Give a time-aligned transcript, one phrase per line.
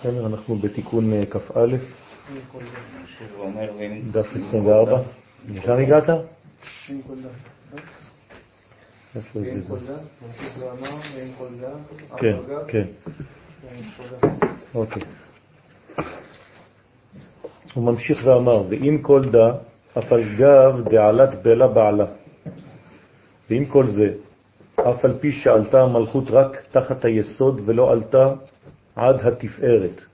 [0.00, 1.76] בסדר, אנחנו בתיקון אה, כ"א,
[4.12, 5.02] דף 24.
[5.48, 6.04] לשם הגעת?
[12.18, 12.36] כן,
[12.68, 12.84] כן.
[14.74, 15.02] אוקיי.
[17.74, 19.46] הוא ממשיך ואמר, ואם כל דה,
[19.98, 22.06] אף על גב דעלת בלה בעלה.
[23.50, 24.12] ועם כל זה,
[24.74, 28.32] אף על פי שעלתה המלכות רק תחת היסוד ולא עלתה
[29.00, 30.04] עד התפארת,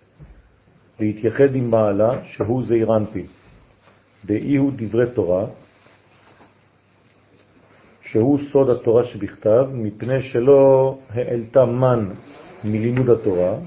[1.01, 3.27] להתייחד עם בעלה שהוא זעיר אנפין.
[4.24, 5.47] דאי הוא דברי תורה,
[8.02, 12.09] שהוא סוד התורה שבכתב, מפני שלא העלתה מן
[12.65, 13.59] מלימוד התורה,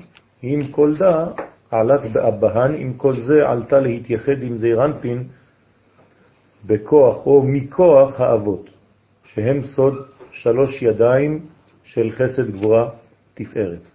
[0.41, 1.27] עם כל דה
[1.71, 5.27] עלת באבהן, עם כל זה עלתה להתייחד עם זעיר אנפין
[6.65, 8.70] בכוח או מכוח האבות,
[9.23, 9.93] שהם סוד
[10.31, 11.45] שלוש ידיים
[11.84, 12.90] של חסד גבורה
[13.34, 13.88] תפארת.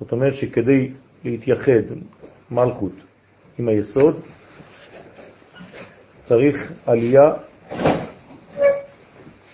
[0.00, 0.92] זאת אומרת שכדי
[1.24, 1.94] להתייחד
[2.50, 2.92] מלכות
[3.58, 4.20] עם היסוד,
[6.22, 7.30] צריך עלייה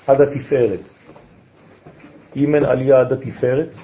[0.06, 0.80] עד התפארת.
[2.36, 3.74] אם אין עלייה עד התפארת,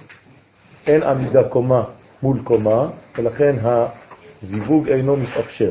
[0.87, 1.85] אין עמידה קומה
[2.23, 5.71] מול קומה, ולכן הזיווג אינו מתאפשר.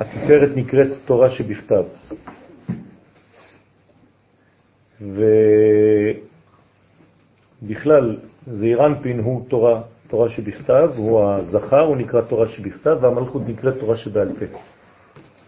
[0.00, 1.84] התפארת נקראת תורה שבכתב.
[7.62, 13.96] ובכלל, זעירנפין הוא תורה, תורה שבכתב, הוא הזכר, הוא נקרא תורה שבכתב, והמלכות נקראת תורה
[13.96, 14.58] שבעל פה.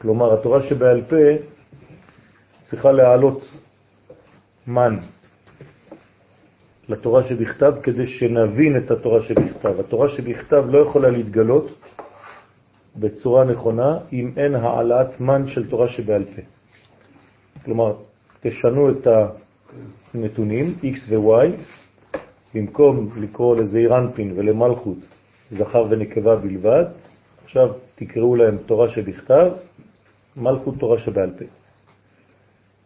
[0.00, 1.16] כלומר, התורה שבעל פה
[2.62, 3.48] צריכה להעלות
[4.66, 4.98] מן
[6.88, 9.80] לתורה שבכתב כדי שנבין את התורה שבכתב.
[9.80, 11.74] התורה שבכתב לא יכולה להתגלות
[12.96, 16.42] בצורה נכונה אם אין העלאת מן של תורה שבעל פה.
[17.64, 17.92] כלומר,
[18.40, 19.06] תשנו את
[20.14, 21.50] הנתונים, x ו-y,
[22.54, 24.98] במקום לקרוא לזעירנפין ולמלכות
[25.50, 26.84] זכר ונקבה בלבד,
[27.44, 29.52] עכשיו תקראו להם תורה שבכתב,
[30.36, 31.44] מלכות תורה שבעל פה.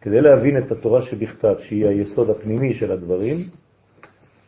[0.01, 3.37] כדי להבין את התורה שבכתב, שהיא היסוד הפנימי של הדברים,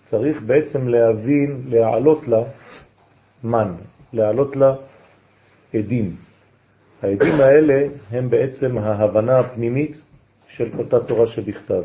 [0.05, 2.43] צריך בעצם להבין, להעלות לה
[3.43, 3.71] מן,
[4.13, 4.75] להעלות לה
[5.73, 6.15] עדים.
[7.01, 10.01] העדים האלה הם בעצם ההבנה הפנימית
[10.47, 11.83] של אותה תורה שבכתב.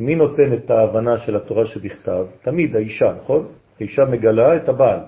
[0.00, 2.26] מי נותן את ההבנה של התורה שבכתב?
[2.42, 3.46] תמיד האישה, נכון?
[3.80, 5.00] האישה מגלה את הבעל.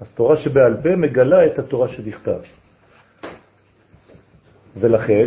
[0.00, 2.40] אז תורה שבעל פה מגלה את התורה שבכתב.
[4.76, 5.26] ולכן,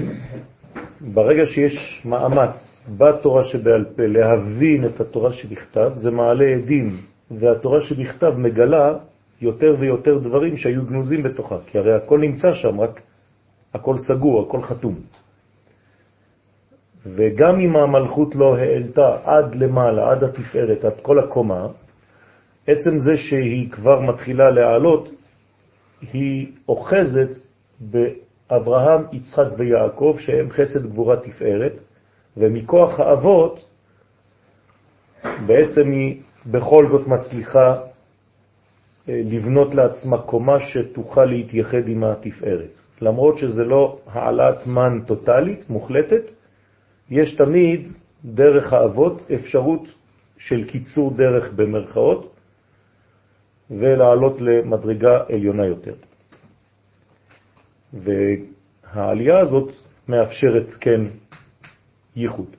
[1.02, 6.90] ברגע שיש מאמץ בתורה שבעל פה להבין את התורה שבכתב, זה מעלה עדים,
[7.32, 8.94] והתורה שבכתב מגלה
[9.42, 13.02] יותר ויותר דברים שהיו גנוזים בתוכה, כי הרי הכל נמצא שם, רק
[13.74, 14.96] הכל סגור, הכל חתום.
[17.06, 21.68] וגם אם המלכות לא העלתה עד למעלה, עד התפארת, עד כל הקומה,
[22.68, 25.10] עצם זה שהיא כבר מתחילה להעלות,
[26.14, 27.30] היא אוחזת
[27.80, 31.80] באברהם, יצחק ויעקב, שהם חסד גבורה תפארת,
[32.38, 33.70] ומכוח האבות,
[35.46, 37.82] בעצם היא בכל זאת מצליחה
[39.10, 42.78] אה, לבנות לעצמה קומה שתוכל להתייחד עם התפארת.
[43.02, 46.32] למרות שזה לא העלאת מן טוטלית, מוחלטת,
[47.10, 47.88] יש תמיד
[48.26, 49.88] דרך האבות אפשרות
[50.38, 52.36] של קיצור דרך במרכאות
[53.72, 55.94] ולעלות למדרגה עליונה יותר.
[57.94, 59.74] והעלייה הזאת
[60.08, 61.02] מאפשרת כן
[62.16, 62.56] ייחוד.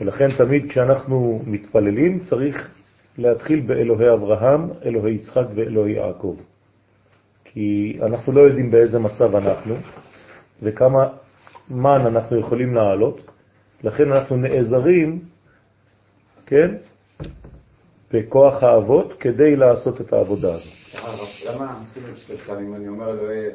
[0.00, 2.74] ולכן תמיד כשאנחנו מתפללים צריך
[3.18, 6.36] להתחיל באלוהי אברהם, אלוהי יצחק ואלוהי יעקב.
[7.44, 9.74] כי אנחנו לא יודעים באיזה מצב אנחנו
[10.62, 11.08] וכמה
[11.70, 13.20] מן אנחנו יכולים לעלות,
[13.84, 15.20] לכן אנחנו נעזרים,
[16.46, 16.74] כן,
[18.12, 20.72] בכוח האבות כדי לעשות את העבודה הזאת.
[21.46, 23.46] למה אפילו שלושתם, אם אני אומר אלוהי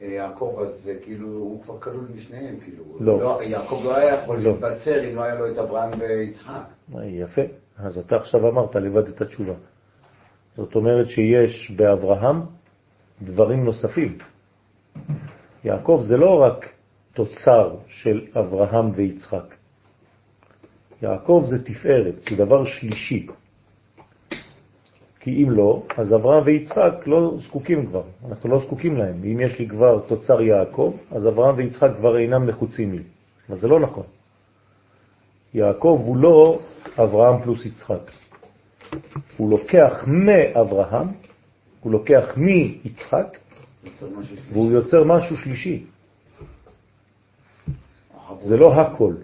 [0.00, 2.84] יעקב, אז כאילו הוא כבר כלול משניהם, כאילו.
[3.00, 3.20] לא.
[3.20, 3.42] לא.
[3.42, 4.50] יעקב לא היה יכול לא.
[4.50, 6.62] להתבצר אם לא היה לו את אברהם ויצחק.
[7.04, 7.42] יפה,
[7.78, 9.54] אז אתה עכשיו אמרת לבד את התשובה.
[10.56, 12.42] זאת אומרת שיש באברהם
[13.22, 14.18] דברים נוספים.
[15.64, 16.66] יעקב זה לא רק
[17.14, 19.54] תוצר של אברהם ויצחק.
[21.02, 23.26] יעקב זה תפארת, זה דבר שלישי.
[25.20, 29.20] כי אם לא, אז אברהם ויצחק לא זקוקים כבר, אנחנו לא זקוקים להם.
[29.24, 33.02] אם יש לי כבר תוצר יעקב, אז אברהם ויצחק כבר אינם נחוצים לי.
[33.48, 34.04] אבל זה לא נכון.
[35.54, 36.58] יעקב הוא לא
[36.98, 38.10] אברהם פלוס יצחק.
[39.36, 41.08] הוא לוקח מאברהם,
[41.80, 43.36] הוא לוקח מיצחק,
[44.52, 45.84] והוא יוצר משהו שלישי.
[48.38, 49.14] זה לא הכל.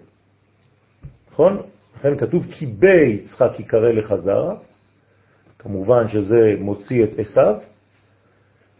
[1.31, 1.61] נכון?
[1.97, 4.55] לכן כתוב כי ביצחק יקרא לך זרע,
[5.59, 7.55] כמובן שזה מוציא את עשיו,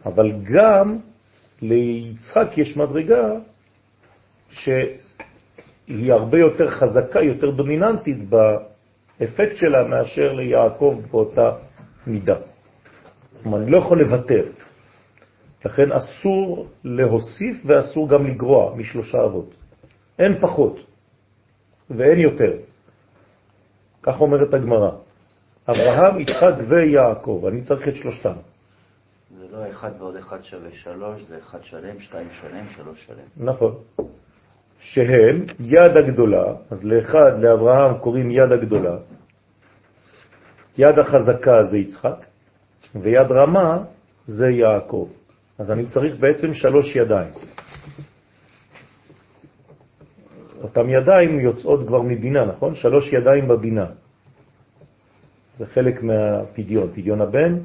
[0.06, 0.98] אבל גם
[1.62, 3.32] ליצחק יש מדרגה
[4.48, 11.50] שהיא הרבה יותר חזקה, יותר דומיננטית באפקט שלה מאשר ליעקב באותה
[12.06, 12.36] מידה.
[13.42, 14.44] כלומר, אני לא יכול לוותר.
[15.64, 19.54] לכן אסור להוסיף ואסור גם לגרוע משלושה אבות.
[20.18, 20.86] אין פחות
[21.90, 22.52] ואין יותר.
[24.02, 24.90] כך אומרת הגמרא.
[25.68, 28.34] אברהם, יצחק ויעקב, אני צריך את שלושתם.
[29.38, 33.46] זה לא אחד ועוד אחד שווה שלוש, זה אחד שלם, שתיים שלם, שלוש שלם.
[33.46, 33.74] נכון.
[34.78, 38.96] שהם יד הגדולה, אז לאחד, לאברהם קוראים יד הגדולה,
[40.78, 42.24] יד החזקה זה יצחק,
[42.94, 43.84] ויד רמה
[44.26, 45.08] זה יעקב.
[45.58, 47.32] אז אני צריך בעצם שלוש ידיים.
[50.62, 52.74] אותם ידיים יוצאות כבר מבינה, נכון?
[52.74, 53.86] שלוש ידיים בבינה.
[55.58, 57.58] זה חלק מהפדיון, פדיון הבן,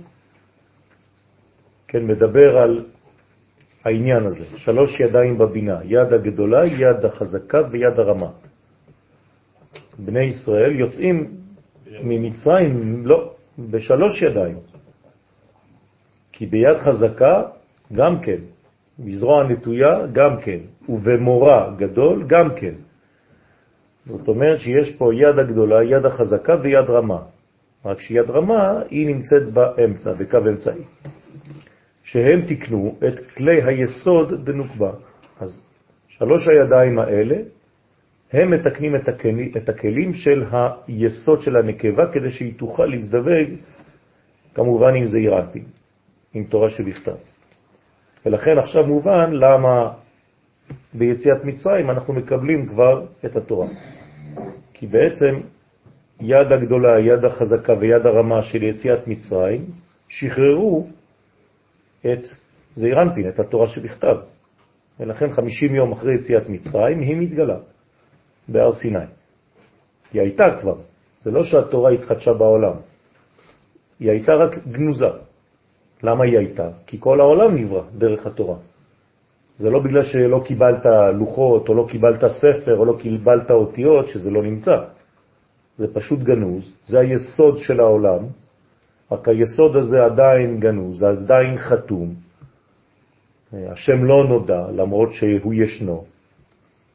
[1.87, 2.85] כן, מדבר על
[3.85, 8.29] העניין הזה, שלוש ידיים בבינה, יד הגדולה, יד החזקה ויד הרמה.
[9.99, 11.31] בני ישראל יוצאים
[12.03, 14.57] ממצרים, לא, בשלוש ידיים.
[16.31, 17.43] כי ביד חזקה
[17.93, 18.39] גם כן,
[18.99, 22.73] בזרוע נטויה גם כן, ובמורה גדול גם כן.
[24.05, 27.19] זאת אומרת שיש פה יד הגדולה, יד החזקה ויד רמה.
[27.85, 30.81] רק שיד רמה היא נמצאת באמצע, בקו אמצעי.
[32.03, 34.91] שהם תקנו את כלי היסוד בנוקבה.
[35.39, 35.61] אז
[36.07, 37.35] שלוש הידיים האלה,
[38.33, 40.43] הם מתקנים את, הכלי, את הכלים של
[40.87, 43.49] היסוד של הנקבה כדי שהיא תוכל להזדווג,
[44.53, 45.63] כמובן זעיר אנפין,
[46.33, 47.15] עם תורה שבכתב.
[48.25, 49.91] ולכן עכשיו מובן למה
[50.93, 53.67] ביציאת מצרים אנחנו מקבלים כבר את התורה.
[54.73, 55.39] כי בעצם
[56.21, 59.65] יד הגדולה, יד החזקה ויד הרמה של יציאת מצרים
[60.09, 60.87] שחררו
[62.05, 62.19] את
[62.73, 64.15] זעירנפין, את התורה שבכתב.
[64.99, 67.57] ולכן 50 יום אחרי יציאת מצרים היא מתגלה
[68.47, 69.05] בהר סיני.
[70.13, 70.75] היא הייתה כבר,
[71.21, 72.75] זה לא שהתורה התחדשה בעולם,
[73.99, 75.09] היא הייתה רק גנוזה.
[76.03, 76.69] למה היא הייתה?
[76.85, 78.55] כי כל העולם נברא דרך התורה.
[79.57, 84.31] זה לא בגלל שלא קיבלת לוחות, או לא קיבלת ספר, או לא קיבלת אותיות, שזה
[84.31, 84.77] לא נמצא.
[85.77, 88.19] זה פשוט גנוז, זה היסוד של העולם,
[89.11, 92.13] רק היסוד הזה עדיין גנוז, עדיין חתום.
[93.53, 96.03] השם לא נודע, למרות שהוא ישנו.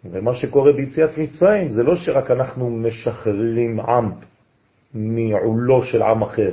[0.05, 4.11] ומה שקורה ביציאת מצרים זה לא שרק אנחנו משחררים עם
[4.95, 6.51] מעולו של עם אחר,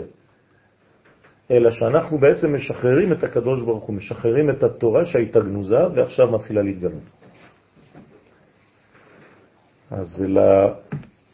[1.51, 6.61] אלא שאנחנו בעצם משחררים את הקדוש ברוך הוא, משחררים את התורה שהייתה גנוזה ועכשיו מתחילה
[6.61, 7.03] להתגלות.
[9.91, 10.25] אז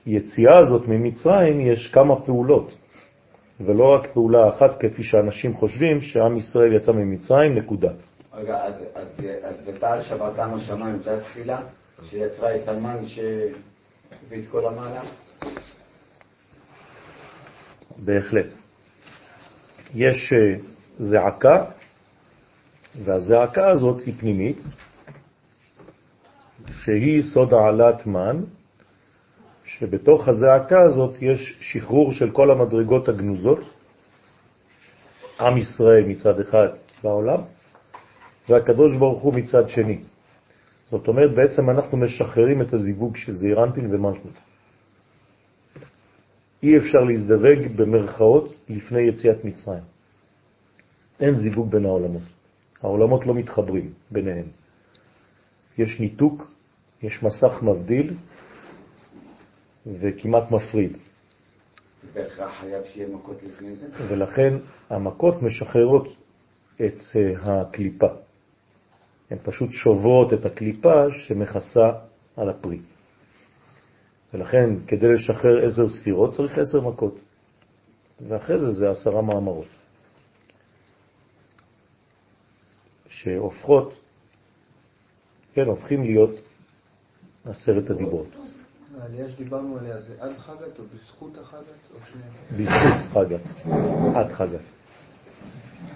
[0.05, 2.73] ליציאה הזאת ממצרים יש כמה פעולות,
[3.61, 7.91] ולא רק פעולה אחת כפי שאנשים חושבים שעם ישראל יצא ממצרים, נקודה.
[8.33, 8.57] רגע,
[9.43, 11.61] אז בתעל שבתם השמיים זה התפילה
[12.03, 15.01] שיצרה את המן שהביא את כל המעלה?
[17.97, 18.60] בהחלט.
[19.95, 20.55] יש אה,
[20.99, 21.65] זעקה,
[23.03, 24.63] והזעקה הזאת היא פנימית,
[26.69, 28.43] שהיא סוד העלת מן,
[29.65, 33.59] שבתוך הזעקה הזאת יש שחרור של כל המדרגות הגנוזות,
[35.39, 36.67] עם ישראל מצד אחד
[37.03, 37.41] בעולם,
[38.49, 39.99] והקדוש ברוך הוא מצד שני.
[40.85, 44.50] זאת אומרת, בעצם אנחנו משחררים את הזיווג של זעירנטין ומלכות.
[46.63, 49.83] אי אפשר להזדווג במרכאות לפני יציאת מצרים.
[51.19, 52.21] אין זיווג בין העולמות.
[52.81, 54.45] העולמות לא מתחברים ביניהם.
[55.77, 56.51] יש ניתוק,
[57.03, 58.13] יש מסך מבדיל
[59.87, 60.97] וכמעט מפריד.
[64.07, 64.53] ולכן
[64.89, 66.07] המכות משחררות
[66.75, 68.07] את אה, הקליפה.
[69.31, 71.91] הן פשוט שוברות את הקליפה שמכסה
[72.37, 72.79] על הפרי.
[74.33, 77.15] ולכן כדי לשחרר עשר ספירות צריך עשר מכות,
[78.27, 79.67] ואחרי זה זה עשרה מאמרות,
[83.09, 83.93] שהופכות,
[85.53, 86.31] כן, הופכים להיות
[87.45, 88.27] עשרת הדיברות.
[89.01, 91.61] העלייה שדיברנו עליה זה עד חגת או בזכות החגת
[91.93, 92.29] או שנייה?
[92.51, 93.41] בזכות חגת,
[94.15, 94.61] עד חגת.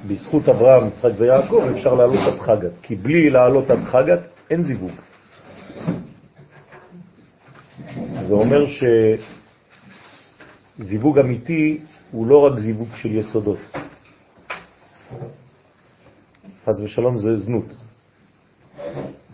[0.08, 4.92] בזכות אברהם, יצחק ויעקב אפשר לעלות עד חגת, כי בלי לעלות עד חגת אין זיווג.
[8.28, 8.66] זה אומר
[10.78, 11.80] שזיווג אמיתי
[12.12, 13.60] הוא לא רק זיווג של יסודות.
[16.66, 17.76] חס ושלום זה זנות.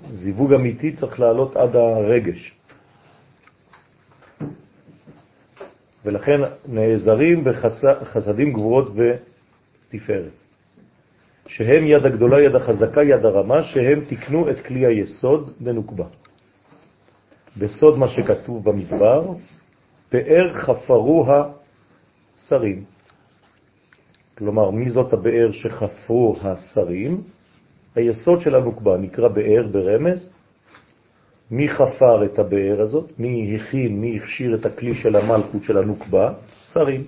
[0.10, 2.53] זיווג אמיתי צריך לעלות עד הרגש.
[6.05, 10.43] ולכן נעזרים בחסדים גבורות ותפארת.
[11.48, 16.05] שהם יד הגדולה, יד החזקה, יד הרמה, שהם תקנו את כלי היסוד בנוקבה.
[17.58, 19.34] בסוד מה שכתוב במדבר,
[20.10, 22.84] פאר חפרו השרים.
[24.38, 27.22] כלומר, מי זאת הבאר שחפרו השרים?
[27.96, 30.29] היסוד של הנוקבה נקרא באר ברמז.
[31.51, 33.12] מי חפר את הבאר הזאת?
[33.20, 36.34] מי הכין, מי הכשיר את הכלי של המלכות של הנוקבה?
[36.74, 37.03] שרים.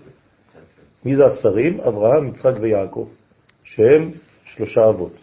[1.05, 1.79] מי זה השרים?
[1.79, 3.07] אברהם, יצחק ויעקב,
[3.63, 4.12] שהם
[4.45, 5.15] שלושה אבות.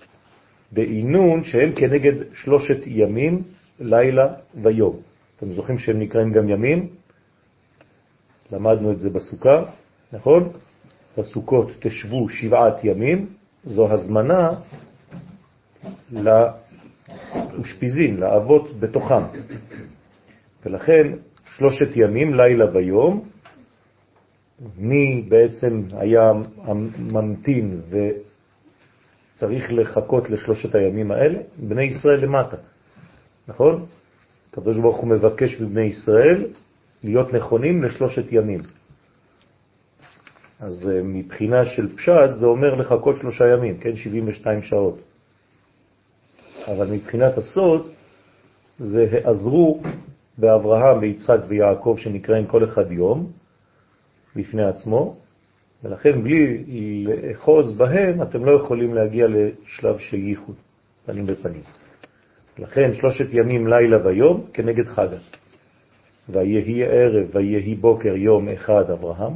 [0.73, 3.43] בעינון שהם כנגד שלושת ימים,
[3.81, 5.10] לילה ויום.
[5.41, 6.89] אתם זוכרים שהם נקראים גם ימים?
[8.53, 9.65] למדנו את זה בסוכה,
[10.13, 10.53] נכון?
[11.19, 13.27] בסוכות תשבו שבעת ימים,
[13.65, 14.51] זו הזמנה
[16.13, 19.23] לאושפיזין, לאבות בתוכם.
[20.65, 21.07] ולכן
[21.57, 23.29] שלושת ימים, לילה ויום,
[24.79, 26.33] מי בעצם היה
[26.99, 27.81] ממתין
[29.35, 31.39] וצריך לחכות לשלושת הימים האלה?
[31.57, 32.57] בני ישראל למטה,
[33.49, 33.87] נכון?
[34.53, 36.47] הקדוש ברוך הוא מבקש מבני ישראל
[37.05, 38.61] להיות נכונים לשלושת ימים.
[40.61, 43.97] אז אה, מבחינה של פשט זה אומר לחכות שלושה ימים, כן?
[43.97, 44.99] 72 שעות.
[46.67, 47.91] אבל מבחינת הסוד
[48.79, 49.83] זה העזרו
[50.39, 53.33] באברהם, ביצחק ויעקב שנקראים כל אחד יום
[54.37, 55.17] בפני עצמו,
[55.85, 56.65] ולכן בלי
[57.05, 60.55] לאחוז בהם אתם לא יכולים להגיע לשלב של ייחוד,
[61.07, 61.63] פנים בפנים.
[62.61, 65.17] לכן שלושת ימים לילה ויום כנגד חגה.
[66.29, 69.33] ויהי ערב ויהי בוקר יום אחד אברהם,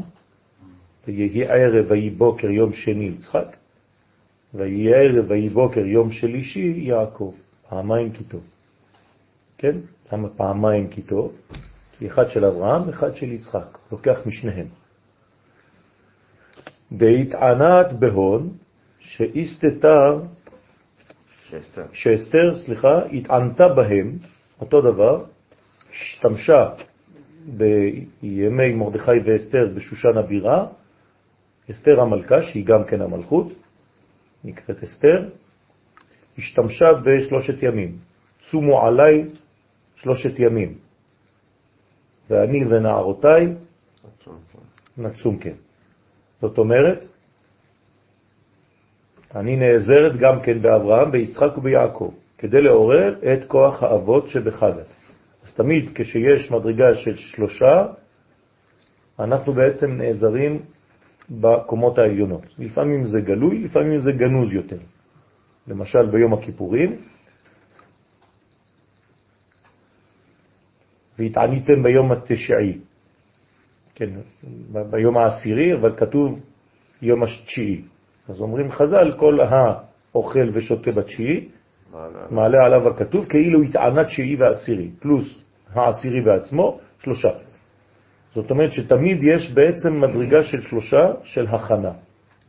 [1.06, 3.56] ויהי ערב ויהי בוקר יום שני יצחק,
[4.54, 7.34] ויהי ערב ויהי בוקר יום שלישי יעקב,
[7.68, 8.24] פעמיים כי.
[9.58, 9.76] כן?
[10.12, 11.02] למה פעמיים כי?
[11.98, 14.66] כי אחד של אברהם, אחד של יצחק, לוקח משניהם.
[16.90, 18.48] בהתענת בהון,
[18.98, 20.20] שאיסתתר,
[21.60, 24.10] שאסתר, שאסתר, סליחה, התענתה בהם,
[24.60, 25.24] אותו דבר,
[25.90, 26.70] השתמשה
[27.46, 30.66] בימי מרדכי ואסתר בשושן הבירה,
[31.70, 33.52] אסתר המלכה, שהיא גם כן המלכות,
[34.44, 35.28] נקראת אסתר,
[36.38, 37.98] השתמשה בשלושת ימים.
[38.40, 39.24] צומו עליי
[39.96, 40.74] שלושת ימים.
[42.30, 43.54] ואני ונערותיי
[44.98, 45.54] נצום כן.
[46.40, 47.04] זאת אומרת,
[49.34, 54.86] אני נעזרת גם כן באברהם, ביצחק וביעקב, כדי לעורר את כוח האבות שבחגת.
[55.44, 57.86] אז תמיד כשיש מדרגה של שלושה,
[59.18, 60.62] אנחנו בעצם נעזרים
[61.30, 62.46] בקומות העליונות.
[62.58, 64.78] לפעמים זה גלוי, לפעמים זה גנוז יותר.
[65.68, 66.96] למשל ביום הכיפורים,
[71.18, 72.78] והתעניתם ביום התשעי,
[73.94, 74.10] כן,
[74.90, 76.40] ביום העשירי, אבל כתוב
[77.02, 77.93] יום השתשיעי.
[78.28, 81.48] אז אומרים חז"ל, כל האוכל ושותה בתשיעי,
[82.30, 87.30] מעלה עליו הכתוב, כאילו התענה תשיעי ועשירי, פלוס העשירי בעצמו, שלושה.
[88.34, 91.92] זאת אומרת שתמיד יש בעצם מדרגה של שלושה של הכנה.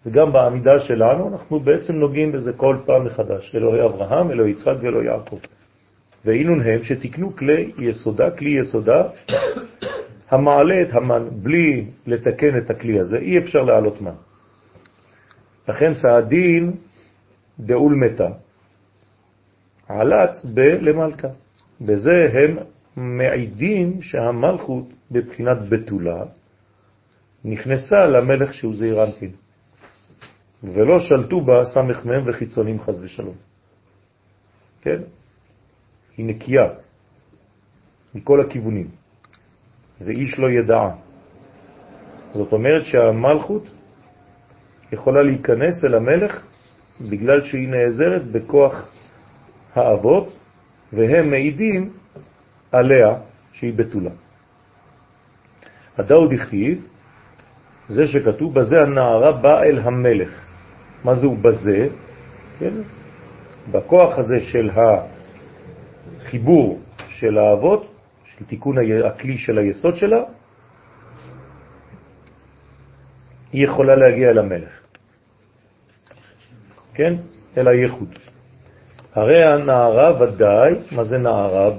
[0.06, 3.56] וגם בעמידה שלנו אנחנו בעצם נוגעים בזה כל פעם מחדש.
[3.56, 5.38] אלוהי אברהם, אלוהי יצחק ואלוהי יעקב.
[6.26, 9.04] ואינון הם שתקנו כלי יסודה, כלי יסודה,
[10.30, 14.12] המעלה את המן בלי לתקן את הכלי הזה, אי אפשר להעלות מן.
[15.68, 16.72] לכן סעדין
[17.60, 18.28] דאול מתה,
[19.88, 21.28] עלץ בלמלכה.
[21.82, 22.58] בזה הם
[22.96, 26.24] מעידים שהמלכות בבחינת בתולה
[27.46, 29.32] נכנסה למלך שהוא זעיר אנפין,
[30.64, 33.36] ולא שלטו בה סמך מהם וחיצונים חז ושלום.
[34.82, 35.02] כן?
[36.18, 36.68] היא נקייה
[38.16, 38.88] מכל הכיוונים,
[40.02, 40.96] ואיש לא ידעה.
[42.34, 43.64] זאת אומרת שהמלכות
[44.92, 46.44] יכולה להיכנס אל המלך
[47.02, 48.90] בגלל שהיא נעזרת בכוח
[49.76, 50.38] האבות,
[50.94, 51.90] והם מעידים
[52.72, 53.16] עליה
[53.54, 54.12] שהיא בתולה.
[55.98, 56.88] הדאוד הכתיב,
[57.90, 60.42] זה שכתוב, בזה הנערה באה אל המלך.
[61.04, 61.88] מה זהו בזה?
[62.60, 62.74] כן?
[63.72, 64.70] בכוח הזה של
[66.22, 67.92] החיבור של האבות,
[68.26, 68.76] של תיקון
[69.10, 70.24] הכלי של היסוד שלה,
[73.56, 74.70] היא יכולה להגיע אל המלך.
[76.94, 77.14] כן?
[77.58, 78.20] אל הייחוד.
[79.14, 81.70] הרי הנערה ודאי, מה זה נערה?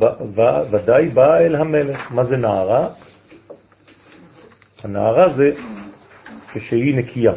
[0.70, 2.12] ודאי באה אל המלך.
[2.12, 2.88] מה זה נערה?
[4.84, 5.50] הנערה זה
[6.52, 7.32] כשהיא נקייה.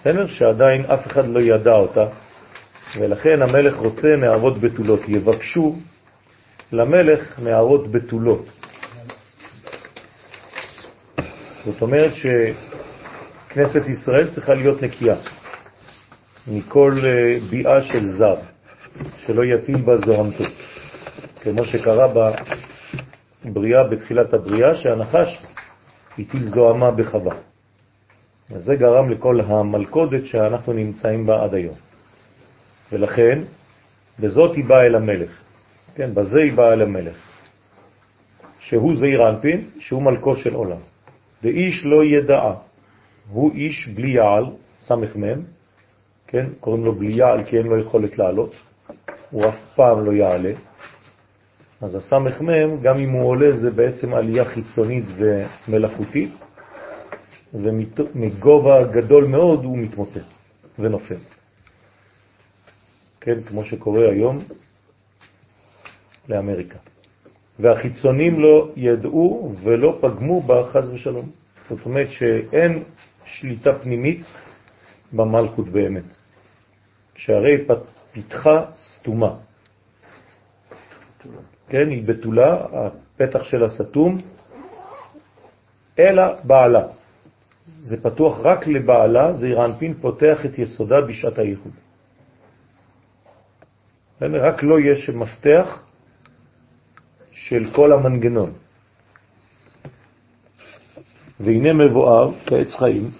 [0.00, 0.26] בסדר?
[0.26, 2.06] שעדיין אף אחד לא ידע אותה,
[2.98, 5.00] ולכן המלך רוצה נערות בתולות.
[5.08, 5.76] יבקשו
[6.72, 8.46] למלך נערות בתולות.
[11.64, 12.12] זאת אומרת
[13.52, 15.16] שכנסת ישראל צריכה להיות נקייה
[16.48, 18.36] מכל אה, ביאה של זר,
[19.16, 20.44] שלא יטיל בה זוהמתו,
[21.40, 22.08] כמו שקרה
[23.44, 25.42] בבריאה, בתחילת הבריאה, שהנחש
[26.18, 27.34] הטיל זוהמה בחווה.
[28.50, 31.76] וזה גרם לכל המלכודת שאנחנו נמצאים בה עד היום.
[32.92, 33.42] ולכן,
[34.20, 35.30] בזאת היא באה אל המלך.
[35.94, 37.16] כן, בזה היא באה אל המלך.
[38.60, 40.80] שהוא זעיר אנפין, שהוא מלכו של עולם.
[41.42, 42.71] ואיש לא ידעה,
[43.32, 44.44] הוא איש בלי יעל,
[44.80, 45.40] סמך מם,
[46.26, 48.54] כן, קוראים לו בלי יעל כי אין לו יכולת לעלות,
[49.30, 50.52] הוא אף פעם לא יעלה.
[51.80, 56.32] אז הסמך מם, גם אם הוא עולה, זה בעצם עלייה חיצונית ומלאכותית,
[57.54, 60.28] ומגובה גדול מאוד הוא מתמוטט
[60.78, 61.16] ונופל.
[63.20, 64.38] כן, כמו שקורה היום
[66.28, 66.78] לאמריקה.
[67.58, 71.30] והחיצונים לא ידעו ולא פגמו בה חז ושלום.
[71.70, 72.82] זאת אומרת שאין
[73.24, 74.20] שליטה פנימית
[75.12, 76.16] במלכות באמת,
[77.14, 77.66] שהרי
[78.12, 79.34] פתחה סתומה.
[81.68, 84.20] כן, היא בתולה, הפתח של הסתום,
[85.98, 86.86] אלא בעלה.
[87.82, 91.72] זה פתוח רק לבעלה, זה אירנפין פותח את יסודה בשעת הייחוד.
[94.20, 95.82] רק לא יש מפתח
[97.30, 98.52] של כל המנגנון.
[101.44, 103.10] והנה מבואר כעץ חיים,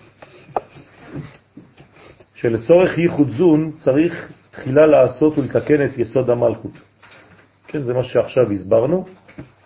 [2.35, 6.73] שלצורך ייחוד זון צריך תחילה לעשות ולתקן את יסוד המלכות.
[7.67, 9.05] כן, זה מה שעכשיו הסברנו.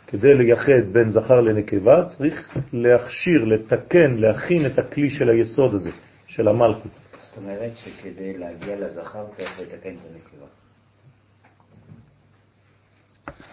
[0.06, 5.90] כדי לייחד בין זכר לנקבה צריך להכשיר, לתקן, להכין את הכלי של היסוד הזה,
[6.26, 6.92] של המלכות.
[7.28, 10.46] זאת אומרת שכדי להגיע לזכר צריך לתקן את הנקבה.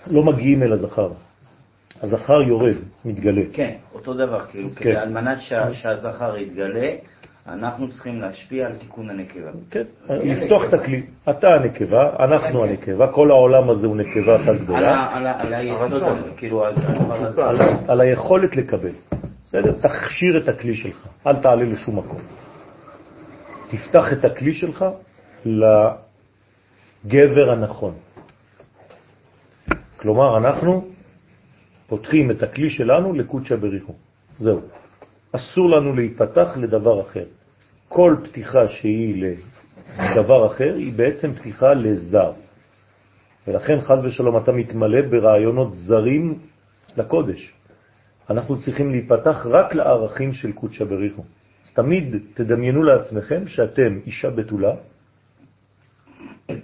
[0.08, 1.12] לא מגיעים אל הזכר.
[2.02, 3.42] הזכר יורד, מתגלה.
[3.54, 4.76] כן, אותו דבר, כאילו, כן.
[4.76, 6.90] כדי על מנת שה, שהזכר יתגלה,
[7.48, 9.52] אנחנו צריכים להשפיע על תיקון הנקבה.
[9.72, 11.04] כן, לפתוח את הכלי.
[11.30, 12.70] אתה הנקבה, אנחנו כן.
[12.70, 15.16] הנקבה, כל העולם הזה הוא נקבה אחת גדולה.
[15.40, 16.66] על היסוד הזה, כאילו,
[17.88, 18.92] על היכולת לקבל.
[19.46, 19.72] בסדר?
[19.72, 22.20] תכשיר את הכלי שלך, אל תעלה לשום מקום.
[23.70, 24.86] תפתח את הכלי שלך
[27.06, 27.94] לגבר הנכון.
[29.98, 30.93] כלומר, אנחנו
[31.94, 33.94] פותחים את הכלי שלנו לקודשא בריחו.
[34.40, 34.62] זהו.
[35.32, 37.26] אסור לנו להיפתח לדבר אחר.
[37.88, 39.36] כל פתיחה שהיא
[40.00, 42.32] לדבר אחר היא בעצם פתיחה לזר.
[43.48, 46.40] ולכן חז ושלום אתה מתמלא ברעיונות זרים
[46.98, 47.54] לקודש.
[48.30, 51.24] אנחנו צריכים להיפתח רק לערכים של קודשא בריחו.
[51.66, 54.74] אז תמיד תדמיינו לעצמכם שאתם אישה בתולה,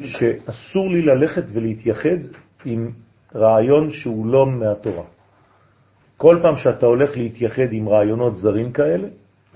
[0.06, 2.20] שאסור לי ללכת ולהתייחד
[2.66, 2.92] עם
[3.36, 5.19] רעיון שהוא לא מהתורה.
[6.20, 9.08] כל פעם שאתה הולך להתייחד עם רעיונות זרים כאלה,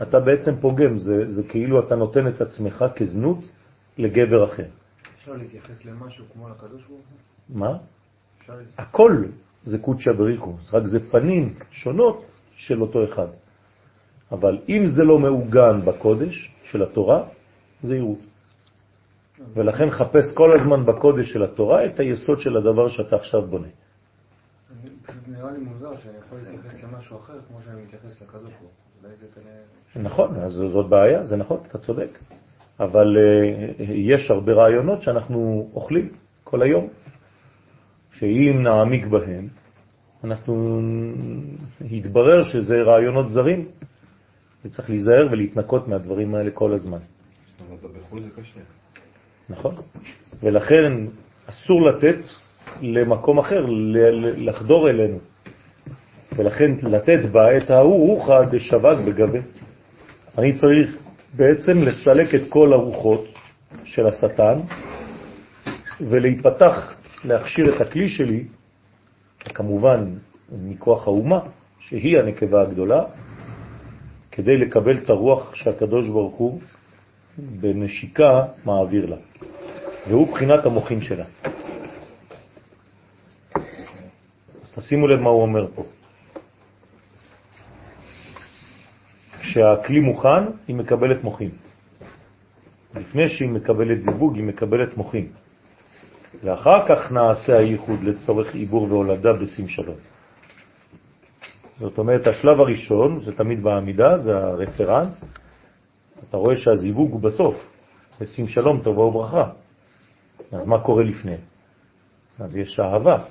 [0.02, 3.38] אתה בעצם פוגם, זה, זה כאילו אתה נותן את עצמך כזנות
[3.97, 4.65] לגבר אחר.
[5.15, 7.60] אפשר להתייחס למשהו כמו לקדוש ברוך הוא?
[7.60, 7.78] מה?
[8.78, 9.26] הכל
[9.63, 13.28] זה קודשא בריחו, רק זה פנים שונות של אותו אחד.
[14.32, 17.23] אבל אם זה לא מעוגן בקודש של התורה,
[17.82, 18.19] זה ירות.
[19.54, 23.67] ולכן חפש כל הזמן בקודש של התורה את היסוד של הדבר שאתה עכשיו בונה.
[25.27, 28.69] נראה לי מוזר שאני יכול להתייחס למשהו אחר כמו שאני מתייחס לקדוש ברוך הוא.
[29.95, 32.09] נכון, אז זאת בעיה, זה נכון, אתה צודק.
[32.79, 36.09] אבל uh, יש הרבה רעיונות שאנחנו אוכלים
[36.43, 36.87] כל היום,
[38.11, 39.47] שאם נעמיק בהם,
[40.23, 40.81] אנחנו
[41.81, 43.67] יתברר שזה רעיונות זרים,
[44.65, 46.97] וצריך להיזהר ולהתנקות מהדברים האלה כל הזמן.
[47.69, 48.59] אבל בחו"ל זה קשה.
[49.49, 49.75] נכון?
[50.43, 51.05] ולכן
[51.45, 52.19] אסור לתת
[52.82, 53.65] למקום אחר
[54.38, 55.17] לחדור אלינו.
[56.36, 59.39] ולכן לתת בה את ההוא אוחה דשבת בגבה.
[60.38, 60.97] אני צריך
[61.36, 63.26] בעצם לסלק את כל הרוחות
[63.84, 64.60] של השטן
[66.02, 66.95] ולהיפתח,
[67.26, 68.43] להכשיר את הכלי שלי,
[69.39, 70.06] כמובן
[70.52, 71.39] מכוח האומה,
[71.80, 73.04] שהיא הנקבה הגדולה,
[74.32, 76.60] כדי לקבל את הרוח שהקדוש ברוך הוא
[77.38, 79.17] בנשיקה מעביר לה.
[80.08, 81.26] והוא בחינת המוחים שלה.
[84.62, 85.83] אז תשימו לב מה הוא אומר פה.
[89.39, 91.49] כשהכלי מוכן, היא מקבלת מוחים.
[92.95, 95.27] לפני שהיא מקבלת זיווג, היא מקבלת מוחים.
[96.43, 99.97] ואחר כך נעשה הייחוד לצורך עיבור והולדה בשים שלום.
[101.77, 105.23] זאת אומרת, השלב הראשון, זה תמיד בעמידה, זה הרפרנס,
[106.29, 107.55] אתה רואה שהזיווג הוא בסוף,
[108.21, 109.49] בשים שלום, טובה וברכה.
[110.51, 111.36] אז מה קורה לפני?
[112.39, 113.23] אז יש אהבה.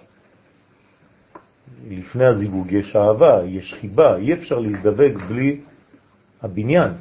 [1.88, 5.60] לפני הזיווג יש אהבה, יש חיבה, אי אפשר להזדווג בלי
[6.42, 6.92] הבניין.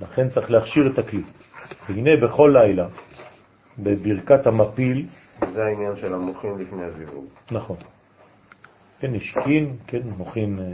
[0.00, 1.22] לכן צריך להכשיר את הכלי.
[1.88, 2.88] והנה בכל לילה,
[3.78, 5.06] בברכת המפיל,
[5.52, 7.24] זה העניין של המוחין לפני הזיווג.
[7.50, 7.76] נכון.
[9.00, 10.64] כן, נשיקין, כן, מוחין, אה,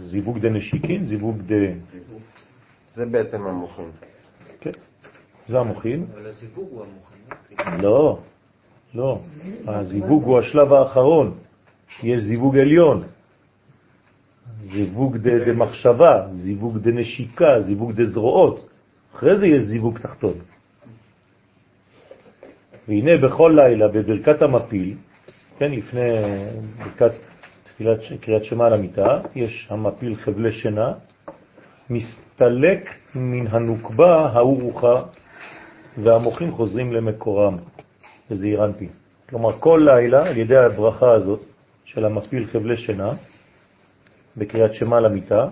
[0.00, 1.54] זיווג דה נשיקין, זיווג דה...
[2.94, 3.90] זה בעצם המוחין.
[4.60, 4.70] כן,
[5.48, 6.06] זה המוחין.
[6.14, 7.80] אבל הזיווג הוא המוחין.
[7.80, 8.18] לא,
[8.94, 9.20] לא.
[9.66, 11.38] הזיווג הוא השלב האחרון.
[12.02, 13.02] יש זיווג עליון.
[14.60, 18.68] זיווג דה, דה מחשבה, זיווג דה נשיקה, זיווג דה זרועות.
[19.14, 20.34] אחרי זה יש זיווג תחתון.
[22.88, 24.94] והנה בכל לילה בברכת המפיל,
[25.58, 26.10] כן, לפני
[26.78, 27.12] ברכת
[27.62, 30.92] תפילת קריאת שמע על המיטה, יש המפיל חבלי שינה,
[31.90, 35.02] מסתלק מן הנוקבה ההוא רוחה,
[35.98, 37.56] והמוחים חוזרים למקורם,
[38.30, 38.88] בזעיר אנפין.
[39.30, 41.51] כלומר, כל לילה, על ידי הברכה הזאת
[41.94, 43.12] של המפיל חבלי שינה,
[44.36, 45.48] בקריאת שמע למיטה,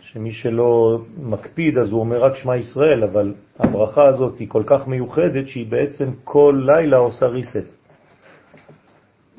[0.00, 4.88] שמי שלא מקפיד אז הוא אומר רק שמע ישראל, אבל הברכה הזאת היא כל כך
[4.88, 7.74] מיוחדת שהיא בעצם כל לילה עושה ריסט.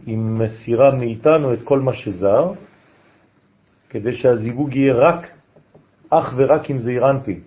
[0.06, 2.52] היא מסירה מאיתנו את כל מה שזר,
[3.90, 5.28] כדי שהזיווג יהיה רק,
[6.10, 7.40] אך ורק עם זעיר אנפין.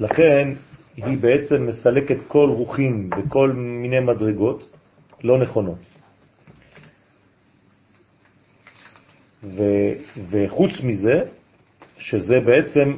[0.00, 0.52] לכן
[0.96, 4.76] היא בעצם מסלקת כל רוחים וכל מיני מדרגות
[5.24, 5.89] לא נכונות.
[9.44, 9.62] ו,
[10.30, 11.20] וחוץ מזה,
[11.98, 12.96] שזה בעצם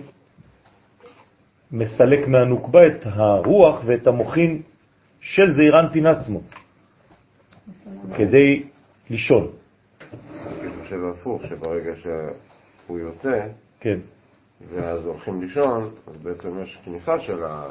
[1.73, 4.63] מסלק מהנוקבה את הרוח ואת המוחין
[5.21, 6.41] של זעירן עצמו,
[8.17, 8.63] כדי
[9.11, 9.49] לישון.
[10.61, 13.47] אני חושב הפוך, שברגע שהוא יוצא,
[13.81, 13.99] כן.
[14.71, 17.71] ואז הולכים לישון, אז בעצם יש כניסה של ה...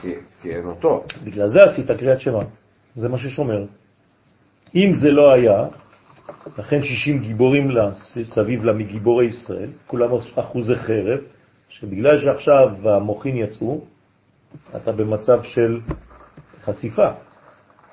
[0.00, 1.04] כי, כי אין אותו.
[1.24, 2.42] בגלל זה עשית קריאת שמע,
[2.96, 3.66] זה מה ששומר.
[4.74, 5.66] אם זה לא היה,
[6.58, 7.68] לכן 60 גיבורים
[8.22, 11.20] סביב לה מגיבורי ישראל, כולם אחוזי חרב,
[11.68, 13.84] שבגלל שעכשיו המוחין יצאו,
[14.76, 15.80] אתה במצב של
[16.64, 17.10] חשיפה,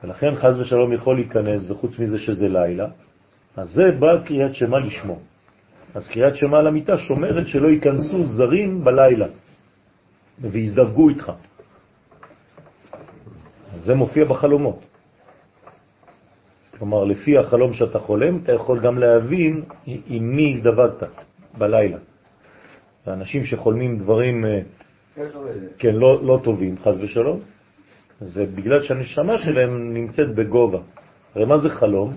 [0.04, 2.88] ולכן חז ושלום יכול להיכנס, וחוץ מזה שזה לילה,
[3.58, 5.20] אז זה בא קריאת שמה לשמו.
[5.96, 9.28] אז קריאת שמה למיטה שומרת שלא ייכנסו זרים בלילה,
[10.42, 11.32] ויזדווגו איתך.
[13.78, 14.89] זה מופיע בחלומות.
[16.80, 21.10] כלומר, לפי החלום שאתה חולם, אתה יכול גם להבין עם מי הזדווגת
[21.58, 21.98] בלילה.
[23.06, 24.62] האנשים שחולמים דברים אה,
[25.78, 27.40] כן, לא, לא טובים, חז ושלום,
[28.20, 30.80] זה בגלל שהנשמה שלהם נמצאת בגובה.
[31.36, 32.14] הרי מה זה חלום?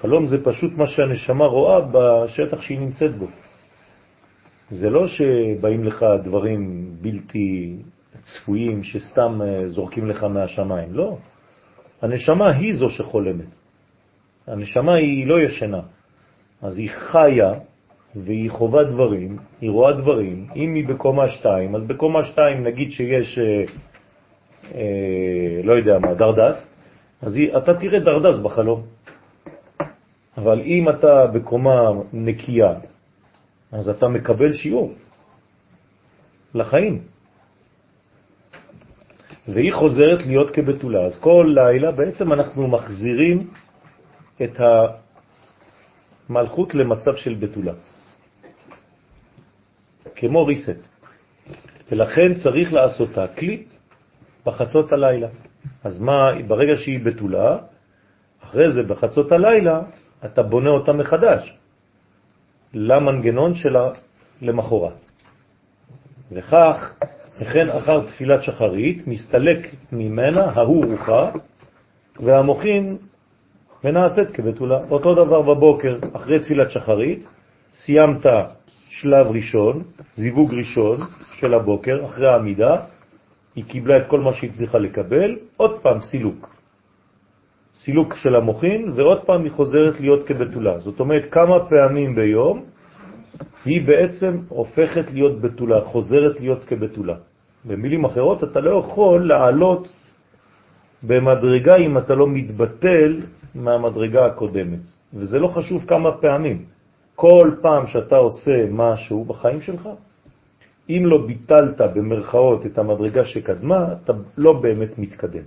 [0.00, 3.26] חלום זה פשוט מה שהנשמה רואה בשטח שהיא נמצאת בו.
[4.70, 7.76] זה לא שבאים לך דברים בלתי
[8.22, 11.16] צפויים שסתם אה, זורקים לך מהשמיים, לא.
[12.02, 13.59] הנשמה היא זו שחולמת.
[14.50, 15.80] הנשמה היא לא ישנה,
[16.62, 17.52] אז היא חיה
[18.16, 20.46] והיא חובה דברים, היא רואה דברים.
[20.56, 23.64] אם היא בקומה 2, אז בקומה 2 נגיד שיש, אה,
[24.74, 26.74] אה, לא יודע מה, דרדס,
[27.22, 28.82] אז היא, אתה תראה דרדס בחלום.
[30.38, 32.74] אבל אם אתה בקומה נקייה,
[33.72, 34.94] אז אתה מקבל שיעור
[36.54, 37.02] לחיים.
[39.48, 41.04] והיא חוזרת להיות כבתולה.
[41.06, 43.50] אז כל לילה בעצם אנחנו מחזירים
[44.42, 44.60] את
[46.28, 47.72] המלכות למצב של בתולה,
[50.14, 50.88] כמו ריסט.
[51.90, 53.60] ולכן צריך לעשות הקליפ
[54.46, 55.28] בחצות הלילה.
[55.84, 57.58] אז מה, ברגע שהיא בתולה,
[58.44, 59.82] אחרי זה בחצות הלילה,
[60.24, 61.56] אתה בונה אותה מחדש
[62.74, 63.88] למנגנון שלה
[64.42, 64.92] למחרת.
[66.32, 66.94] וכך,
[67.40, 71.30] וכן אחר תפילת שחרית, מסתלק ממנה ההוא רוחה,
[72.20, 72.98] והמוחין
[73.84, 74.78] ונעשית כבתולה.
[74.90, 77.26] אותו דבר בבוקר, אחרי תפילת שחרית,
[77.72, 78.26] סיימת
[78.88, 79.82] שלב ראשון,
[80.14, 80.96] זיווג ראשון
[81.34, 82.76] של הבוקר, אחרי העמידה,
[83.54, 86.48] היא קיבלה את כל מה שהיא צריכה לקבל, עוד פעם סילוק.
[87.74, 90.78] סילוק של המוחין, ועוד פעם היא חוזרת להיות כבתולה.
[90.78, 92.64] זאת אומרת, כמה פעמים ביום
[93.64, 97.14] היא בעצם הופכת להיות בתולה, חוזרת להיות כבתולה.
[97.64, 99.92] במילים אחרות, אתה לא יכול לעלות
[101.02, 103.20] במדרגה אם אתה לא מתבטל
[103.54, 104.80] מהמדרגה הקודמת.
[105.14, 106.64] וזה לא חשוב כמה פעמים.
[107.14, 109.88] כל פעם שאתה עושה משהו בחיים שלך,
[110.90, 115.42] אם לא ביטלת במרכאות את המדרגה שקדמה, אתה לא באמת מתקדם.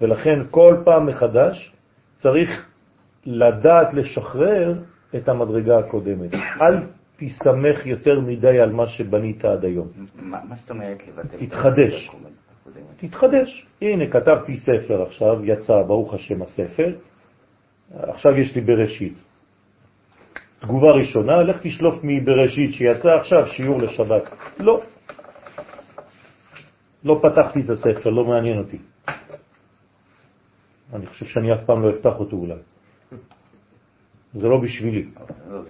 [0.00, 1.72] ולכן כל פעם מחדש
[2.16, 2.68] צריך
[3.26, 4.74] לדעת לשחרר
[5.16, 6.34] את המדרגה הקודמת.
[6.34, 6.76] אל
[7.16, 9.88] תסמך יותר מדי על מה שבנית עד היום.
[10.22, 11.36] מה זאת אומרת לבטל?
[12.60, 12.84] הקודמת.
[12.96, 13.66] תתחדש.
[13.82, 16.92] הנה, כתבתי ספר עכשיו, יצא, ברוך השם, הספר.
[17.94, 19.18] עכשיו יש לי בראשית.
[20.60, 24.22] תגובה ראשונה, לך תשלוף מבראשית שיצא עכשיו שיעור לשבת.
[24.60, 24.82] לא.
[27.04, 28.78] לא פתחתי את הספר, לא מעניין אותי.
[30.92, 32.60] אני חושב שאני אף פעם לא אפתח אותו אולי.
[34.34, 35.08] זה לא בשבילי.
[35.50, 35.62] לא.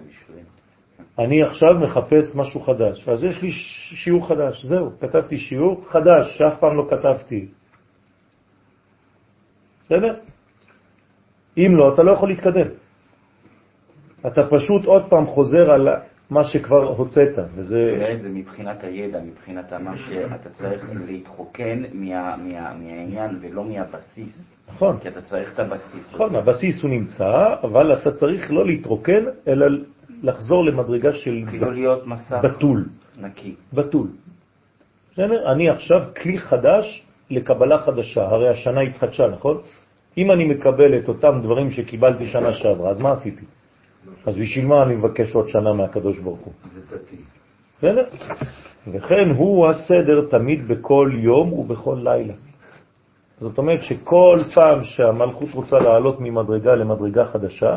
[1.19, 3.51] אני עכשיו מחפש משהו חדש, אז יש לי
[4.05, 7.49] שיעור חדש, זהו, כתבתי שיעור חדש שאף פעם לא כתבתי.
[9.85, 10.15] בסדר?
[11.57, 12.67] אם לא, אתה לא יכול להתקדם.
[14.27, 15.89] אתה פשוט עוד פעם חוזר על
[16.31, 18.17] מה שכבר הוצאת, וזה...
[18.23, 24.61] זה מבחינת הידע, מבחינת מה שאתה צריך להתחוקן מה, מה, מהעניין ולא מהבסיס.
[24.69, 24.99] נכון.
[24.99, 26.15] כי אתה צריך את הבסיס.
[26.15, 26.37] נכון.
[26.37, 29.67] הבסיס הוא נמצא, אבל אתה צריך לא להתרוקן, אלא
[30.23, 32.89] לחזור למדרגה של כאילו להיות מסך בתול.
[33.21, 33.55] נקי.
[33.73, 34.09] בתול.
[35.13, 35.53] בסדר?
[35.53, 39.61] אני עכשיו כלי חדש לקבלה חדשה, הרי השנה התחדשה, נכון?
[40.18, 43.44] אם אני מקבל את אותם דברים שקיבלתי שנה שעברה, אז מה עשיתי?
[44.27, 46.53] אז בשביל מה אני מבקש עוד שנה מהקדוש ברוך הוא?
[46.75, 47.16] זה דתי.
[47.79, 48.05] בסדר?
[48.87, 52.35] וכן הוא הסדר תמיד בכל יום ובכל לילה.
[53.38, 57.77] זאת אומרת שכל פעם שהמלכות רוצה לעלות ממדרגה למדרגה חדשה,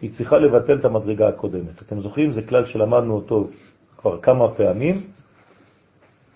[0.00, 1.82] היא צריכה לבטל את המדרגה הקודמת.
[1.82, 2.32] אתם זוכרים?
[2.32, 3.48] זה כלל שלמדנו אותו
[3.98, 4.94] כבר כמה פעמים.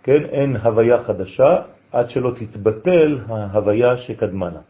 [0.02, 4.60] כן, אין הוויה חדשה עד שלא תתבטל ההוויה שקדמה לה.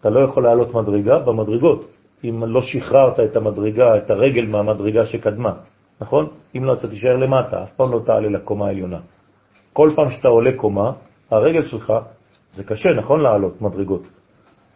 [0.00, 1.90] אתה לא יכול לעלות מדרגה במדרגות,
[2.24, 5.52] אם לא שחררת את המדרגה, את הרגל מהמדרגה שקדמה,
[6.00, 6.28] נכון?
[6.56, 9.00] אם לא, אתה תישאר למטה, אף פעם לא תעלה לקומה העליונה.
[9.72, 10.92] כל פעם שאתה עולה קומה,
[11.30, 11.92] הרגל שלך,
[12.52, 14.02] זה קשה, נכון לעלות מדרגות.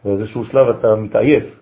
[0.04, 1.60] באיזשהו שלב אתה מתעייף.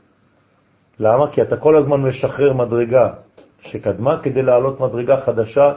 [0.99, 1.31] למה?
[1.31, 3.13] כי אתה כל הזמן משחרר מדרגה
[3.61, 5.73] שקדמה כדי לעלות מדרגה חדשה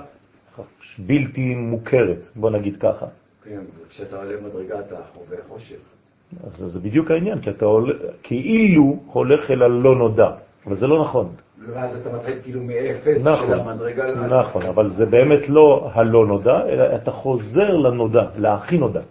[1.00, 3.06] בלתי מוכרת, בוא נגיד ככה.
[3.44, 6.01] כן, כשאתה עולה מדרגה אתה חווה חושך.
[6.44, 10.30] אז זה בדיוק העניין, כי אתה עולה, כאילו הולך אל הלא נודע,
[10.68, 11.30] אבל זה לא נכון.
[11.68, 14.28] ואז אתה מתחיל כאילו מאפס של נכון, המדרגה.
[14.28, 19.02] נכון, אבל זה באמת לא הלא נודע, אלא אתה חוזר לנודע, להכי נודע.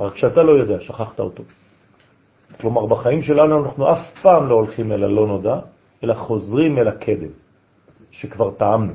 [0.00, 1.42] רק כשאתה לא יודע, שכחת אותו.
[2.60, 5.58] כלומר, בחיים שלנו אנחנו אף פעם לא הולכים אל הלא נודע,
[6.04, 7.32] אלא חוזרים אל הקדם,
[8.10, 8.92] שכבר טעמנו.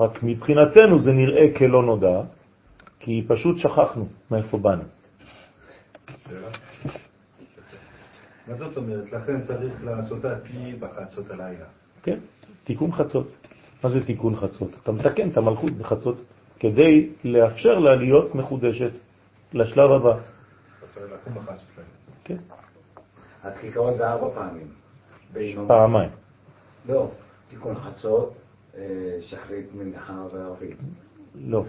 [0.00, 2.20] רק מבחינתנו זה נראה כלא נודע,
[3.00, 4.82] כי פשוט שכחנו מאיפה באנו.
[8.48, 9.12] מה זאת אומרת?
[9.12, 11.64] לכן צריך לעשות עתיד בחצות הלילה.
[12.02, 12.18] כן,
[12.64, 13.28] תיקון חצות.
[13.84, 14.70] מה זה תיקון חצות?
[14.82, 16.16] אתה מתקן את המלכות בחצות
[16.60, 18.90] כדי לאפשר לה להיות מחודשת
[19.52, 20.18] לשלב הבא.
[20.94, 21.90] צריך לקום בחצות הלילה.
[22.24, 22.36] כן,
[23.42, 24.66] אז כעיקרון זה ארבע פעמים.
[25.66, 26.10] פעמיים.
[26.88, 27.10] לא,
[27.50, 28.34] תיקון חצות,
[28.76, 30.76] אה, שחרית, מנחה וערבית.
[31.34, 31.64] לא.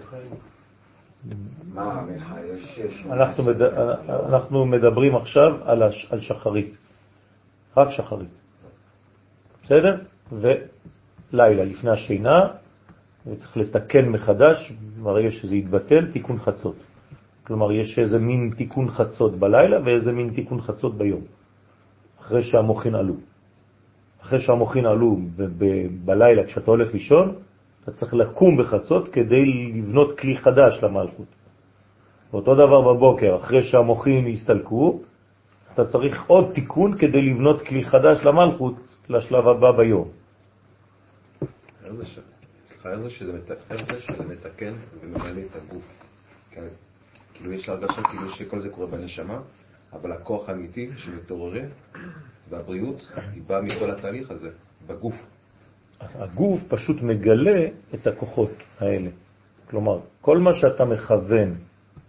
[1.74, 2.04] מה?
[2.76, 3.06] יש.
[3.10, 3.62] אנחנו, מד...
[4.08, 5.52] אנחנו מדברים עכשיו
[6.10, 6.78] על, שחרית.
[7.76, 8.28] רק שחרית.
[9.62, 9.96] בסדר?
[10.32, 12.48] ולילה, לפני השינה,
[13.26, 16.76] וצריך לתקן מחדש, ברגע שזה יתבטל, תיקון חצות.
[17.44, 21.20] כלומר, יש איזה מין תיקון חצות בלילה ואיזה מין תיקון חצות ביום,
[22.20, 23.14] אחרי שהמוחין עלו.
[24.22, 25.18] אחרי שהמוחין עלו
[26.04, 27.34] בלילה כשאתה הולך לישון,
[27.84, 29.44] אתה צריך לקום בחצות כדי
[29.74, 31.26] לבנות כלי חדש למלכות.
[32.32, 35.00] ואותו דבר בבוקר, אחרי שהמוחים הסתלקו,
[35.74, 38.74] אתה צריך עוד תיקון כדי לבנות כלי חדש למלכות
[39.08, 40.08] לשלב הבא ביום.
[41.84, 41.94] איך
[43.00, 43.10] זה
[44.00, 45.82] שזה מתקן וממלא את הגוף?
[46.50, 46.68] כן.
[47.34, 49.40] כאילו יש הרגשה כאילו שכל זה קורה בנשמה,
[49.92, 51.64] אבל הכוח האמיתי שמתעורר
[52.50, 54.50] והבריאות היא באה מכל התהליך הזה,
[54.86, 55.14] בגוף.
[56.00, 59.10] הגוף פשוט מגלה את הכוחות האלה.
[59.70, 61.54] כלומר, כל מה שאתה מכוון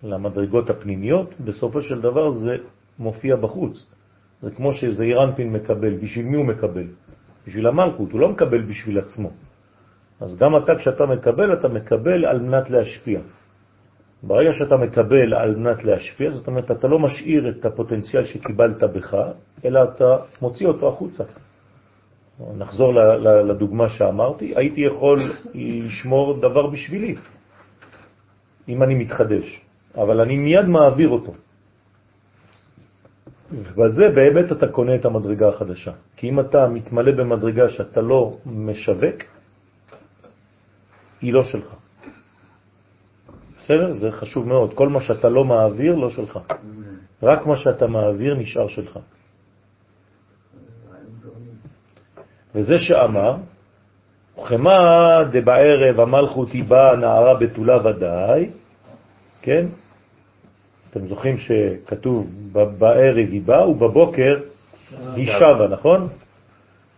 [0.03, 2.55] למדרגות הפנימיות, בסופו של דבר זה
[2.99, 3.89] מופיע בחוץ.
[4.41, 6.87] זה כמו שזעיר אנפין מקבל, בשביל מי הוא מקבל?
[7.47, 9.29] בשביל המלכות, הוא לא מקבל בשביל עצמו.
[10.19, 13.19] אז גם אתה כשאתה מקבל, אתה מקבל על מנת להשפיע.
[14.23, 19.17] ברגע שאתה מקבל על מנת להשפיע, זאת אומרת, אתה לא משאיר את הפוטנציאל שקיבלת בך,
[19.65, 21.23] אלא אתה מוציא אותו החוצה.
[22.39, 22.93] נחזור
[23.47, 25.19] לדוגמה שאמרתי, הייתי יכול
[25.53, 27.15] לשמור דבר בשבילי,
[28.67, 29.61] אם אני מתחדש,
[29.95, 31.33] אבל אני מיד מעביר אותו.
[33.51, 35.91] ובזה באמת אתה קונה את המדרגה החדשה.
[36.17, 39.15] כי אם אתה מתמלא במדרגה שאתה לא משווק,
[41.21, 41.75] היא לא שלך.
[43.59, 43.93] בסדר?
[43.93, 44.73] זה חשוב מאוד.
[44.73, 46.39] כל מה שאתה לא מעביר, לא שלך.
[47.23, 48.99] רק מה שאתה מעביר נשאר שלך.
[52.55, 53.35] וזה שאמר,
[54.39, 54.77] וכמה
[55.31, 58.49] דבערב המלכות היא באה נערה בתולה ודאי,
[59.41, 59.65] כן?
[60.89, 64.39] אתם זוכרים שכתוב בערב היא באה ובבוקר
[65.15, 66.07] היא שבה, נכון?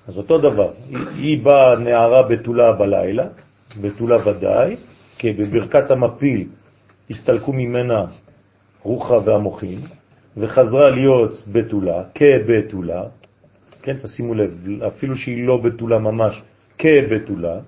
[0.07, 0.71] אז אותו דבר,
[1.15, 3.25] היא באה נערה בתולה בלילה,
[3.81, 4.75] בתולה ודאי,
[5.17, 6.47] כי בברכת המפיל
[7.09, 8.05] הסתלקו ממנה
[8.83, 9.79] רוחה והמוחים,
[10.37, 13.03] וחזרה להיות בתולה, כבתולה,
[13.87, 14.51] כן, תשימו לב,
[14.87, 16.43] אפילו שהיא לא בתולה ממש,
[16.77, 17.59] כבתולה,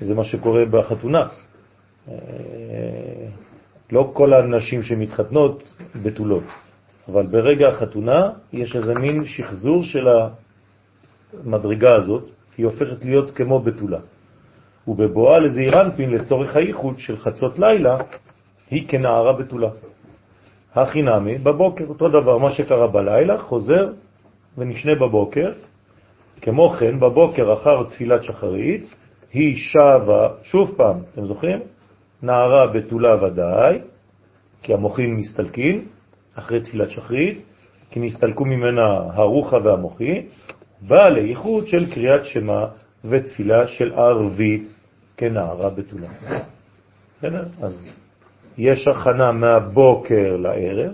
[0.00, 1.28] זה מה שקורה בחתונה.
[2.08, 2.14] אה,
[3.92, 5.62] לא כל הנשים שמתחתנות
[6.02, 6.44] בתולות,
[7.08, 10.08] אבל ברגע החתונה יש איזה מין שחזור של
[11.44, 14.00] המדרגה הזאת, היא הופכת להיות כמו בתולה.
[14.88, 17.98] ובבואה לזעיר אנפין לצורך הייחוד של חצות לילה,
[18.70, 19.70] היא כנערה בתולה.
[20.74, 24.05] הכי נמי, בבוקר, אותו דבר, מה שקרה בלילה, חוזר
[24.58, 25.52] ונשנה בבוקר.
[26.40, 28.94] כמו כן, בבוקר אחר תפילת שחרית,
[29.32, 31.60] היא שווה, שוב פעם, אתם זוכרים?
[32.22, 33.78] נערה בתולה ודאי,
[34.62, 35.88] כי המוחים מסתלקים
[36.34, 37.42] אחרי תפילת שחרית,
[37.90, 40.26] כי נסתלקו ממנה הרוחה והמוחי,
[40.80, 42.66] באה לייחוד של קריאת שמה
[43.04, 44.74] ותפילה של ערבית
[45.16, 46.08] כנערה בתולה.
[47.18, 47.44] בסדר?
[47.62, 47.92] אז
[48.58, 50.92] יש הכנה מהבוקר לערב,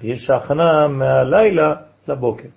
[0.00, 1.74] ויש הכנה מהלילה
[2.08, 2.48] לבוקר.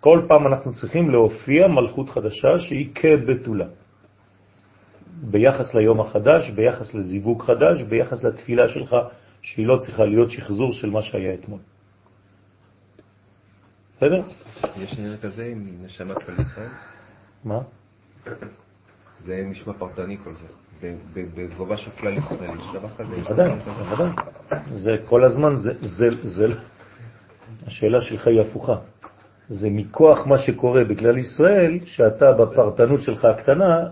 [0.00, 3.66] כל פעם אנחנו צריכים להופיע מלכות חדשה שהיא כבתולה.
[5.22, 8.96] ביחס ליום החדש, ביחס לזיווג חדש, ביחס לתפילה שלך,
[9.42, 11.60] שהיא לא צריכה להיות שחזור של מה שהיה אתמול.
[13.96, 14.22] בסדר?
[14.76, 16.68] יש עניין כזה עם נשמת כל ישראל?
[17.44, 17.58] מה?
[19.20, 20.46] זה נשמע פרטני כל זה.
[21.14, 23.16] בגובה של כלל ישראל, יש דבר כזה?
[23.16, 23.50] בוודאי,
[23.88, 24.10] בוודאי.
[24.74, 26.46] זה כל הזמן, זה, זה, זה,
[27.66, 28.76] השאלה שלך היא הפוכה.
[29.48, 33.84] זה מכוח מה שקורה בכלל ישראל, שאתה בפרטנות שלך הקטנה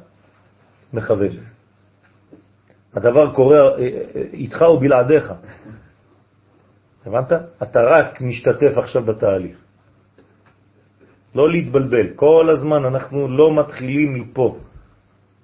[0.93, 1.31] מכוון.
[2.95, 5.33] הדבר קורה אה, אה, איתך או בלעדיך.
[7.07, 7.33] הבנת?
[7.63, 9.57] אתה רק משתתף עכשיו בתהליך.
[11.35, 12.07] לא להתבלבל.
[12.17, 14.57] כל הזמן אנחנו לא מתחילים מפה.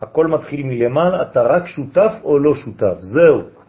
[0.00, 2.96] הכל מתחיל מלמעלה, אתה רק שותף או לא שותף.
[3.00, 3.59] זהו.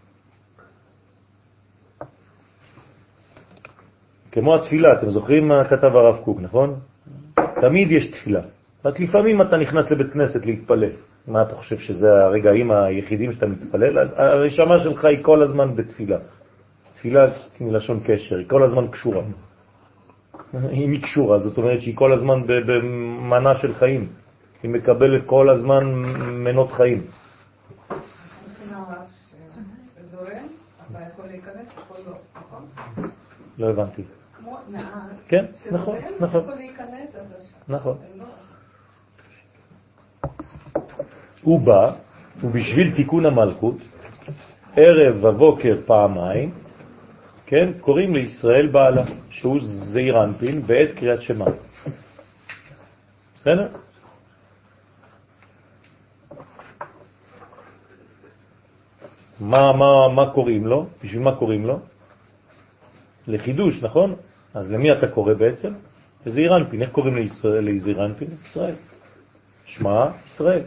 [4.31, 6.79] כמו התפילה, אתם זוכרים מה כתב הרב קוק, נכון?
[7.35, 8.41] תמיד יש תפילה.
[8.85, 10.89] רק לפעמים אתה נכנס לבית כנסת להתפלל.
[11.27, 13.97] מה אתה חושב שזה הרגעים היחידים שאתה מתפלל?
[13.97, 16.17] הרשמה שלך היא כל הזמן בתפילה.
[16.93, 17.27] תפילה
[17.61, 19.23] מלשון קשר, היא כל הזמן קשורה.
[20.53, 24.07] היא קשורה, זאת אומרת שהיא כל הזמן במנה של חיים.
[24.63, 25.83] היא מקבלת כל הזמן
[26.43, 27.01] מנות חיים.
[33.57, 34.03] לא הבנתי.
[35.27, 36.43] כן, נכון, נכון.
[37.67, 37.97] נכון.
[41.41, 41.93] הוא בא,
[42.43, 43.75] ובשביל תיקון המלכות,
[44.75, 46.53] ערב ובוקר פעמיים,
[47.45, 51.45] כן, קוראים לישראל בעלה, שהוא זעיר אנפין בעת קריאת שמה.
[53.35, 53.67] בסדר?
[59.39, 60.85] מה, מה, מה קוראים לו?
[61.03, 61.79] בשביל מה קוראים לו?
[63.27, 64.15] לחידוש, נכון?
[64.53, 65.73] אז למי אתה קורא בעצם?
[66.25, 66.81] לזעיר אנפין.
[66.81, 67.15] איך קוראים
[67.61, 68.27] לזעיר אנפין?
[68.45, 68.75] ישראל.
[69.65, 70.63] שמע ישראל.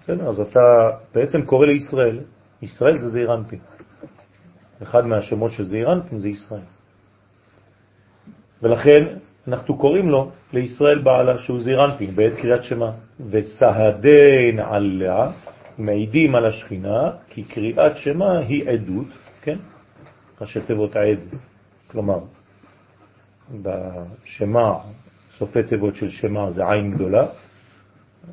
[0.00, 2.18] בסדר, אז אתה בעצם קורא לישראל.
[2.62, 3.58] ישראל זה זעיר אנפין.
[4.82, 6.66] אחד מהשמות של זעיר אנפין זה ישראל.
[8.62, 9.04] ולכן
[9.48, 12.92] אנחנו קוראים לו לישראל בעלה שהוא זעיר אנפין בעת קריאת שמה.
[13.30, 15.30] וסהדן עליה
[15.78, 19.06] מעידים על השכינה, כי קריאת שמה היא עדות,
[19.42, 19.58] כן?
[20.40, 21.18] ראשי תיבות העד,
[21.90, 22.18] כלומר,
[23.62, 24.78] בשמה,
[25.38, 27.26] סופי תיבות של שמה זה עין גדולה,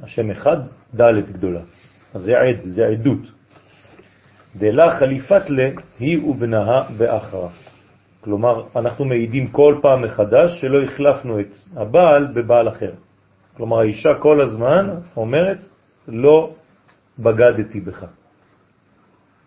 [0.03, 0.57] השם אחד,
[0.95, 1.61] ד' גדולה.
[2.13, 3.19] אז זה עד, זה עדות.
[4.55, 7.49] דלה חליפת לה היא ובנהה באחרה.
[8.21, 12.91] כלומר, אנחנו מעידים כל פעם מחדש שלא החלפנו את הבעל בבעל אחר.
[13.57, 15.57] כלומר, האישה כל הזמן אומרת,
[16.07, 16.53] לא
[17.19, 18.05] בגדתי בך.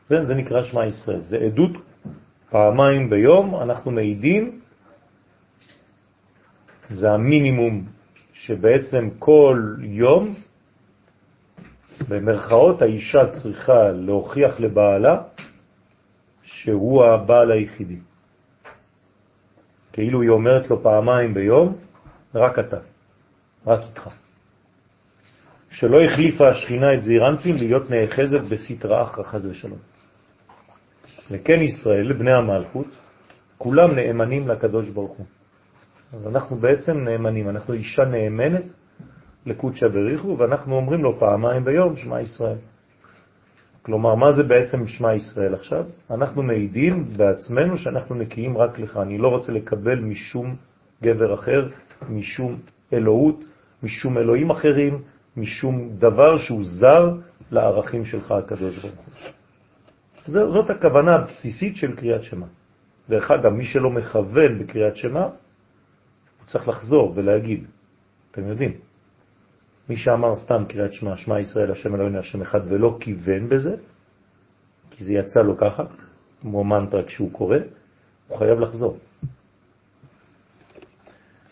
[0.07, 1.71] זה, זה נקרא שמע ישראל, זה עדות
[2.51, 4.61] פעמיים ביום, אנחנו מעידים,
[6.91, 7.85] זה המינימום
[8.33, 10.35] שבעצם כל יום,
[12.09, 15.23] במרכאות, האישה צריכה להוכיח לבעלה
[16.43, 17.99] שהוא הבעל היחידי.
[19.93, 21.77] כאילו היא אומרת לו פעמיים ביום,
[22.35, 22.79] רק אתה,
[23.67, 24.09] רק איתך.
[25.71, 29.79] שלא החליפה השכינה את זעירנטין להיות נאחזת בסתרה אחר חז ושלום.
[31.31, 32.87] וכן ישראל, בני המלכות,
[33.59, 35.27] כולם נאמנים לקדוש ברוך הוא.
[36.13, 38.65] אז אנחנו בעצם נאמנים, אנחנו אישה נאמנת
[39.47, 42.59] לקודשא בריחו, ואנחנו אומרים לו פעמיים ביום, שמע ישראל.
[43.83, 45.87] כלומר, מה זה בעצם שמע ישראל עכשיו?
[46.11, 48.97] אנחנו מעידים בעצמנו שאנחנו נקיים רק לך.
[48.97, 50.57] אני לא רוצה לקבל משום
[51.03, 51.69] גבר אחר,
[52.09, 52.59] משום
[52.93, 53.45] אלוהות,
[53.83, 55.03] משום אלוהים אחרים,
[55.37, 57.15] משום דבר שהוא זר
[57.51, 59.36] לערכים שלך, הקדוש ברוך הוא.
[60.27, 62.47] זאת הכוונה הבסיסית של קריאת שמע.
[63.09, 67.67] דרך אגב, מי שלא מכוון בקריאת שמע, הוא צריך לחזור ולהגיד,
[68.31, 68.73] אתם יודעים,
[69.89, 73.77] מי שאמר סתם קריאת שמע, שמע ישראל, השם אלוהינו, השם אחד, ולא כיוון בזה,
[74.91, 75.85] כי זה יצא לו ככה,
[76.41, 77.57] כמו מנטרה כשהוא קורא,
[78.29, 78.99] הוא חייב לחזור.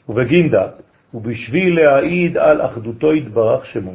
[0.09, 0.69] ובגינדה,
[1.15, 3.95] ובשביל להעיד על אחדותו יתברך שמו.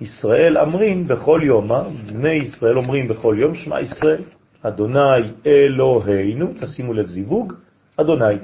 [0.00, 1.82] ישראל אמרים בכל יום, מה?
[2.12, 4.22] בני ישראל אומרים בכל יום, שמע ישראל,
[4.62, 7.52] אדוני אלוהינו, תשימו לב זיווג,
[7.96, 8.38] אדוני.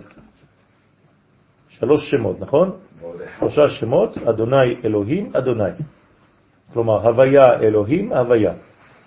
[1.68, 2.76] שלוש שמות, נכון?
[3.38, 5.70] שלושה שמות, אדוני אלוהים, אדוני.
[6.72, 8.54] כלומר, הוויה אלוהים, הוויה,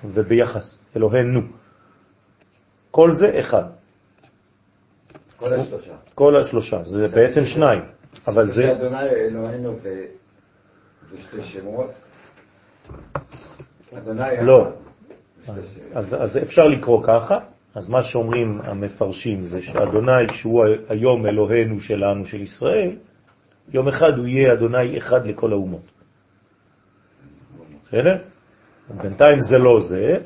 [0.05, 1.41] וביחס, אלוהינו.
[2.91, 3.63] כל זה אחד.
[5.37, 5.93] כל השלושה.
[6.15, 7.81] כל השלושה, זה בעצם שניים,
[8.27, 8.71] אבל זה...
[8.71, 10.05] אדוני אלוהינו זה
[11.17, 12.08] שתי שמות.
[14.41, 14.71] לא.
[15.93, 17.39] אז אפשר לקרוא ככה,
[17.75, 22.95] אז מה שאומרים המפרשים זה שאדוני שהוא היום אלוהינו שלנו, של ישראל,
[23.73, 25.91] יום אחד הוא יהיה אדוני אחד לכל האומות.
[27.83, 28.17] בסדר?
[28.89, 30.17] בינתיים זה לא זה,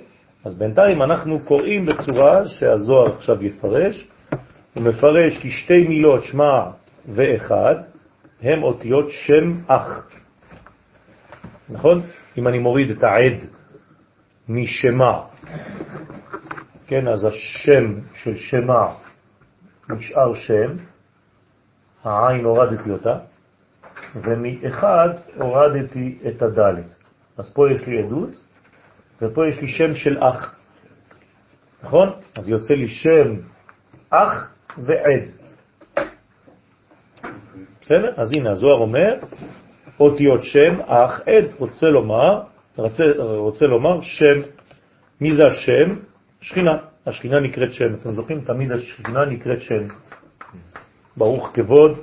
[0.46, 4.08] אז בינתיים אנחנו קוראים בצורה שהזוהר עכשיו יפרש,
[4.74, 6.64] הוא מפרש כי שתי מילות שמע
[7.08, 7.76] ואחד
[8.42, 10.08] הם אותיות שם אח.
[11.70, 12.02] נכון?
[12.38, 13.46] אם אני מוריד את העד
[14.50, 15.20] משמע,
[16.88, 18.88] כן, אז השם של שמע
[19.90, 20.76] נשאר שם,
[22.04, 23.18] העין הורדתי אותה,
[24.16, 26.86] ומאחד הורדתי את הדלת.
[27.38, 28.44] אז פה יש לי עדות,
[29.22, 30.56] ופה יש לי שם של אח.
[31.84, 32.10] נכון?
[32.36, 33.36] אז יוצא לי שם
[34.10, 35.30] אח ועד.
[37.82, 38.14] בסדר?
[38.18, 39.16] אז הנה, הזוהר אומר,
[40.00, 42.42] אותיות שם, אח, עד, רוצה לומר,
[42.78, 44.42] רוצה, רוצה לומר שם,
[45.22, 45.96] מי זה השם?
[46.42, 46.78] שכינה.
[47.06, 47.94] השכינה נקראת שם.
[47.94, 48.42] אתם זוכרים?
[48.42, 49.88] תמיד השכינה נקראת שם.
[51.18, 52.00] ברוך כבוד,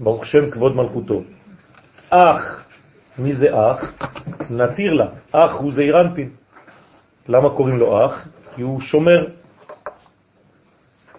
[0.00, 1.22] ברוך שם כבוד מלכותו.
[2.10, 2.64] אח,
[3.18, 3.92] מי זה אח?
[4.50, 5.06] נתיר לה.
[5.32, 6.30] אח הוא זעיר אנפין.
[7.28, 8.28] למה קוראים לו אח?
[8.54, 9.26] כי הוא שומר.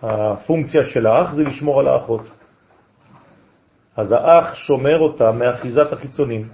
[0.01, 2.22] הפונקציה של האח זה לשמור על האחות.
[3.97, 6.47] אז האח שומר אותה מאחיזת החיצונים.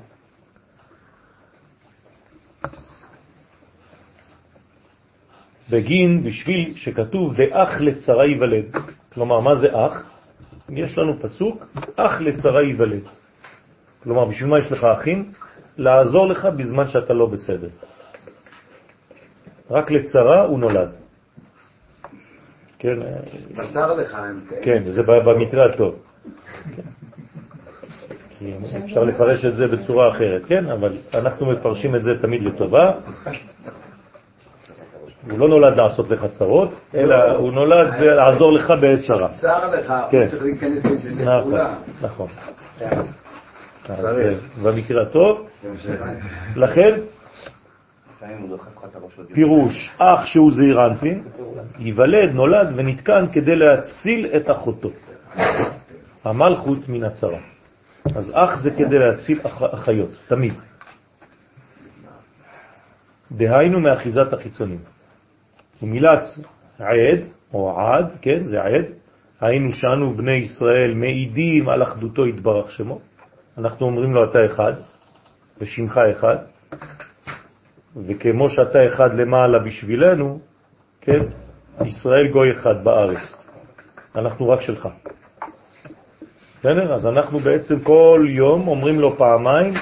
[5.69, 8.75] בגין בשביל שכתוב ואח לצרה ייוולד.
[9.13, 10.09] כלומר, מה זה אח?
[10.69, 11.65] יש לנו פסוק,
[11.95, 13.03] אח לצרה ייוולד.
[14.03, 15.31] כלומר, בשביל מה יש לך אחים?
[15.77, 17.69] לעזור לך בזמן שאתה לא בסדר.
[19.69, 20.95] רק לצרה הוא נולד.
[22.79, 22.99] כן,
[23.51, 24.61] בצר לך הם כאלה.
[24.63, 25.95] כן, זה במקרה הטוב.
[28.39, 28.53] כי
[28.85, 30.69] אפשר לפרש את זה בצורה אחרת, כן?
[30.69, 32.91] אבל אנחנו מפרשים את זה תמיד לטובה.
[35.29, 39.27] הוא לא נולד לעשות לך צרות, אלא הוא נולד לעזור לך בעת צרה.
[39.41, 40.21] צר לך, כן.
[40.21, 41.75] הוא צריך להיכנס לזה נכון, לפעולה.
[42.01, 42.27] נכון.
[43.89, 44.33] אז אה,
[44.63, 45.47] במקרה הטוב,
[46.55, 46.99] לכן.
[49.33, 51.23] פירוש אח שהוא זעיר אנפין,
[51.79, 54.89] ייוולד, נולד ונתקן כדי להציל את אחותו.
[56.23, 57.39] המלכות מן הצרה.
[58.16, 60.54] אז אח זה כדי להציל אח- אחיות, תמיד.
[63.32, 64.80] דהיינו מאחיזת החיצונים.
[65.84, 66.24] ומילת
[66.80, 67.20] עד,
[67.54, 68.86] או עד, כן, זה עד,
[69.41, 73.00] היינו שאנו בני ישראל מעידים על אחדותו יתברך שמו.
[73.58, 74.74] אנחנו אומרים לו אתה אחד,
[75.58, 76.38] ושמך אחד,
[78.08, 80.39] וכמו שאתה אחד למעלה בשבילנו,
[81.02, 81.20] כן,
[81.86, 83.36] ישראל גוי אחד בארץ.
[84.16, 84.88] אנחנו רק שלך.
[86.60, 86.93] בסדר?
[86.93, 89.74] אז אנחנו בעצם כל יום אומרים לו פעמיים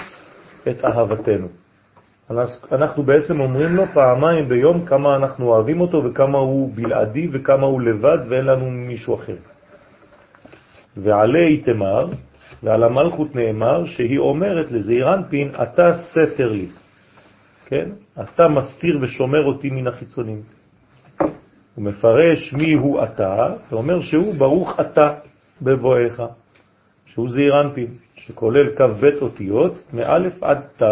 [0.69, 1.47] את אהבתנו.
[2.71, 7.82] אנחנו בעצם אומרים לו פעמיים ביום כמה אנחנו אוהבים אותו וכמה הוא בלעדי וכמה הוא
[7.82, 9.36] לבד ואין לנו מישהו אחר.
[10.97, 12.07] ועלי תמר,
[12.63, 16.67] ועל המלכות נאמר שהיא אומרת לזעיר אנפין, אתה סתר לי.
[17.65, 17.89] כן?
[18.21, 20.41] אתה מסתיר ושומר אותי מן החיצונים.
[21.75, 25.13] הוא מפרש מי הוא אתה, ואומר שהוא ברוך אתה
[25.61, 26.21] בבואך,
[27.07, 30.83] שהוא זעיר אנפין, שכולל כ"ב אותיות, מאלף עד ת',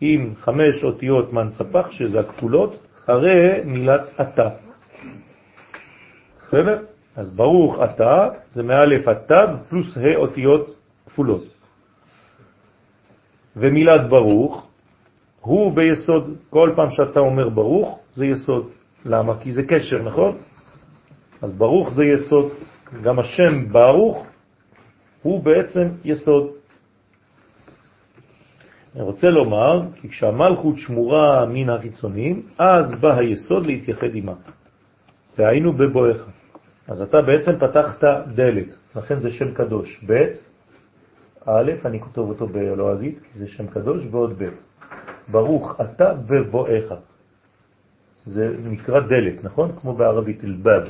[0.00, 4.48] עם חמש אותיות מנצפח, שזה הכפולות, הרי מילת אתה.
[6.38, 6.82] בסדר?
[7.16, 10.74] אז ברוך אתה, זה מאלף עד ת', פלוס ה' אותיות
[11.06, 11.44] כפולות.
[13.56, 14.66] ומילת ברוך,
[15.40, 18.70] הוא ביסוד, כל פעם שאתה אומר ברוך זה יסוד.
[19.04, 19.38] למה?
[19.40, 20.36] כי זה קשר, נכון?
[21.42, 22.52] אז ברוך זה יסוד.
[23.02, 24.26] גם השם ברוך
[25.22, 26.46] הוא בעצם יסוד.
[28.94, 34.34] אני רוצה לומר, כי כשהמלכות שמורה מן החיצונים, אז בא היסוד להתייחד עימה.
[35.38, 36.26] והיינו בבואך.
[36.88, 38.04] אז אתה בעצם פתחת
[38.34, 40.04] דלת, לכן זה שם קדוש.
[40.06, 40.12] ב',
[41.46, 44.48] א', אני כותב אותו בלועזית, כי זה שם קדוש, ועוד ב'.
[45.28, 46.94] ברוך אתה בבואך.
[48.24, 49.72] זה נקרא דלת, נכון?
[49.80, 50.88] כמו בערבית, אל-בב.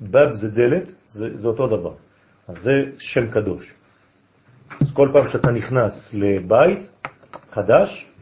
[0.00, 1.94] בב זה דלת, זה, זה אותו דבר.
[2.48, 3.74] אז זה שם קדוש.
[4.80, 6.78] אז כל פעם שאתה נכנס לבית
[7.50, 8.12] חדש,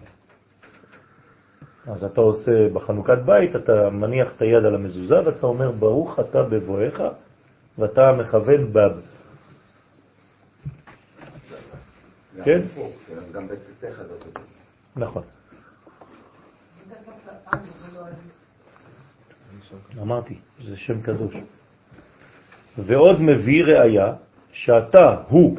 [1.86, 6.42] אז אתה עושה בחנוכת בית, אתה מניח את היד על המזוזה ואתה אומר ברוך אתה
[6.42, 7.00] בבואך
[7.78, 9.00] ואתה מכוון בב.
[12.44, 12.60] כן?
[13.32, 14.40] גם בצאתך אותו.
[14.96, 15.22] נכון.
[20.02, 21.34] אמרתי, זה שם קדוש.
[22.78, 24.12] ועוד מביא ראיה
[24.52, 25.58] שאתה הוא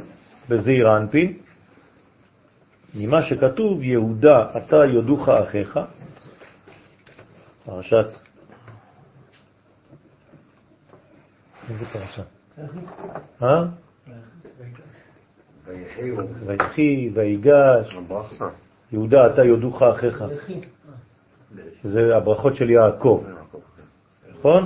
[0.50, 1.38] בזעיר אנפין,
[2.96, 5.80] ממה שכתוב יהודה אתה יודוך אחיך,
[7.66, 8.06] פרשת,
[11.70, 12.22] איזה פרשה?
[13.44, 13.64] אה?
[16.46, 17.98] ויחי, ויגש,
[18.92, 20.24] יהודה אתה יודוך אחיך.
[21.84, 23.24] זה הברכות של יעקב,
[24.32, 24.66] נכון?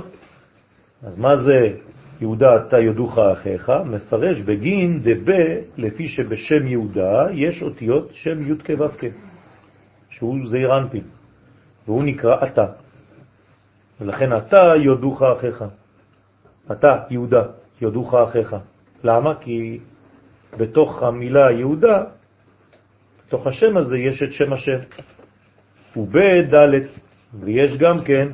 [1.02, 1.78] אז מה זה
[2.22, 3.72] יהודה אתה יודוך אחיך?
[3.84, 5.44] מפרש בגין דבה
[5.76, 8.86] לפי שבשם יהודה יש אותיות שם י' כו'
[10.10, 10.70] שהוא זעיר
[11.86, 12.66] והוא נקרא אתה.
[14.00, 15.64] ולכן אתה יודוך אחיך.
[16.72, 17.42] אתה, יהודה,
[17.80, 18.56] יודוך אחיך.
[19.04, 19.34] למה?
[19.40, 19.78] כי
[20.58, 22.04] בתוך המילה יהודה,
[23.26, 24.78] בתוך השם הזה יש את שם השם.
[25.96, 26.88] ובדלת,
[27.34, 28.28] ויש גם כן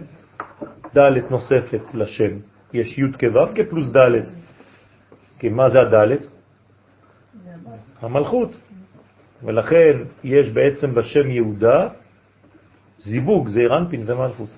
[0.95, 2.58] דלת נוספת לשם.
[2.73, 4.23] יש י' כו' כפלוס ד'.
[5.39, 6.17] כי מה זה הד'?
[8.01, 8.51] המלכות.
[9.43, 9.93] ולכן
[10.25, 11.89] יש בעצם בשם יהודה
[12.99, 14.49] זיווג, זה רנפין ומלכות.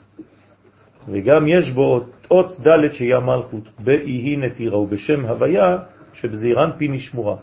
[1.09, 5.79] וגם יש בו אות ד' שהיא המלכות, באי נתירה ובשם הוויה
[6.15, 7.37] שבזעירן פי נשמורה.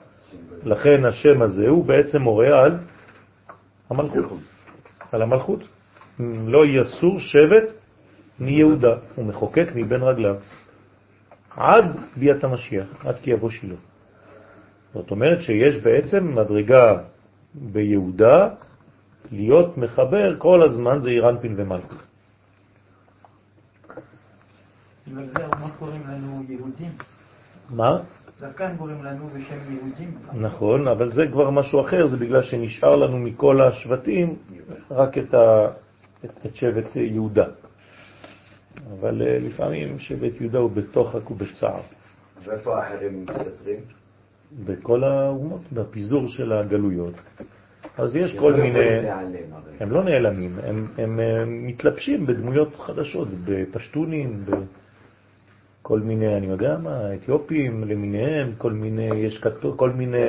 [0.64, 2.78] לכן השם הזה הוא בעצם מורה על
[3.90, 4.40] המלכות,
[5.12, 5.64] על המלכות.
[6.48, 7.74] לא יסור שבט
[8.40, 10.36] מיהודה, הוא מחוקק מבין רגליו,
[11.50, 11.86] עד
[12.18, 13.76] ביאת המשיח, עד כי יבוא שילה.
[14.94, 17.00] זאת אומרת שיש בעצם מדרגה
[17.54, 18.50] ביהודה
[19.32, 22.08] להיות מחבר כל הזמן זה אירנפין ומלכות.
[25.08, 26.92] בגלל זה מה קוראים לנו יהודים?
[27.70, 28.00] מה?
[28.42, 30.18] לכאן קוראים לנו בשם יהודים.
[30.34, 34.36] נכון, אבל זה כבר משהו אחר, זה בגלל שנשאר לנו מכל השבטים
[34.92, 35.68] רק את, ה...
[36.26, 37.46] את, את שבט יהודה.
[39.00, 41.82] אבל אה, לפעמים שבט יהודה הוא בתוחק ובצער.
[42.44, 43.80] ואיפה האחרים מסתתרים?
[44.66, 47.16] בכל האומות, בפיזור של הגלויות.
[47.98, 49.10] אז יש כל לא מיני...
[49.80, 54.44] הם לא נעלמים, הם, הם, הם מתלבשים בדמויות חדשות, בפשטונים,
[55.82, 60.28] בכל מיני, אני יודע מה, אתיופים למיניהם, כל מיני, יש כתוב, כל מיני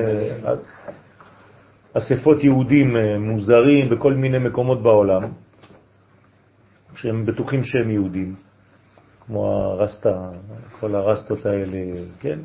[1.92, 5.22] אספות יהודים אה, מוזרים בכל מיני מקומות בעולם,
[6.94, 8.34] שהם בטוחים שהם יהודים,
[9.26, 10.30] כמו הרסטה,
[10.80, 12.38] כל הרסטות האלה, כן?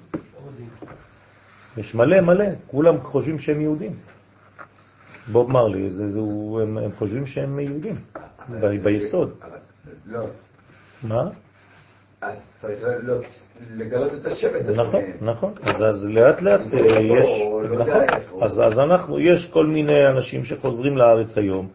[1.78, 3.92] יש מלא מלא, כולם חושבים שהם יהודים.
[5.32, 7.96] בוב מרלי, זה, זה, הוא, הם, הם חושבים שהם יהודים,
[8.50, 9.34] ב, ביסוד.
[10.06, 10.26] לא.
[11.04, 11.24] מה?
[12.22, 12.80] אז צריך
[13.76, 14.66] לגלות את השבט.
[14.76, 15.54] נכון, נכון.
[15.64, 17.30] אז, אז לאט לאט אה, יש,
[17.70, 18.04] לא נכון.
[18.42, 21.70] אז, אז אנחנו, יש כל מיני אנשים שחוזרים לארץ היום,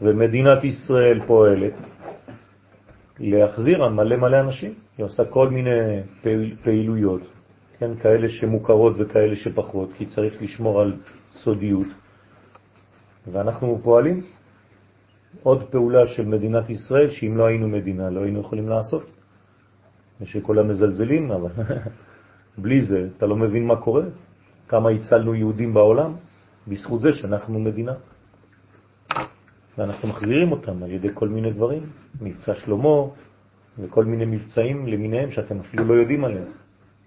[0.00, 1.72] ומדינת ישראל פועלת
[3.20, 4.74] להחזיר מלא מלא אנשים.
[4.98, 7.20] היא עושה כל מיני פעיל, פעילויות,
[7.78, 10.96] כן, כאלה שמוכרות וכאלה שפחות, כי צריך לשמור על
[11.32, 11.86] סודיות.
[13.26, 14.22] ואנחנו פועלים
[15.42, 19.02] עוד פעולה של מדינת ישראל, שאם לא היינו מדינה, לא היינו יכולים לעשות.
[20.20, 21.50] ושכולם מזלזלים, אבל
[22.62, 24.02] בלי זה אתה לא מבין מה קורה.
[24.68, 26.14] כמה הצלנו יהודים בעולם,
[26.68, 27.92] בזכות זה שאנחנו מדינה.
[29.78, 31.82] ואנחנו מחזירים אותם על ידי כל מיני דברים,
[32.20, 33.02] מבצע שלמה
[33.78, 36.48] וכל מיני מבצעים למיניהם שאתם אפילו לא יודעים עליהם,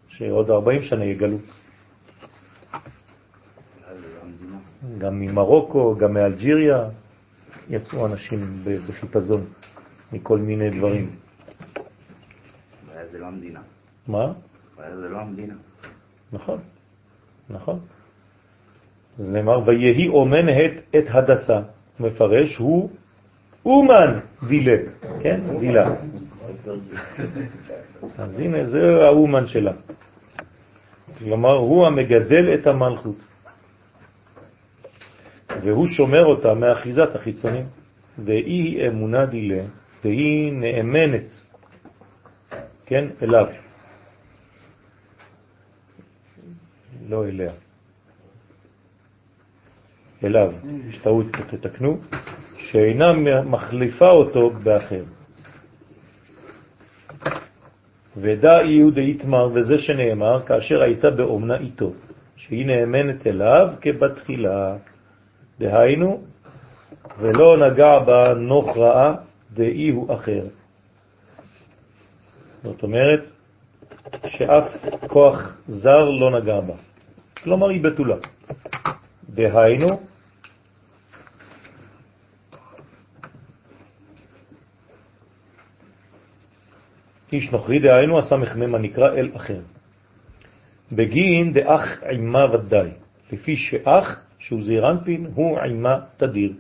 [0.07, 1.37] שעוד 40 שנה יגלו.
[4.97, 6.89] גם ממרוקו, גם מאלג'יריה,
[7.69, 9.45] יצאו אנשים בחיפזון
[10.11, 11.15] מכל מיני דברים.
[12.83, 13.61] הבעיה זה לא המדינה.
[14.07, 14.33] מה?
[14.73, 15.53] הבעיה זה לא המדינה.
[16.33, 16.59] נכון,
[17.49, 17.79] נכון.
[19.19, 21.61] אז נאמר, ויהי אומן את, את הדסה.
[21.99, 22.89] מפרש, הוא
[23.65, 24.77] אומן דילה,
[25.21, 25.41] כן?
[25.59, 25.95] דילה.
[28.17, 29.73] אז הנה, זה האומן שלה.
[31.19, 33.17] כלומר, הוא המגדל את המלכות.
[35.63, 37.65] והוא שומר אותה מאחיזת החיצונים.
[38.17, 39.63] והיא אמונה דילה,
[40.03, 41.29] והיא נאמנת,
[42.85, 43.47] כן, אליו.
[47.09, 47.51] לא אליה.
[50.25, 50.51] אליו,
[50.89, 51.97] יש טעות, תתקנו,
[52.57, 53.13] שאינה
[53.45, 55.03] מחליפה אותו באחר.
[58.17, 61.91] ודא יהודה יתמר, וזה שנאמר, כאשר הייתה באומנה איתו,
[62.35, 64.75] שהיא נאמנת אליו כבתחילה.
[65.59, 66.21] דהיינו,
[67.19, 69.13] ולא נגע בה נוח רעה,
[69.53, 70.41] דאי הוא אחר.
[72.63, 73.23] זאת אומרת,
[74.27, 74.65] שאף
[75.07, 76.73] כוח זר לא נגע בה.
[77.43, 78.15] כלומר, היא בתולה.
[79.29, 79.99] דהיינו,
[87.33, 89.59] איש נוכרי דהיינו הסמ"ם הנקרא אל אחר.
[90.91, 92.89] בגין דאח עימה ודאי,
[93.31, 96.53] לפי שאח, שהוא זירנפין, הוא עימה תדיר.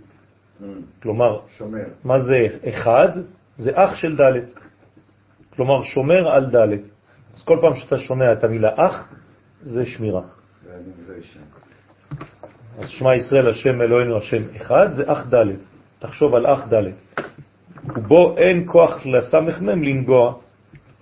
[1.01, 1.85] כלומר, שומר.
[2.03, 3.09] מה זה אחד?
[3.55, 4.39] זה אח של ד'.
[5.55, 6.73] כלומר, שומר על ד'.
[7.35, 9.13] אז כל פעם שאתה שומע את המילה אח,
[9.61, 10.21] זה שמירה.
[12.79, 15.45] אז שמע ישראל השם אלוהינו השם אחד, זה אח ד'.
[15.99, 16.83] תחשוב על אח ד'.
[17.95, 20.33] ובו אין כוח לסמ"ם לנגוע,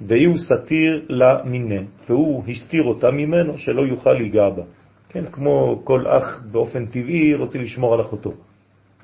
[0.07, 4.63] והיא הוא סתיר לה מיניה, והוא הסתיר אותה ממנו שלא יוכל להיגע בה.
[5.09, 8.33] כן, כמו כל אח באופן טבעי רוצה לשמור על אחותו.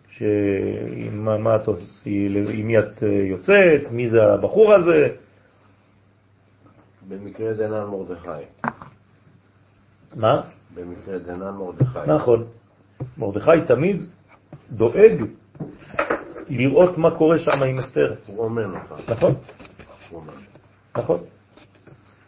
[0.10, 2.10] שמה, מה את עושה?
[2.54, 3.92] עם מי את יוצאת?
[3.92, 5.08] מי זה הבחור הזה?
[7.08, 8.46] במקרה דנן מרדכי.
[10.16, 10.42] מה?
[10.76, 12.00] במקרה דנן מרדכי.
[12.08, 12.46] נכון.
[13.18, 14.02] מרדכי תמיד
[14.72, 15.24] דואג
[16.50, 18.14] לראות מה קורה שם עם אסתר.
[18.28, 19.10] הוא אומן אותך.
[19.10, 19.34] נכון,
[20.10, 20.47] הוא אומר.
[20.98, 21.20] נכון.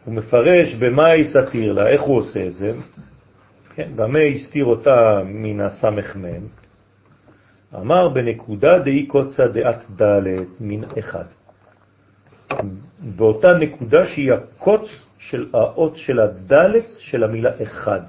[0.04, 2.72] הוא מפרש במה היא סתיר לה, איך הוא עושה את זה.
[3.74, 6.46] כן, במה הסתיר אותה מן הסמ"ם?
[7.74, 10.22] אמר בנקודה דאי קוצה דעת ד'
[10.60, 11.24] מן אחד.
[13.16, 18.00] באותה נקודה שהיא הקוץ של האות של הד' של המילה אחד.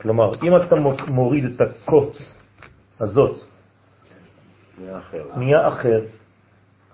[0.00, 0.76] כלומר, אם אתה
[1.08, 2.34] מוריד את הקוץ
[3.00, 3.36] הזאת,
[4.78, 5.24] נהיה אחר.
[5.36, 6.00] נהיה אחר,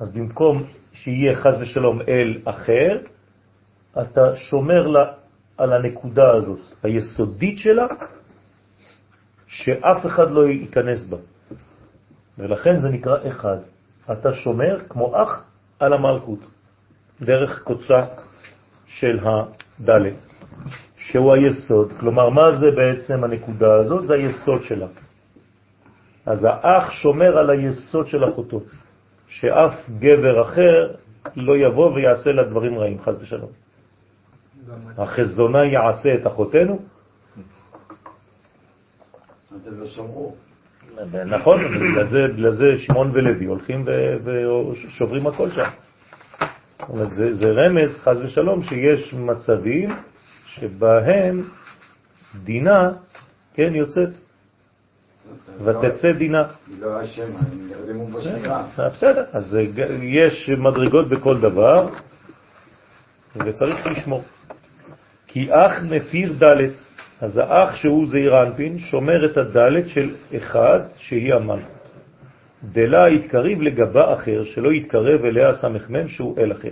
[0.01, 0.63] אז במקום
[0.93, 2.99] שיהיה חז ושלום אל אחר,
[4.03, 5.05] אתה שומר לה
[5.59, 7.87] על הנקודה הזאת, היסודית שלה,
[9.47, 11.17] שאף אחד לא ייכנס בה.
[12.39, 13.59] ולכן זה נקרא אחד.
[14.13, 16.39] אתה שומר כמו אח על המלכות,
[17.21, 18.05] דרך קוצה
[18.87, 20.25] של הדלת,
[20.97, 21.93] שהוא היסוד.
[22.01, 24.07] כלומר, מה זה בעצם הנקודה הזאת?
[24.07, 24.87] זה היסוד שלה.
[26.27, 28.61] אז האח שומר על היסוד של אחותו,
[29.29, 30.95] שאף גבר אחר
[31.37, 33.51] לא יבוא ויעשה לה דברים רעים, חס ושלום.
[34.99, 36.79] החזונה יעשה את אחותנו?
[39.63, 40.35] אתם לא שמרו.
[41.27, 41.61] נכון,
[42.35, 43.85] בגלל זה, שמעון ולוי הולכים
[44.25, 45.71] ושוברים הכל שם.
[46.79, 49.91] זאת אומרת, זה, זה רמז, חז ושלום, שיש מצבים
[50.47, 51.45] שבהם
[52.45, 52.93] דינה,
[53.55, 54.09] כן, יוצאת,
[55.65, 56.45] ותצא דינה.
[56.67, 58.67] היא לא אשם, הם נרדמו בשמירה.
[58.79, 61.89] בסדר, אז ג- יש מדרגות בכל דבר,
[63.37, 64.23] וצריך לשמור.
[65.27, 66.57] כי אח מפיר ד'
[67.21, 71.73] אז האח שהוא זעיר אנפין שומר את הדלת של אחד שהיא המלכות.
[72.73, 76.69] דלה יתקריב לגבה אחר, שלא יתקרב אליה סמ"ם שהוא אל אחר.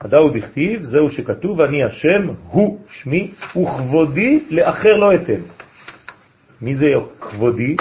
[0.00, 5.40] הדאו דכתיב, זהו שכתוב, אני השם, הוא שמי, וכבודי לאחר לא אתן.
[6.62, 6.86] מי זה
[7.20, 7.76] כבודי?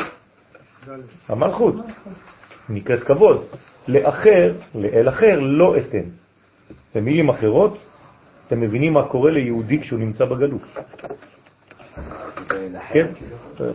[1.30, 1.76] המלכות.
[2.70, 3.46] נקראת כבוד.
[3.88, 6.04] לאחר, לאל אחר, לא אתן.
[6.96, 7.78] במילים אחרות,
[8.48, 10.62] אתם מבינים מה קורה ליהודי כשהוא נמצא בגלות.
[12.94, 13.08] כן,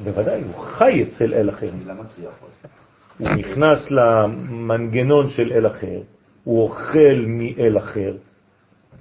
[0.05, 1.71] בוודאי, הוא חי אצל אל אחר.
[3.19, 6.01] הוא נכנס למנגנון של אל אחר,
[6.45, 8.15] הוא אוכל מאל אחר,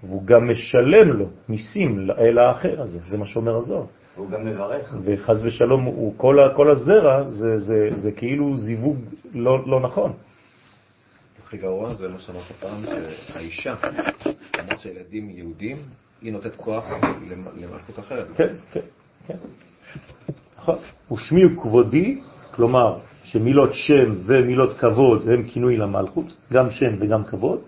[0.03, 3.85] והוא גם משלם לו מיסים לאל האחר הזה, זה מה שאומר הזוהר.
[4.15, 4.95] והוא גם מברך.
[5.03, 8.97] וחז ושלום, הוא, כל, ה- כל הזרע זה, זה, זה כאילו זיווג
[9.33, 10.13] לא, לא נכון.
[11.47, 12.81] הכי גרוע זה מה שאמרת פעם,
[13.27, 13.75] שהאישה,
[14.59, 15.77] למרות שילדים יהודים,
[16.21, 16.85] היא נותנת כוח
[17.29, 18.27] למ- למלכות אחרת.
[18.35, 18.79] כן, כן,
[19.27, 19.35] כן.
[20.57, 20.75] נכון.
[21.11, 22.21] ושמי הוא כבודי,
[22.51, 27.61] כלומר שמילות שם ומילות כבוד הם כינוי למלכות, גם שם וגם כבוד.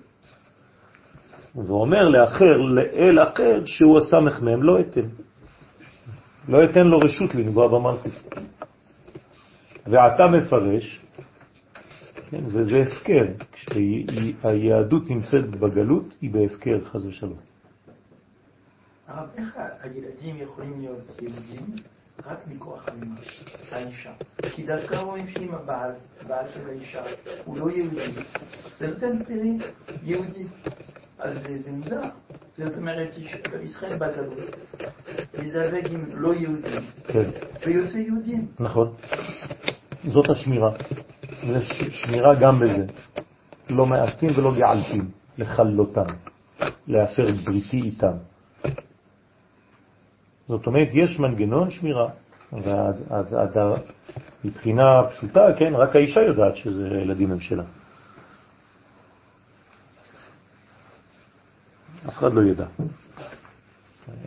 [1.55, 5.07] ואומר לאחר, לאל אחר, שהוא הסמ"ם, לא אתן.
[6.47, 8.11] לא אתן לו רשות לנגוע במלכות.
[9.87, 11.01] ואתה מפרש,
[12.29, 17.37] כן, זה, זה הפקר, כשהיהדות נמצאת בגלות היא בהפקר, חז ושלום.
[19.07, 21.75] הרב, איך הילדים יכולים להיות יהודים
[22.25, 22.85] רק מכוח
[23.71, 24.11] האישה?
[24.55, 25.91] כי דווקא רואים שאם הבעל,
[26.21, 27.03] הבעל של האישה,
[27.45, 28.11] הוא לא יהודי,
[28.79, 29.57] זה נותן פרי
[30.03, 30.43] יהודי.
[31.20, 32.01] אז זה, זה מוזר.
[32.57, 33.16] זאת אומרת,
[33.64, 34.38] ישראל בגלות,
[35.39, 37.30] מזלג עם לא יהודים, כן.
[37.66, 38.47] ויוצא יהודים.
[38.59, 38.93] נכון.
[40.07, 40.72] זאת השמירה.
[41.47, 42.86] ויש שמירה גם בזה.
[43.70, 46.05] לא מאסתים ולא געלתים, לחלותם,
[46.88, 48.14] להפר בריתי איתם.
[50.47, 52.09] זאת אומרת, יש מנגנון שמירה.
[54.43, 57.64] מבחינה פשוטה, כן, רק האישה יודעת שזה ילדים הם שלה.
[62.07, 62.65] אף אחד לא ידע.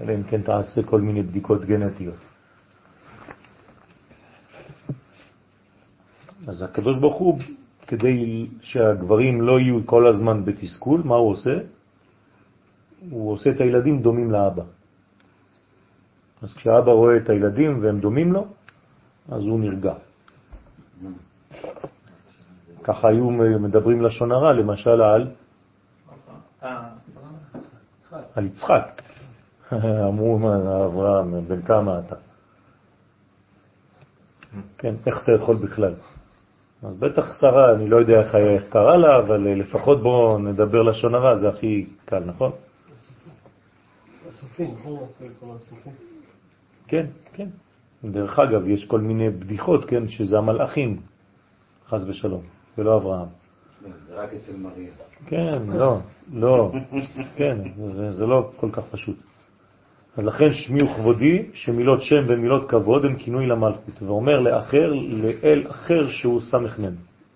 [0.01, 2.17] אלא אם כן תעשה כל מיני בדיקות גנטיות.
[6.47, 7.41] אז הקדוש ברוך הוא,
[7.87, 11.59] כדי שהגברים לא יהיו כל הזמן בתסכול, מה הוא עושה?
[13.11, 14.63] הוא עושה את הילדים דומים לאבא.
[16.43, 18.47] אז כשאבא רואה את הילדים והם דומים לו,
[19.29, 19.95] אז הוא נרגע.
[22.83, 25.31] ככה היו מדברים לשון הרע, למשל על
[28.37, 29.03] על יצחק.
[30.09, 30.39] אמרו,
[30.87, 32.17] אברהם, בן כמה אתה?
[34.79, 35.95] כן, איך אתה יכול בכלל?
[36.83, 38.35] אז בטח שרה, אני לא יודע איך
[38.71, 42.53] קרה לה, אבל לפחות בואו נדבר לשון הרע, זה הכי קל, נכון?
[45.71, 45.93] נכון?
[46.89, 47.49] כן, כן.
[48.05, 51.01] דרך אגב, יש כל מיני בדיחות, כן, שזה המלאכים,
[51.89, 52.43] חז ושלום,
[52.79, 53.46] ולא אברהם.
[53.81, 54.91] זה רק אצל מריה.
[55.27, 55.99] כן, לא,
[56.33, 56.73] לא,
[57.37, 59.17] כן, זה, זה לא כל כך פשוט.
[60.17, 66.09] אז לכן שמי וכבודי, שמילות שם ומילות כבוד הם כינוי למלכות, ואומר לאחר, לאל אחר
[66.09, 66.95] שהוא סמך מם.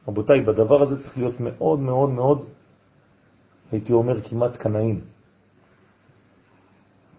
[0.09, 2.47] רבותיי, בדבר הזה צריך להיות מאוד מאוד מאוד,
[3.72, 5.01] הייתי אומר כמעט קנאים.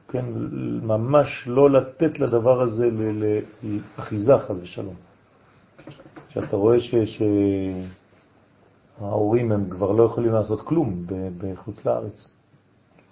[0.07, 0.25] כן,
[0.83, 2.89] ממש לא לתת לדבר הזה
[3.63, 4.95] לאחיזה, חז ושלום.
[6.29, 6.95] כשאתה רואה ש...
[6.95, 7.21] ש...
[8.99, 11.05] ההורים הם כבר לא יכולים לעשות כלום
[11.37, 12.31] בחוץ לארץ.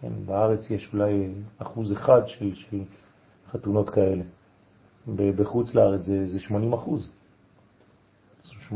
[0.01, 2.77] כן, בארץ יש אולי אחוז אחד של, של
[3.47, 4.23] חתונות כאלה.
[5.15, 7.09] בחוץ לארץ זה, זה 80 אחוז.
[8.71, 8.75] 80-85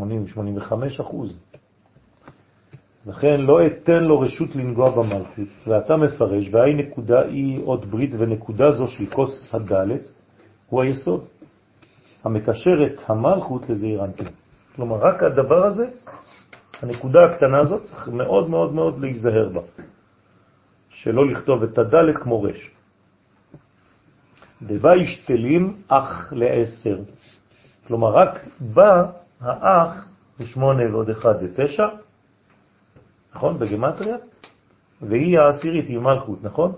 [1.01, 1.39] אחוז.
[3.06, 8.72] לכן לא אתן לו רשות לנגוע במלכות, ואתה מפרש, והאי נקודה היא עוד ברית, ונקודה
[8.72, 10.08] זו של כוס הדלת
[10.70, 11.26] הוא היסוד,
[12.24, 14.28] המקשר את המלכות לזעיר אנפין.
[14.76, 15.89] כלומר, רק הדבר הזה
[16.84, 19.61] הנקודה הקטנה הזאת צריך מאוד מאוד מאוד להיזהר בה,
[20.89, 22.71] שלא לכתוב את הדלת כמו רש.
[24.61, 26.99] דבה ישתלים אח לעשר.
[27.88, 29.05] כלומר, רק בא
[29.41, 30.07] האח,
[30.39, 31.88] ושמונה ועוד אחד זה תשע,
[33.36, 33.59] נכון?
[33.59, 34.17] בגמטריה,
[35.01, 36.71] והיא העשירית, היא מלכות, נכון?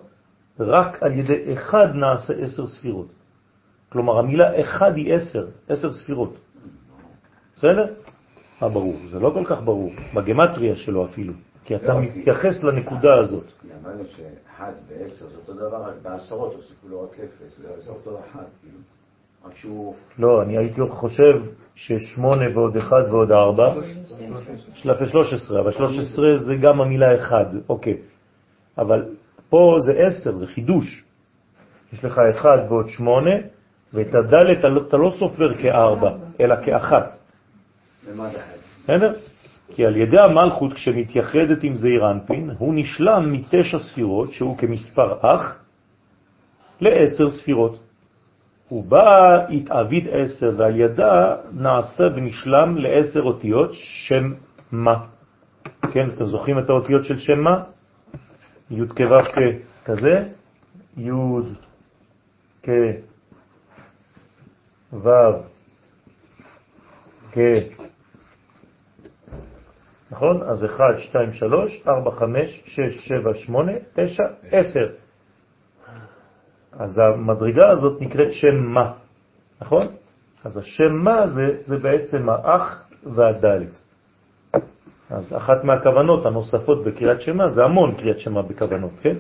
[0.60, 3.08] רק על ידי אחד נעשה עשר ספירות.
[3.90, 6.38] כלומר, המילה אחד היא עשר, עשר ספירות.
[7.56, 7.94] בסדר?
[8.62, 8.96] מה ברור?
[9.12, 11.34] זה לא כל כך ברור, בגמטריה שלו אפילו,
[11.66, 13.46] כי אתה לא, מתייחס לנקודה הזאת.
[13.64, 18.44] למדנו שאחד ועשר זה אותו דבר, רק בעשרות הוסיפו לו רק אפס, זה אותו אחד,
[18.62, 18.78] כאילו.
[19.46, 19.96] רק שהוא...
[20.20, 21.34] לא, אני הייתי חושב
[21.76, 23.74] ששמונה ועוד אחד ועוד ארבע,
[24.74, 27.98] שלפי שלוש עשרה, אבל שלוש עשרה זה גם המילה אחד, אוקיי.
[28.78, 29.06] אבל
[29.50, 31.04] פה זה עשר, זה חידוש.
[31.94, 33.36] יש לך אחד ועוד שמונה,
[33.94, 37.25] ואת הדלת אתה לא סופר כארבע, אלא כאחת.
[38.84, 39.14] בסדר?
[39.74, 45.64] כי על ידי המלכות, כשמתייחדת עם זעיר אנפין, הוא נשלם מתשע ספירות, שהוא כמספר אח,
[46.82, 47.80] לעשר ספירות.
[48.68, 54.34] הוא בא התאביד עשר, ועל ידה נעשה ונשלם לעשר אותיות שם
[54.72, 55.06] מה.
[55.92, 57.64] כן, אתם זוכרים את האותיות של שם מה?
[58.72, 59.42] י' כו'
[59.86, 60.24] כזה,
[60.98, 61.12] י'
[62.64, 62.70] כ'
[67.32, 67.75] כ'
[70.16, 70.42] נכון?
[70.44, 74.80] אז 1, 2, 3, 4, 5, 6, 7, 8, 9, 10.
[76.80, 78.92] אז המדרגה הזאת נקראת שם מה,
[79.62, 79.88] נכון?
[80.44, 83.82] אז השם מה זה, זה בעצם האח והדלת.
[85.10, 89.16] אז אחת מהכוונות הנוספות בקריאת שמה זה המון קריאת שמה בכוונות, כן?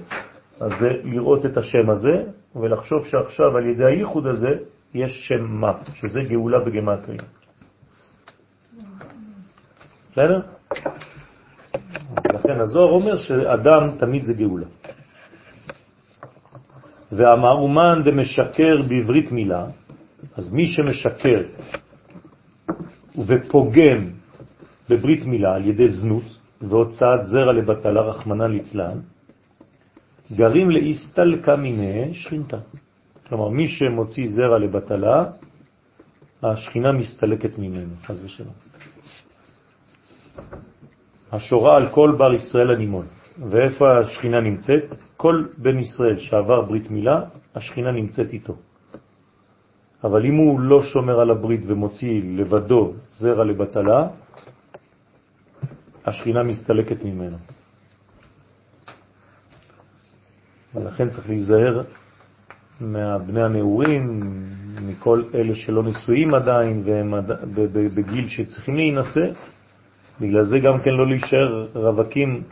[0.60, 2.24] אז זה לראות את השם הזה
[2.56, 4.58] ולחשוב שעכשיו על ידי הייחוד הזה
[4.94, 7.22] יש שם מה, שזה גאולה בגמטריה.
[10.12, 10.55] בסדר?
[12.46, 14.66] לכן הזוהר אומר שאדם תמיד זה גאולה.
[17.12, 19.66] ואמר אומן דמשקר בעברית מילה,
[20.38, 21.42] אז מי שמשקר
[23.28, 24.02] ופוגם
[24.90, 26.24] בברית מילה על ידי זנות
[26.62, 29.00] והוצאת זרע לבטלה רחמנה ליצלן,
[30.32, 32.58] גרים לאיסטלקה מיני שכינתה.
[33.28, 35.26] כלומר, מי שמוציא זרע לבטלה,
[36.44, 38.54] השכינה מסתלקת ממנו, חז ושלום.
[41.32, 43.06] השורה על כל בר ישראל הנימון.
[43.50, 44.96] ואיפה השכינה נמצאת?
[45.18, 47.22] כל בן ישראל שעבר ברית מילה,
[47.56, 48.56] השכינה נמצאת איתו.
[50.04, 54.08] אבל אם הוא לא שומר על הברית ומוציא לבדו זרע לבטלה,
[56.06, 57.38] השכינה מסתלקת ממנו.
[60.76, 61.82] ולכן צריך להיזהר
[62.82, 64.22] מהבני הנעורים,
[64.82, 67.14] מכל אלה שלא נשואים עדיין והם
[67.96, 69.32] בגיל שצריכים להינשא,
[70.22, 72.44] בגלל זה גם כן לא להישאר רווקים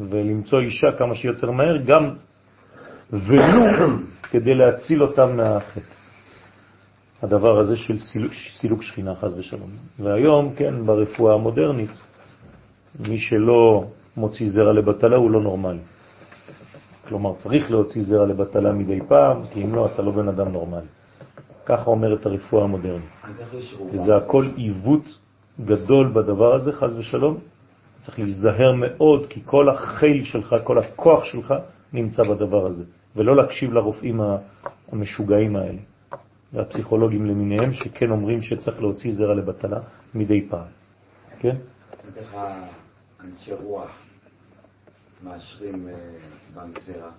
[0.00, 2.10] ולמצוא אישה כמה שיותר מהר, גם
[3.12, 3.88] ולו
[4.30, 5.98] כדי להציל אותם מהחטא.
[7.22, 9.70] הדבר הזה של סילוק, סילוק שכינה, חז ושלום.
[9.98, 11.90] והיום, כן, ברפואה המודרנית,
[13.08, 13.84] מי שלא
[14.16, 15.78] מוציא זרע לבטלה הוא לא נורמלי.
[17.08, 20.86] כלומר, צריך להוציא זרע לבטלה מדי פעם, כי אם לא, אתה לא בן אדם נורמלי.
[21.66, 23.10] ככה אומרת הרפואה המודרנית.
[23.92, 25.18] וזה הכל עיוות
[25.60, 27.38] גדול בדבר הזה, חז ושלום.
[28.00, 31.54] צריך להיזהר מאוד, כי כל החיל שלך, כל הכוח שלך
[31.92, 32.84] נמצא בדבר הזה,
[33.16, 34.20] ולא להקשיב לרופאים
[34.92, 35.78] המשוגעים האלה,
[36.52, 39.80] והפסיכולוגים למיניהם, שכן אומרים שצריך להוציא זרע לבטלה
[40.14, 40.66] מדי פעם.
[41.38, 41.56] כן?
[42.16, 42.36] איך
[43.20, 43.90] האנשי רוח
[45.24, 45.94] מאשרים אה,
[46.54, 47.10] בנק זרע?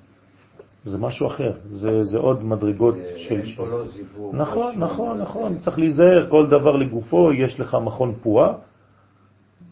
[0.86, 3.36] זה משהו אחר, זה, זה עוד מדרגות של...
[3.36, 4.36] אין פה לא זיווג.
[4.36, 8.53] נכון, נכון, נכון, צריך להיזהר, כל דבר לגופו, יש לך מכון פועה,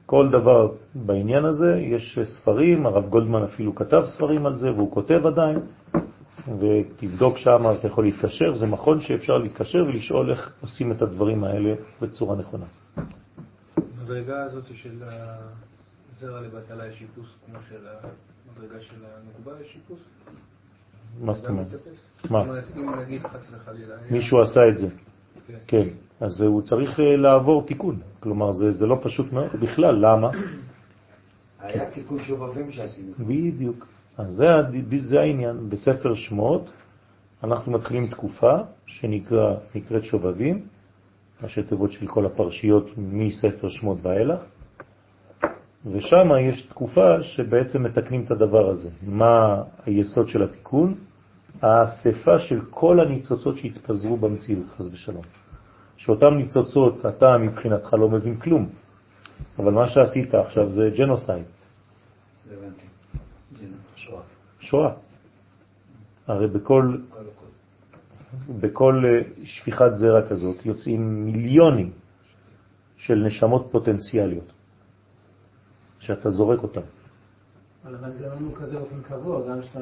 [0.05, 5.21] כל דבר בעניין הזה, יש ספרים, הרב גולדמן אפילו כתב ספרים על זה, והוא כותב
[5.25, 5.57] עדיין,
[6.59, 11.73] ותבדוק שם, אתה יכול להתקשר, זה מכון שאפשר להתקשר ולשאול איך עושים את הדברים האלה
[12.01, 12.65] בצורה נכונה.
[13.77, 19.99] המדרגה הזאת של הזרע לבטלה יש שיפוס כמו של המדרגה של הנוגבה יש שיפוס?
[21.21, 21.67] מה זאת אומרת?
[22.29, 22.43] מה?
[22.77, 23.95] אם נגיד חס וחלילה...
[24.11, 24.87] מישהו עשה את זה.
[25.47, 25.57] כן.
[25.67, 25.87] כן.
[26.19, 27.99] אז הוא צריך אה, לעבור תיקון.
[28.19, 29.95] כלומר, זה, זה לא פשוט מאוד בכלל.
[29.95, 30.29] למה?
[31.59, 33.13] היה תיקון שובבים שעשינו.
[33.19, 33.87] בדיוק.
[34.17, 34.45] אז זה,
[34.97, 35.69] זה העניין.
[35.69, 36.69] בספר שמות
[37.43, 40.61] אנחנו מתחילים תקופה שנקראת שובבים,
[41.43, 44.41] ראשי תיבות של כל הפרשיות מספר שמות ואילך,
[45.85, 48.89] ושם יש תקופה שבעצם מתקנים את הדבר הזה.
[49.07, 50.95] מה היסוד של התיקון?
[51.61, 55.23] האספה של כל הניצוצות שהתפזרו במציאות, חז ושלום.
[55.97, 58.69] שאותם ניצוצות אתה מבחינתך לא מבין כלום,
[59.59, 61.45] אבל מה שעשית עכשיו זה ג'נוסייד.
[63.95, 64.21] שואה.
[64.59, 64.91] שואה.
[66.27, 66.97] הרי בכל,
[68.59, 71.91] בכל אה, שפיכת זרע כזאת יוצאים מיליונים
[72.97, 74.51] של נשמות פוטנציאליות,
[75.99, 76.81] שאתה זורק אותן.
[77.87, 79.79] אבל זה לא כזה באופן קבוע, גם שאתה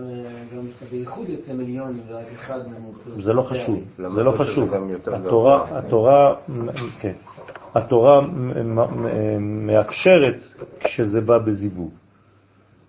[0.91, 4.70] בייחוד יוצא מיליונים ורק אחד מהם זה לא חשוב, זה לא חשוב.
[5.14, 6.36] התורה, התורה,
[6.99, 7.14] כן,
[7.76, 8.22] התורה
[9.39, 10.36] מאפשרת
[10.80, 11.91] כשזה בא בזיווג,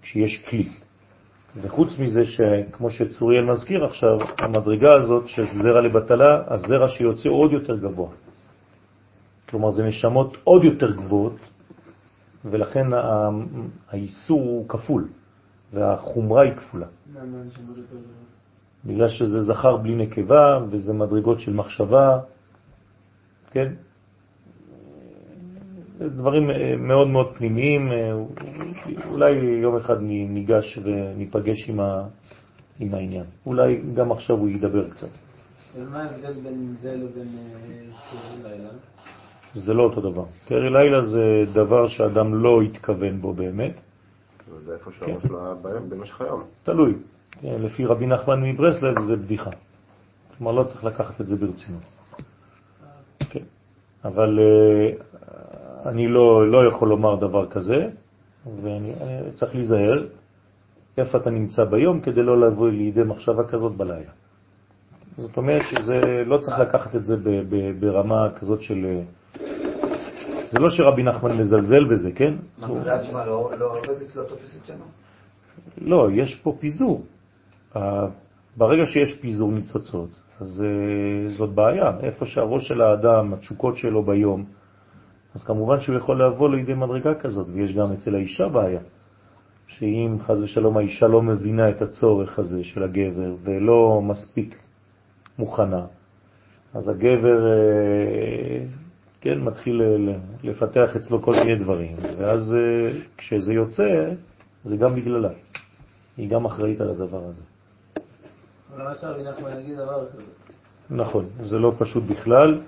[0.03, 0.69] כשיש כלי.
[1.62, 7.77] וחוץ מזה שכמו שצוריאל מזכיר עכשיו, המדרגה הזאת של זרע לבטלה, הזרע שיוצא עוד יותר
[7.77, 8.09] גבוה.
[9.49, 11.37] כלומר, זה נשמות עוד יותר גבוהות,
[12.51, 12.86] ולכן
[13.88, 15.09] האיסור הוא כפול,
[15.72, 16.86] והחומרה היא כפולה.
[18.84, 22.18] בגלל שזה זכר בלי נקבה, וזה מדרגות של מחשבה,
[23.51, 23.72] כן?
[26.01, 27.88] דברים מאוד מאוד פנימיים,
[29.11, 29.30] אולי
[29.62, 32.07] יום אחד ניגש וניפגש עם, ה,
[32.80, 33.24] עם העניין.
[33.47, 35.09] אולי גם עכשיו הוא ידבר קצת.
[35.76, 38.68] ומה ההבדל בין זה לבין אה, לילה?
[39.61, 40.24] זה לא אותו דבר.
[40.48, 43.80] קרי לילה זה דבר שאדם לא התכוון בו באמת.
[44.64, 45.28] זה איפה שהראש כן.
[45.28, 46.42] שלו היה במשך היום.
[46.62, 46.94] תלוי.
[47.30, 49.50] כן, לפי רבי נחמן מברסלב זה בדיחה.
[50.38, 51.82] כלומר, לא צריך לקחת את זה ברצינות.
[53.30, 53.44] כן.
[54.04, 54.90] אבל אה,
[55.90, 57.88] אני לא, לא יכול לומר דבר כזה,
[58.62, 58.92] ואני
[59.34, 60.07] צריך להיזהר
[60.98, 64.11] איפה אתה נמצא ביום כדי לא לבוא לידי מחשבה כזאת בלילה.
[65.16, 67.16] זאת אומרת שזה לא צריך לקחת את זה
[67.80, 69.02] ברמה כזאת של אה,
[70.49, 72.34] זה לא שרבי נחמן מזלזל בזה, כן?
[72.59, 72.68] לא,
[73.26, 73.51] לא?
[75.78, 77.05] לא, יש פה פיזור.
[78.57, 80.09] ברגע שיש פיזור ניצוצות,
[80.41, 81.91] אז אה, זאת בעיה.
[82.03, 84.45] איפה שהראש של האדם, התשוקות שלו ביום,
[85.34, 88.80] אז כמובן שהוא יכול לבוא לידי מדרגה כזאת, ויש גם אצל האישה בעיה.
[89.66, 94.57] שאם חז ושלום האישה לא מבינה את הצורך הזה של הגבר ולא מספיק
[95.39, 95.87] מוכנה,
[96.74, 98.64] אז הגבר אה,
[99.27, 99.83] כן, מתחיל
[100.43, 104.12] לפתח אצלו כל מיני דברים, ואז אה, כשזה יוצא,
[104.64, 105.29] זה גם בגללה.
[106.16, 107.43] היא גם אחראית על הדבר הזה.
[110.91, 112.61] נכון, זה לא פשוט בכלל.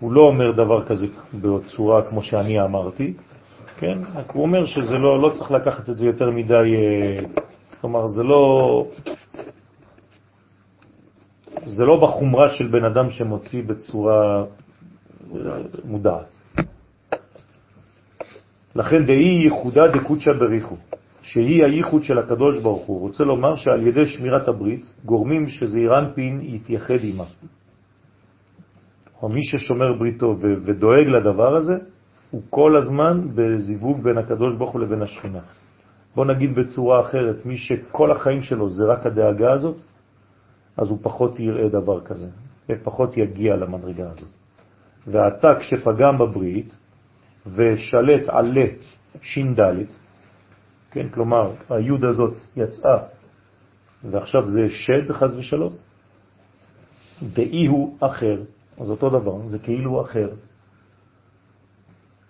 [0.00, 3.14] הוא לא אומר דבר כזה בצורה כמו שאני אמרתי,
[3.78, 3.98] כן?
[4.14, 7.24] רק הוא אומר שזה לא, לא צריך לקחת את זה יותר מדי, אה,
[7.80, 8.42] כלומר זה לא,
[11.66, 14.65] זה לא בחומרה של בן אדם שמוציא בצורה אה,
[15.84, 16.36] מודעת.
[18.76, 20.76] לכן דאי ייחודה דקודשא בריחו,
[21.22, 23.00] שהיא הייחוד של הקדוש ברוך הוא.
[23.00, 27.24] רוצה לומר שעל ידי שמירת הברית גורמים שזעירנפין יתייחד עימה.
[29.22, 31.74] או מי ששומר בריתו ודואג לדבר הזה,
[32.30, 35.40] הוא כל הזמן בזיווג בין הקדוש ברוך הוא לבין השכינה.
[36.14, 39.76] בוא נגיד בצורה אחרת, מי שכל החיים שלו זה רק הדאגה הזאת,
[40.76, 42.28] אז הוא פחות יראה דבר כזה,
[42.68, 44.45] ופחות יגיע למדרגה הזאת.
[45.06, 46.76] ואתה כשפגם בברית
[47.46, 48.66] ושלט עלה
[49.20, 49.60] ש"ד,
[50.90, 52.98] כן, כלומר היוד הזאת יצאה
[54.04, 55.72] ועכשיו זה שד חז ושלום,
[57.22, 58.42] דאי הוא אחר,
[58.78, 60.28] אז אותו דבר, זה כאילו אחר.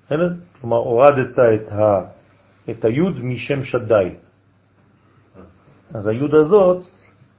[0.06, 0.34] בסדר?
[0.60, 2.00] כלומר, הורדת את, ה,
[2.70, 4.10] את היוד משם שדי.
[5.94, 6.84] אז היוד הזאת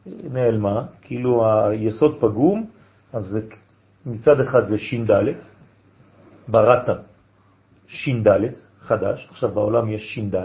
[0.05, 2.65] נעלמה, כאילו היסוד פגום,
[3.13, 3.41] אז זה,
[4.07, 5.11] מצד אחד זה ש"ד,
[6.47, 6.89] בראת
[7.87, 8.27] ש"ד,
[8.81, 10.35] חדש, עכשיו בעולם יש ש"ד,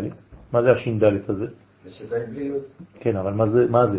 [0.52, 1.46] מה זה הש"ד הזה?
[1.84, 2.62] זה שדי בלי יוד.
[3.00, 3.66] כן, אבל מה זה?
[3.70, 3.98] מה, זה?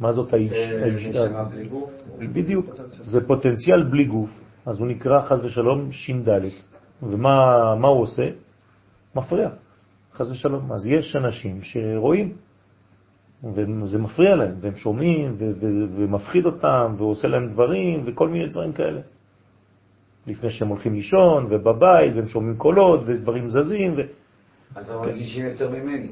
[0.00, 0.50] מה זאת האיש?
[0.50, 1.90] זה נשמה בלי גוף.
[2.18, 2.66] בדיוק,
[3.02, 4.30] זה פוטנציאל בלי גוף,
[4.66, 6.28] אז הוא נקרא חז ושלום ש"ד.
[7.02, 8.26] ומה הוא עושה?
[9.14, 9.50] מפריע,
[10.14, 10.72] חז ושלום.
[10.72, 12.36] אז יש אנשים שרואים,
[13.44, 15.36] וזה מפריע להם, והם שומעים,
[15.96, 19.00] ומפחיד אותם, ועושה להם דברים, וכל מיני דברים כאלה.
[20.26, 23.94] לפני שהם הולכים לישון, ובבית, והם שומעים קולות, ודברים זזים.
[23.96, 24.00] ו...
[24.74, 26.08] אז הם מרגישים יותר ממני.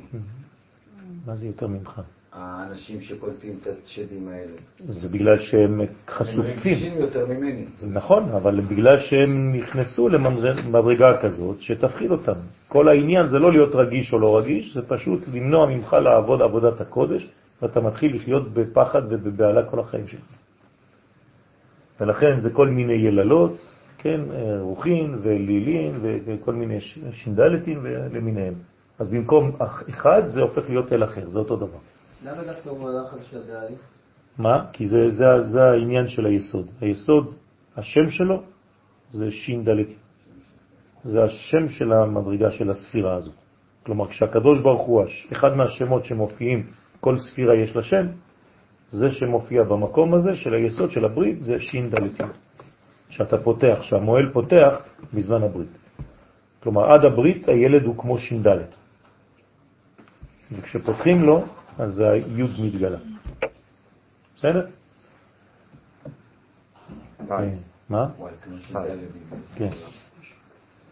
[1.27, 2.01] מה זה יותר ממך?
[2.45, 4.57] האנשים שקולטים את השדים האלה.
[4.77, 6.57] זה בגלל שהם הם חשופים.
[6.57, 7.65] מרגישים יותר ממני.
[7.83, 12.39] נכון, אבל בגלל שהם נכנסו למדרגה כזאת שתפחיד אותם.
[12.69, 16.81] כל העניין זה לא להיות רגיש או לא רגיש, זה פשוט למנוע ממך לעבוד עבודת
[16.81, 17.29] הקודש,
[17.63, 20.21] ואתה מתחיל לחיות בפחד ובבעלה כל החיים שלך.
[22.01, 23.53] ולכן זה כל מיני יללות,
[23.99, 24.21] כן,
[24.61, 26.81] רוחין ולילין וכל מיני
[27.11, 28.55] שינדלתים למיניהם.
[28.99, 29.53] אז במקום
[29.91, 31.94] אחד זה הופך להיות אל אחר, זה אותו דבר.
[32.25, 33.15] למה דווקא הוא הלך
[33.61, 33.75] על?
[34.39, 34.67] מה?
[34.73, 36.71] כי זה, זה, זה העניין של היסוד.
[36.81, 37.35] היסוד,
[37.77, 38.43] השם שלו
[39.11, 39.31] זה
[39.65, 39.89] דלת.
[41.03, 43.31] זה השם של המדרגה של הספירה הזו.
[43.83, 46.67] כלומר, כשהקדוש ברוך הוא, אחד מהשמות שמופיעים,
[47.01, 48.07] כל ספירה יש לה שם,
[48.89, 51.61] זה שמופיע במקום הזה של היסוד של הברית זה
[51.91, 52.21] דלת.
[53.11, 54.73] שאתה פותח, שהמועל פותח
[55.15, 55.79] בזמן הברית.
[56.63, 58.77] כלומר, עד הברית הילד הוא כמו דלת.
[60.53, 61.45] וכשפותחים לו,
[61.79, 62.99] אז היוד מתגלה.
[64.37, 64.67] בסדר?
[67.89, 68.07] מה?
[69.57, 69.69] כן.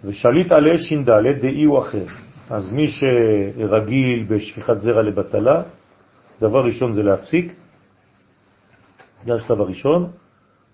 [0.05, 1.11] ושליט עלי ש"ד
[1.41, 2.05] דאי הוא אחר.
[2.51, 5.63] אז מי שרגיל בשפיכת זרע לבטלה,
[6.41, 7.53] דבר ראשון זה להפסיק,
[9.27, 10.11] זה השלב הראשון,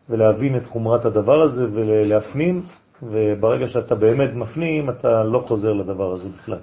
[0.09, 2.63] ולהבין את חומרת הדבר הזה ולהפנים,
[3.03, 6.59] וברגע שאתה באמת מפנים, אתה לא חוזר לדבר הזה בכלל.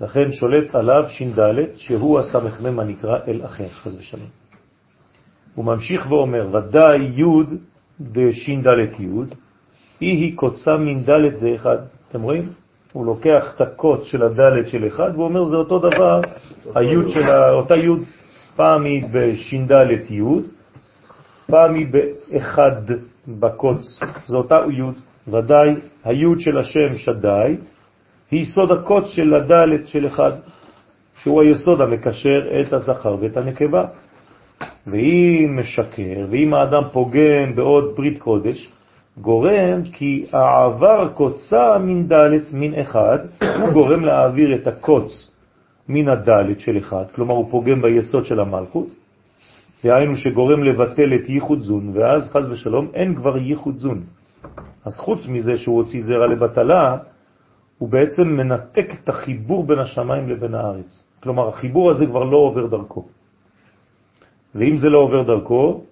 [0.00, 1.38] לכן שולט עליו ש"ד,
[1.76, 4.28] שהוא הסמ"ם הנקרא אל אחר, חז ושלום.
[5.54, 7.24] הוא ממשיך ואומר, ודאי י'
[8.00, 8.66] בש"ד
[9.00, 9.06] י',
[10.00, 11.76] היא היא קוצה מן ד' ואחד.
[12.08, 12.48] אתם רואים?
[12.92, 16.20] הוא לוקח את הקוץ של הד' של אחד, והוא אומר, זה אותו דבר,
[16.74, 17.90] הי' של אותה י',
[18.56, 19.70] פעם היא בש"ד
[20.10, 20.22] י',
[21.46, 22.82] פעם היא באחד
[23.28, 24.82] בקוץ, זו אותה י',
[25.30, 25.74] ודאי
[26.04, 27.56] הי' של השם שדי,
[28.30, 30.32] היא סוד הקוץ של הדלת של אחד,
[31.22, 33.86] שהוא היסוד המקשר את הזכר ואת הנקבה.
[34.86, 38.72] ואם משקר, ואם האדם פוגם בעוד ברית קודש,
[39.18, 43.18] גורם כי העבר קוצה מן דלת מן אחד,
[43.60, 45.30] הוא גורם להעביר את הקוץ
[45.88, 48.86] מן הדלת של אחד, כלומר הוא פוגם ביסוד של המלכות,
[49.84, 54.00] והיינו שגורם לבטל את ייחוד זון, ואז חז ושלום אין כבר ייחוד זון.
[54.84, 56.96] אז חוץ מזה שהוא הוציא זרע לבטלה,
[57.78, 61.08] הוא בעצם מנתק את החיבור בין השמיים לבין הארץ.
[61.22, 63.04] כלומר, החיבור הזה כבר לא עובר דרכו.
[64.54, 65.84] ואם זה לא עובר דרכו,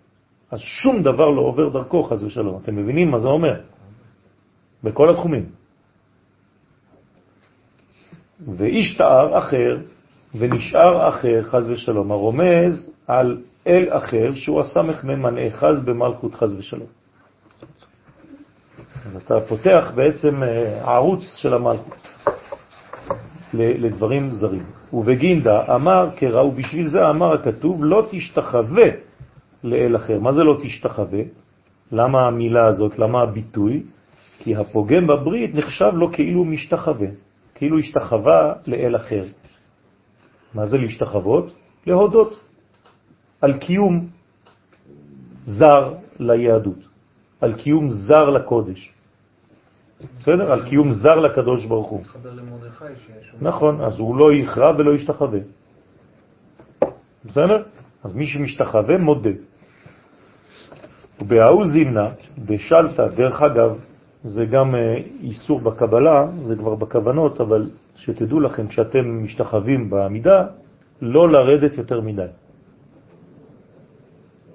[0.51, 2.61] אז שום דבר לא עובר דרכו, חז ושלום.
[2.63, 3.61] אתם מבינים מה זה אומר?
[4.85, 5.47] בכל התחומים.
[8.41, 9.73] והשתער אחר,
[10.39, 17.04] ונשאר אחר, חז ושלום, הרומז על אל אחר שהוא הסמך ממנעה חז במלכות חז ושלום.
[19.07, 22.09] אז אתה פותח בעצם אה, ערוץ של המלכות
[23.55, 24.65] לדברים זרים.
[24.93, 28.89] ובגינדה אמר קרא, ובשביל זה אמר הכתוב, לא תשתחווה
[29.65, 30.21] לאל אחר.
[30.21, 31.23] מה זה לא תשתחווה?
[31.93, 32.99] למה המילה הזאת?
[32.99, 33.83] למה הביטוי?
[34.39, 37.09] כי הפוגם בברית נחשב לו כאילו משתחווה,
[37.55, 39.25] כאילו השתחווה לאל אחר.
[40.55, 41.55] מה זה להשתחוות?
[41.87, 42.41] להודות
[43.41, 44.07] על קיום
[45.45, 46.79] זר ליהדות,
[47.45, 48.93] על קיום זר לקודש.
[50.21, 50.53] בסדר?
[50.53, 52.03] על קיום זר לקדוש ברוך הוא.
[53.41, 55.41] נכון, אז הוא לא יכרע ולא ישתחווה.
[57.25, 57.63] בסדר?
[58.05, 59.37] אז מי שמשתחווה מודה.
[61.21, 63.71] ובהאו זימנה, בשלטה, דרך אגב,
[64.25, 64.81] זה גם אה,
[65.23, 70.47] איסור בקבלה, זה כבר בכוונות, אבל שתדעו לכם, כשאתם משתחווים בעמידה,
[71.03, 72.33] לא לרדת יותר מדי.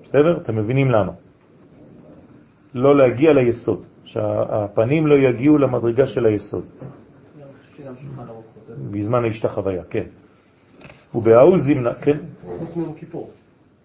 [0.04, 0.38] בסדר?
[0.42, 1.29] אתם מבינים למה.
[2.74, 6.66] לא להגיע ליסוד, שהפנים לא יגיעו למדרגה של היסוד.
[8.92, 10.04] בזמן ההשתחוויה, כן.
[11.16, 12.18] ובהאו זימנה, כן?
[12.46, 13.32] חוץ מיום כיפור.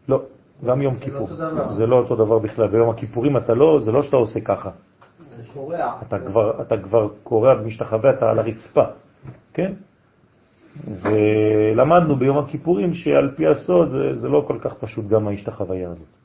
[0.09, 0.23] לא,
[0.65, 1.29] גם יום כיפור.
[1.77, 2.69] זה לא אותו דבר בכלל.
[2.69, 4.71] ביום הכיפורים אתה לא, זה לא שאתה עושה ככה.
[6.03, 8.85] אתה כבר, אתה כבר קורא ומשתחווה, אתה על הרצפה,
[9.55, 9.73] כן?
[10.87, 16.24] ולמדנו ביום הכיפורים שעל פי הסוד זה לא כל כך פשוט גם ההשתחוויה הזאת.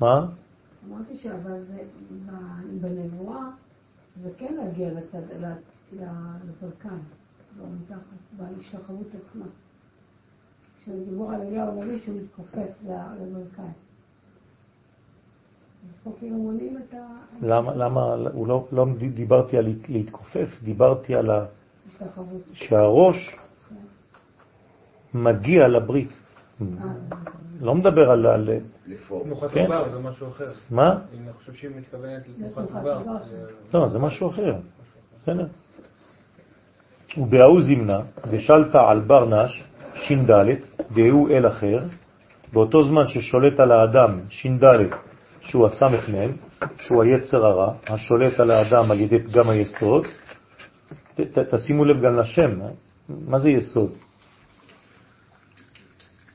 [0.00, 0.26] מה?
[0.88, 1.82] אמרתי שאבל זה
[2.80, 3.50] בנבואה
[4.22, 4.90] זה כן להגיע
[5.92, 7.02] לברכיים,
[7.58, 9.44] לא מתחת, בהשתחוות עצמה.
[10.78, 12.70] כשדיבור על אליהו הנביא שהוא מתכופף
[13.20, 13.72] לברכיים.
[16.18, 16.52] כאילו
[17.42, 21.46] למה, למה, הוא לא, לא דיברתי על להתכופף, דיברתי על ה...
[22.52, 23.16] שהראש
[25.14, 26.25] מגיע לברית.
[27.60, 28.26] לא מדבר על...
[28.26, 28.48] על...
[29.24, 29.62] תנוחת כן?
[29.62, 30.44] עובר זה משהו אחר.
[30.70, 30.90] מה?
[30.90, 33.02] אני חושב שהיא מתכוונת לתנוחת עובר.
[33.74, 34.54] לא, זה משהו אחר.
[35.22, 35.46] בסדר.
[37.18, 38.00] ובהאו זימנה,
[38.30, 40.30] ושלת על ברנש, ש"ד,
[40.90, 41.78] והוא אל אחר,
[42.52, 44.64] באותו זמן ששולט על האדם ש"ד,
[45.40, 46.30] שהוא הסמך מם,
[46.78, 50.06] שהוא היצר הרע, השולט על האדם על ידי פגם היסוד,
[51.14, 52.50] ת, תשימו לב גם לשם?
[53.08, 53.92] מה זה יסוד?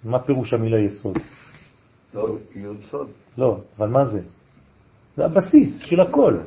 [0.03, 1.17] מה פירוש המילה יסוד?
[2.11, 3.07] סוד, יוד סוד.
[3.37, 4.21] לא, אבל מה זה?
[5.17, 6.37] זה הבסיס של הכל.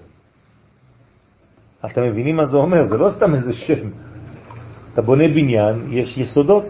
[1.86, 2.84] אתם מבינים מה זה אומר?
[2.84, 3.88] זה לא סתם איזה שם.
[4.92, 6.64] אתה בונה בניין, יש יסודות.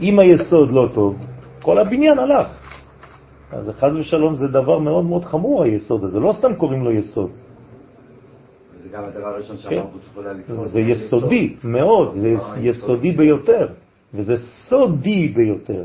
[0.00, 1.26] אם היסוד לא טוב,
[1.62, 2.46] כל הבניין הלך.
[3.50, 7.30] אז חז ושלום זה דבר מאוד מאוד חמור היסוד הזה, לא סתם קוראים לו יסוד.
[8.82, 9.82] זה גם הדבר הראשון כן.
[10.34, 10.68] לתפוס.
[10.72, 12.28] זה יסודי מאוד, זה
[12.60, 13.68] יסודי ביותר,
[14.14, 15.84] וזה סודי ביותר.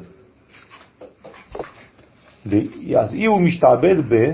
[2.99, 4.31] אז אי הוא משתעבד ב,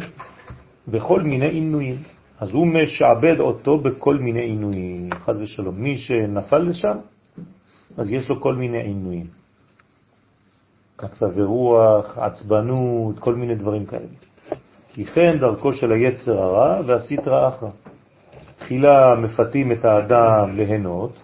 [0.87, 1.95] בכל מיני עינויים.
[2.39, 5.75] אז הוא משעבד אותו בכל מיני עינויים, חז ושלום.
[5.75, 6.97] מי שנפל לשם,
[7.97, 9.27] אז יש לו כל מיני עינויים.
[11.03, 14.15] מצבי רוח, עצבנות, כל מיני דברים כאלה.
[14.93, 17.69] כי כן דרכו של היצר הרע והסטרא אחרא.
[18.57, 21.19] תחילה מפתים את האדם להנות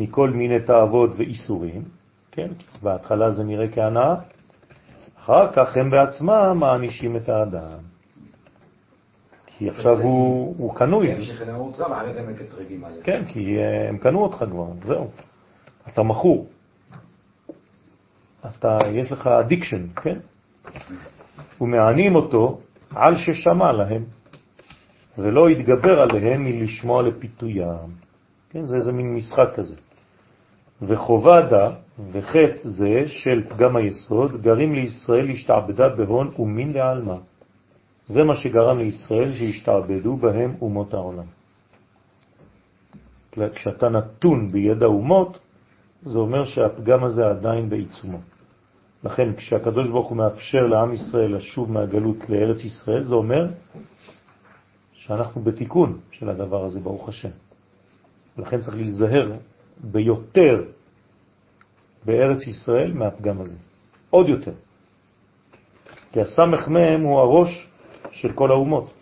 [0.00, 1.82] מכל מיני תאוות ואיסורים,
[2.32, 2.48] כן?
[2.82, 4.14] בהתחלה זה נראה כהנאה,
[5.18, 7.78] אחר כך הם בעצמם מענישים את האדם.
[9.46, 11.14] כי עכשיו הוא, הוא קנוי.
[13.02, 13.56] כן, כי
[13.88, 15.10] הם קנו אותך כבר, זהו.
[15.88, 16.46] אתה מכור.
[18.46, 20.18] אתה, יש לך addiction, כן?
[21.60, 22.60] ומענים אותו
[22.94, 24.04] על ששמע להם,
[25.18, 27.90] ולא התגבר עליהם מלשמוע לפיתוים.
[28.50, 29.76] כן, זה איזה מין משחק כזה.
[30.82, 31.70] וחובדה
[32.12, 37.16] וחטא זה של פגם היסוד גרים לישראל להשתעבדה בהון ומין לעלמה.
[38.06, 41.24] זה מה שגרם לישראל שהשתעבדו בהם אומות העולם.
[43.54, 45.38] כשאתה נתון ביד האומות,
[46.02, 48.18] זה אומר שהפגם הזה עדיין בעיצומו.
[49.04, 53.46] לכן כשהקדוש ברוך הוא מאפשר לעם ישראל לשוב מהגלות לארץ ישראל, זה אומר
[54.92, 57.30] שאנחנו בתיקון של הדבר הזה, ברוך השם.
[58.38, 59.32] לכן צריך להיזהר
[59.84, 60.64] ביותר
[62.04, 63.56] בארץ ישראל מהפגם הזה.
[64.10, 64.52] עוד יותר.
[66.12, 67.68] כי הסמך מהם הוא הראש
[68.10, 68.94] של כל האומות.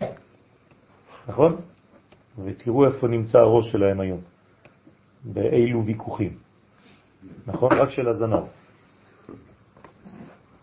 [1.27, 1.55] נכון?
[2.43, 4.21] ותראו איפה נמצא הראש שלהם היום.
[5.23, 6.37] באילו ויכוחים.
[7.47, 7.71] נכון?
[7.73, 8.43] רק של הזנב.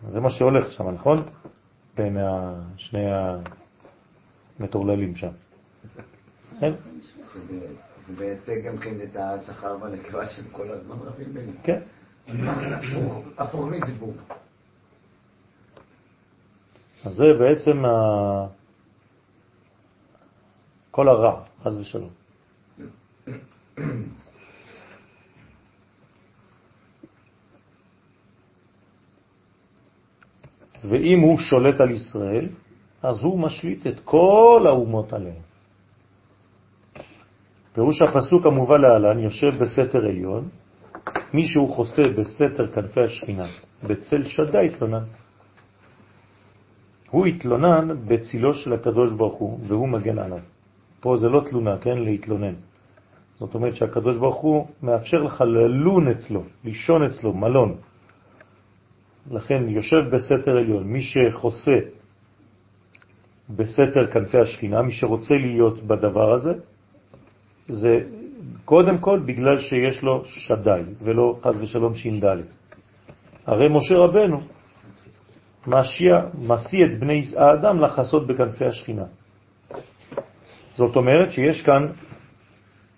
[0.06, 1.18] זה מה שהולך שם, נכון?
[1.97, 2.16] בין
[2.76, 3.06] שני
[4.60, 5.30] המטורללים שם.
[6.60, 6.72] כן?
[8.08, 11.56] ומייצג גם כן את השכר והנקבה שהם כל הזמן רבים ביניהם.
[11.64, 11.80] כן.
[13.38, 14.16] הפוך- מזיווג.
[17.04, 17.88] אז זה בעצם ה...
[20.90, 22.10] כל הרע, חז ושלום.
[30.84, 32.48] ואם הוא שולט על ישראל,
[33.02, 35.42] אז הוא משליט את כל האומות עליהם.
[37.76, 40.48] פירוש הפסוק המובא להלן, יושב בסתר עליון,
[41.34, 43.44] מי שהוא חוסה בסתר כנפי השכינה,
[43.84, 45.04] בצל שדה התלונן.
[47.10, 50.38] הוא התלונן בצילו של הקדוש ברוך הוא, והוא מגן עליו.
[51.00, 51.98] פה זה לא תלונה, כן?
[51.98, 52.54] להתלונן.
[53.38, 57.76] זאת אומרת שהקדוש ברוך הוא מאפשר לך ללון אצלו, לישון אצלו, מלון.
[59.30, 61.76] לכן יושב בסתר עליון, מי שחוסה
[63.50, 66.52] בסתר כנפי השכינה, מי שרוצה להיות בדבר הזה,
[67.68, 68.01] זה
[68.64, 72.24] קודם כל בגלל שיש לו שדאי, ולא חז ושלום ש"ד.
[73.47, 74.40] הרי משה רבנו
[75.66, 79.05] משיע, משיא את בני האדם לחסות בכנפי השכינה.
[80.74, 81.88] זאת אומרת שיש כאן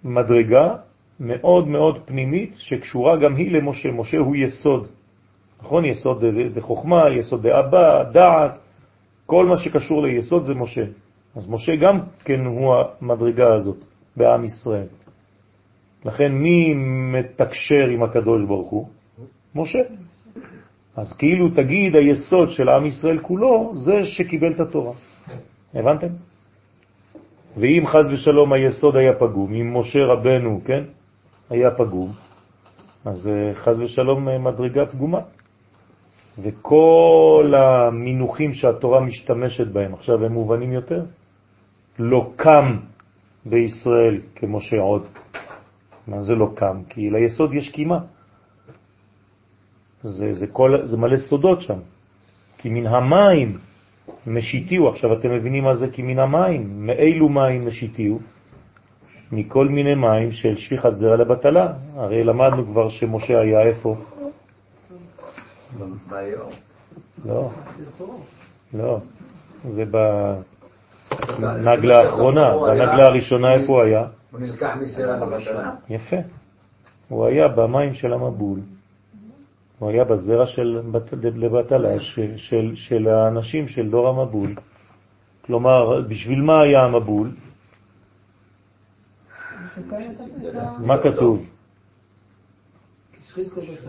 [0.04, 0.74] מדרגה
[1.20, 3.88] מאוד מאוד פנימית שקשורה גם היא למשה.
[3.92, 4.86] משה הוא יסוד,
[5.62, 5.84] נכון?
[5.84, 6.24] יסוד
[6.54, 8.58] בחוכמה, יסוד באבא, דעת,
[9.26, 10.84] כל מה שקשור ליסוד זה משה.
[11.36, 13.87] אז משה גם כן הוא המדרגה הזאת
[14.18, 14.86] בעם ישראל.
[16.04, 16.74] לכן מי
[17.12, 18.88] מתקשר עם הקדוש ברוך הוא?
[19.54, 19.78] משה.
[20.96, 24.92] אז כאילו תגיד היסוד של עם ישראל כולו זה שקיבל את התורה.
[25.74, 26.08] הבנתם?
[27.56, 30.84] ואם חז ושלום היסוד היה פגום, אם משה רבנו, כן,
[31.50, 32.12] היה פגום,
[33.04, 35.20] אז אה, חז ושלום אה, מדרגה פגומה.
[36.42, 41.04] וכל המינוחים שהתורה משתמשת בהם, עכשיו הם מובנים יותר,
[41.98, 42.76] לא קם
[43.46, 45.06] בישראל כמשה עוד.
[46.08, 46.82] מה זה לא קם?
[46.88, 47.98] כי ליסוד יש קימה.
[50.02, 51.78] זה, זה, כל, זה מלא סודות שם.
[52.58, 53.58] כי מן המים
[54.26, 58.16] משיתיו, עכשיו אתם מבינים מה זה כי מן המים, מאילו מים משיתיו?
[59.32, 61.72] מכל מיני מים של שפיכת זרע לבטלה.
[61.94, 63.96] הרי למדנו כבר שמשה היה איפה?
[66.08, 66.50] ביום.
[67.24, 67.50] לא,
[68.74, 68.98] לא,
[69.64, 69.84] זה
[71.40, 74.04] בנגלה האחרונה, בנגלה הראשונה איפה הוא היה?
[74.30, 75.70] הוא נלקח מסלע לבטלה.
[75.88, 76.16] יפה.
[77.08, 78.60] הוא היה במים של המבול.
[79.78, 80.80] הוא היה בזרע של
[81.22, 84.50] לבטלה, של, של, של האנשים של דור המבול.
[85.46, 87.30] כלומר, בשביל מה היה המבול?
[90.86, 91.46] מה כתוב?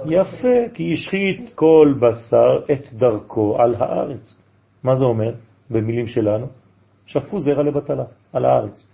[0.05, 4.41] יפה, כי השחית כל בשר את דרכו על הארץ.
[4.83, 5.33] מה זה אומר
[5.69, 6.47] במילים שלנו?
[7.09, 8.03] שפכו זרע לבטלה
[8.33, 8.87] על הארץ.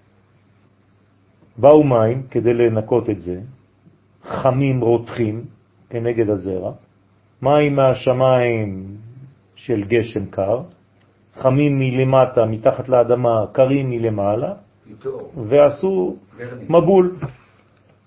[1.57, 3.41] באו מים כדי לנקות את זה,
[4.23, 5.45] חמים רותחים
[5.89, 6.71] כנגד הזרע,
[7.41, 8.97] מים מהשמיים
[9.55, 10.61] של גשם קר,
[11.35, 14.53] חמים מלמטה, מתחת לאדמה, קרים מלמעלה.
[15.47, 16.15] ועשו.
[16.69, 17.15] מבול.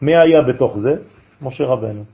[0.03, 1.03] מי היה בתוך זה?
[1.43, 2.05] משה רבנו.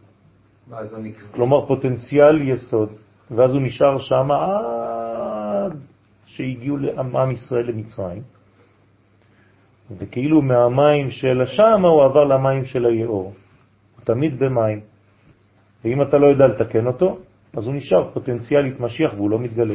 [1.34, 2.88] כלומר פוטנציאל יסוד,
[3.30, 5.93] ואז הוא נשאר שם עד
[6.26, 8.22] שהגיעו לעם ישראל למצרים,
[9.98, 13.24] וכאילו מהמים של שם הוא עבר למים של היאור.
[13.96, 14.80] הוא תמיד במים,
[15.84, 17.18] ואם אתה לא יודע לתקן אותו,
[17.56, 19.74] אז הוא נשאר פוטנציאלית משיח והוא לא מתגלה.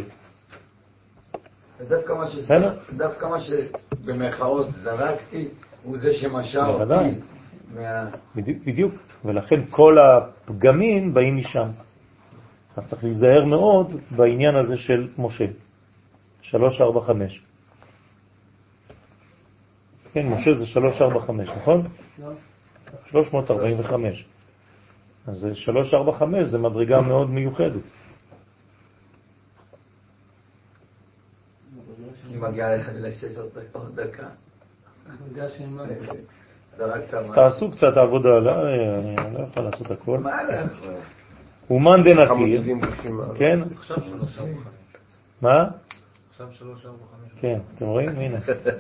[1.80, 2.36] ודווקא מה ש...
[2.98, 5.48] דווקא מה שבמרכאות זרקתי,
[5.84, 6.10] הוא זה
[6.72, 7.10] בוודאי.
[7.10, 7.20] אותי.
[7.76, 8.10] מה-
[8.66, 8.94] בדיוק,
[9.26, 11.70] ולכן כל הפגמים באים משם.
[12.76, 15.46] אז צריך להיזהר מאוד בעניין הזה של משה.
[16.50, 17.42] 3, 4, 5.
[20.14, 21.88] כן, משה זה 3, 4, 5, נכון?
[23.06, 24.26] 345.
[25.28, 27.82] אז זה 3, 4, 5 זה מדרגה מאוד מיוחדת.
[37.36, 40.20] תעשו קצת עבודה, לא, אני לא יכול לעשות הכל.
[40.24, 40.32] לא?
[41.70, 42.04] אומן
[42.82, 43.60] בשביל כן?
[43.62, 44.40] ארבע חמש.
[45.42, 45.66] מה?
[47.42, 48.10] כן, אתם רואים?
[48.10, 48.38] הנה,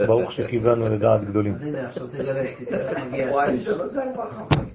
[0.07, 1.53] ברוך שכיוונו לדעת גדולים.
[1.53, 3.31] אז הנה, עכשיו תגלה, תצטרך להגיע.
[3.31, 4.69] וואי, שלוש ארבע חמש.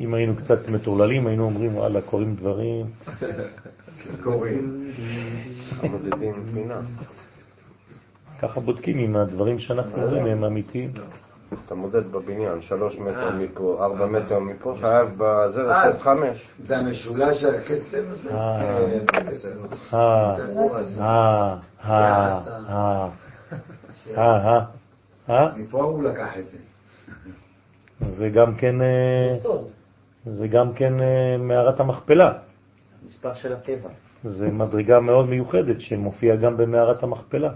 [0.00, 2.86] אם היינו קצת מטורללים, היינו אומרים, וואלה, קוראים דברים.
[4.22, 4.92] קוראים.
[8.42, 10.92] ככה בודקים אם הדברים שאנחנו אומרים הם אמיתיים.
[11.66, 16.48] אתה מודד בבניין, שלוש מטר מפה, ארבע מטר מפה, חייב בזה אה, לתת חמש.
[16.66, 18.34] זה המשולש של הקסם הזה?
[18.34, 18.60] אה.
[19.94, 20.34] אה.
[21.00, 22.28] אה, אה,
[22.64, 23.08] אה,
[24.18, 24.64] אה, אה.
[25.30, 25.56] אה?
[25.56, 26.58] מפה הוא לקח את זה.
[28.00, 29.36] זה גם כן, אה,
[30.24, 32.32] זה גם כן אה, מערת המכפלה.
[33.08, 33.88] מספר של הטבע.
[34.22, 37.50] זה מדרגה מאוד מיוחדת שמופיעה גם במערת המכפלה.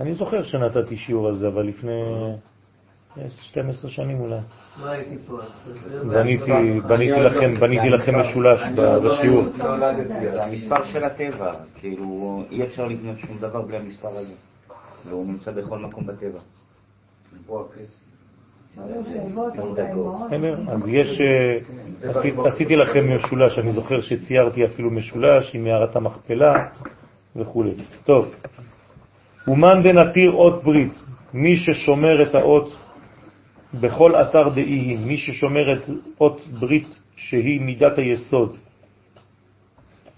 [0.00, 2.02] אני זוכר שנתתי שיעור על זה, אבל לפני
[3.28, 4.36] 12 שנים אולי.
[4.80, 5.38] לא הייתי פה.
[6.08, 9.44] בניתי, בניתי לכם, בניתי לכם משולש לא בשיעור.
[10.32, 14.34] זה המספר של הטבע, כאילו אי אפשר לבנות שום דבר בלי המספר הזה.
[15.08, 16.38] והוא נמצא בכל מקום בטבע.
[20.72, 26.66] אז יש, אה, עשית- עשיתי לכם משולש, אני זוכר שציירתי אפילו משולש עם מערת המכפלה
[27.36, 27.64] וכו'.
[28.04, 28.34] טוב,
[29.48, 30.92] אומן דנתיר אות ברית,
[31.34, 32.76] מי ששומר את האות
[33.80, 35.82] בכל אתר דאי, מי ששומר את
[36.20, 38.56] אות ברית שהיא מידת היסוד,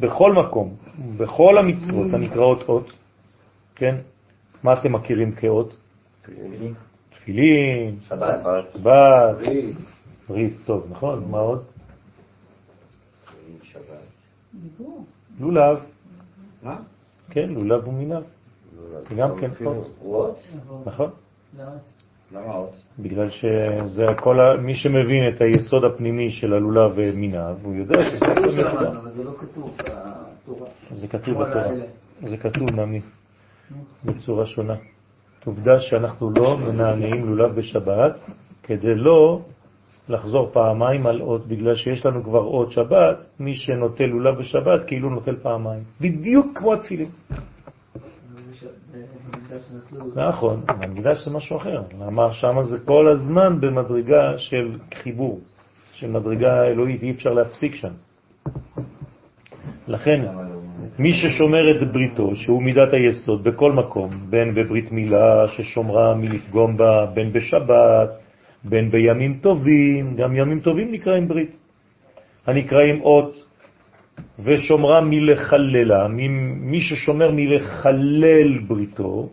[0.01, 0.76] בכל מקום,
[1.16, 2.93] בכל המצוות הנקראות אות,
[3.74, 3.97] כן?
[4.62, 5.76] מה אתם מכירים כאות?
[7.10, 8.40] תפילין, שבת.
[8.43, 9.76] שבת, ברית.
[10.28, 11.64] ברית, טוב, נכון, מה עוד?
[15.40, 15.78] לולב,
[16.62, 16.76] מה?
[17.31, 18.22] כן, לולב ומינב,
[19.09, 20.39] זה גם כן אות, רות?
[20.86, 21.10] נכון?
[22.35, 22.52] למה?
[22.52, 22.69] עוד?
[22.98, 28.61] בגלל שזה הכל, מי שמבין את היסוד הפנימי של הלולב ומינב, הוא יודע שזה בעצם
[28.61, 28.89] נקודה.
[28.90, 29.77] אבל זה לא כתוב
[30.44, 30.69] בתורה.
[30.90, 31.65] זה כתוב בתורה.
[32.23, 33.01] זה כתוב נמי,
[34.05, 34.74] בצורה שונה.
[35.44, 38.12] עובדה שאנחנו לא מנענעים לולב בשבת,
[38.62, 39.40] כדי לא
[40.09, 45.11] לחזור פעמיים על אות, בגלל שיש לנו כבר אות שבת, מי שנוטל לולב בשבת כאילו
[45.11, 45.82] נוטל פעמיים.
[46.01, 47.09] בדיוק כמו התפילין.
[50.16, 51.82] נכון, במקדש זה משהו אחר.
[52.00, 55.40] למה שמה זה כל הזמן במדרגה של חיבור,
[55.92, 57.92] של מדרגה אלוהית, אי אפשר להפסיק שם.
[59.88, 60.20] לכן,
[60.98, 67.06] מי ששומר את בריתו, שהוא מידת היסוד, בכל מקום, בין בברית מילה ששומרה מלפגום בה,
[67.14, 68.08] בין בשבת,
[68.64, 71.56] בין בימים טובים, גם ימים טובים נקראים ברית,
[72.46, 73.44] הנקראים אות,
[74.38, 79.30] ושומרה מלחללה, מי ששומר מלחלל בריתו,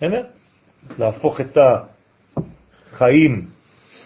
[0.00, 0.16] הנה,
[0.98, 1.58] להפוך את
[2.92, 3.46] החיים,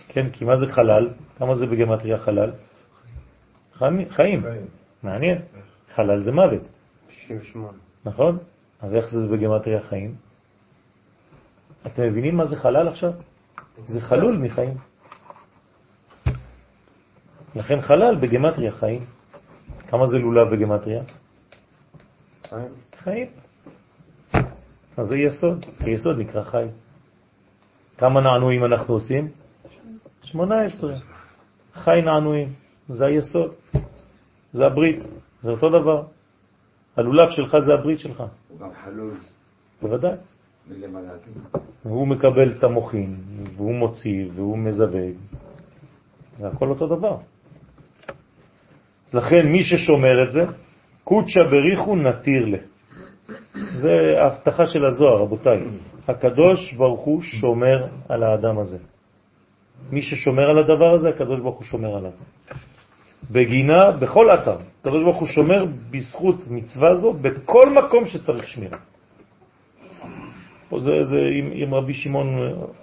[0.09, 1.09] כן, כי מה זה חלל?
[1.39, 2.51] כמה זה בגמטריה חלל?
[3.75, 4.11] חיים.
[4.11, 4.43] חיים.
[5.03, 5.39] מעניין.
[5.91, 6.63] חלל זה מוות,
[7.07, 7.79] 98.
[8.05, 8.39] נכון?
[8.81, 10.15] אז איך זה בגמטריה חיים?
[11.87, 13.13] אתם מבינים מה זה חלל עכשיו?
[13.87, 14.77] זה חלול מחיים.
[17.57, 19.05] לכן חלל בגמטריה חיים.
[19.95, 21.03] כמה זה לולב בגמטריה?
[22.49, 22.69] חיים.
[22.97, 23.27] חיים.
[24.97, 26.67] אז זה יסוד, כי יסוד נקרא חי.
[27.99, 29.29] כמה נענועים אנחנו עושים?
[30.23, 30.95] 18.
[31.75, 32.53] חי נענועים,
[32.89, 33.53] זה היסוד,
[34.53, 35.05] זה הברית,
[35.41, 36.03] זה אותו דבר.
[36.97, 39.15] הלולב שלך זה הברית שלך, הוא גם חלול
[39.83, 40.17] בוודאי.
[41.83, 43.17] הוא מקבל את המוחין,
[43.57, 45.15] והוא מוציא, והוא מזווג.
[46.39, 47.17] זה הכל אותו דבר.
[49.15, 50.45] לכן מי ששומר את זה,
[51.05, 52.59] קודשא בריחו נתיר לה.
[53.55, 55.61] זה ההבטחה של הזוהר, רבותיי.
[56.09, 58.79] הקדוש ברוך הוא שומר על האדם הזה.
[59.91, 62.13] מי ששומר על הדבר הזה, הקדוש ברוך הוא שומר עליו.
[63.31, 64.59] בגינה, בכל אתר.
[64.81, 68.79] הקדוש ברוך הוא שומר בזכות מצווה זו בכל מקום שצריך שמירה.
[70.79, 72.29] זה, זה, אם, אם רבי שמעון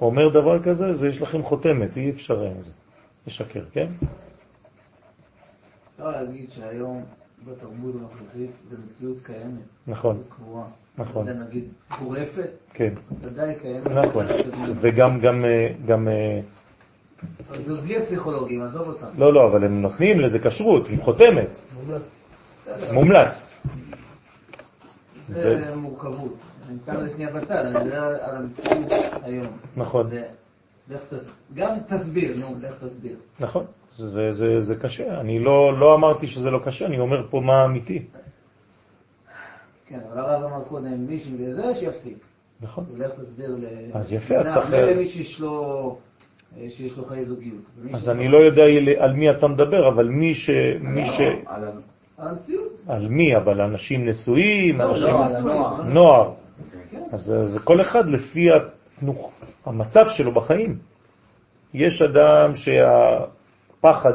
[0.02, 2.44] אומר דבר כזה, זה יש לכם חותמת, אי אפשר
[3.28, 3.88] לשקר, כן?
[6.02, 7.04] אפשר להגיד שהיום
[7.46, 9.62] בתרבות הנוכחית זה מציאות קיימת.
[9.88, 10.68] נכון, קבועה.
[10.98, 11.26] נכון.
[11.26, 11.64] זה נגיד
[12.00, 13.88] גורפת, כן, ודאי קיימת.
[13.88, 14.26] נכון.
[14.82, 16.40] וגם, גם, אה, גם, אה,
[17.50, 19.08] אבל זה בלי הפסיכולוגים, עזוב אותם.
[19.18, 21.50] לא, לא, אבל הם נותנים לזה כשרות, עם חותמת.
[22.94, 23.36] מומלץ.
[25.28, 26.36] זה מורכבות.
[26.70, 28.92] אני שם את זה שנייה בצד, אני מדבר על המציאות
[29.24, 29.48] היום.
[29.78, 30.10] נכון,
[31.54, 33.16] גם תסביר, נו, לך תסביר.
[33.40, 33.66] נכון,
[33.98, 37.66] זה, זה, זה קשה, אני לא, לא אמרתי שזה לא קשה, אני אומר פה מה
[37.66, 38.06] אמיתי,
[39.92, 42.18] כן, אבל הרב אמר קודם, מי שזה, שיפסיק.
[42.62, 42.86] נכון?
[42.94, 43.66] ולך תסביר ל...
[43.94, 44.80] אז יפה, אז לא, תחזור.
[44.80, 45.98] מילא מי שיש לו...
[46.58, 47.62] אה, שיש לו חיי זוגיות.
[47.94, 48.64] אז אני לא יודע
[49.00, 50.50] על מי אתה מדבר, אבל מי ש...
[50.82, 51.22] מי ש...
[52.88, 53.36] על מי?
[53.38, 55.46] אבל אנשים נשואים, לא, אנשים...
[55.46, 55.84] לא.
[55.86, 56.34] נוער.
[57.12, 58.48] אז זה כל אחד לפי
[59.66, 60.78] המצב שלו בחיים.
[61.74, 62.56] יש אדם
[63.82, 64.14] שהפחד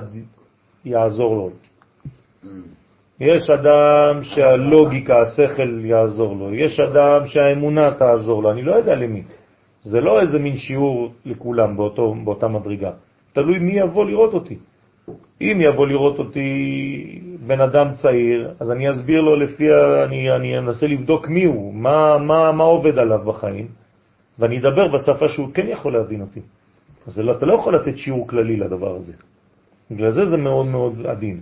[0.85, 1.51] יעזור לו.
[3.21, 6.55] יש אדם שהלוגיקה, השכל יעזור לו.
[6.55, 8.51] יש אדם שהאמונה תעזור לו.
[8.51, 9.23] אני לא יודע למי.
[9.83, 12.91] זה לא איזה מין שיעור לכולם באותו, באותה מדרגה.
[13.33, 14.57] תלוי מי יבוא לראות אותי.
[15.41, 16.51] אם יבוא לראות אותי
[17.47, 19.65] בן אדם צעיר, אז אני אסביר לו לפי,
[20.05, 23.67] אני, אני אנסה לבדוק מי הוא, מה, מה, מה עובד עליו בחיים,
[24.39, 26.41] ואני אדבר בשפה שהוא כן יכול להבין אותי.
[27.07, 29.13] אז לא, אתה לא יכול לתת שיעור כללי לדבר הזה.
[29.91, 31.41] בגלל זה זה מאוד מאוד עדין.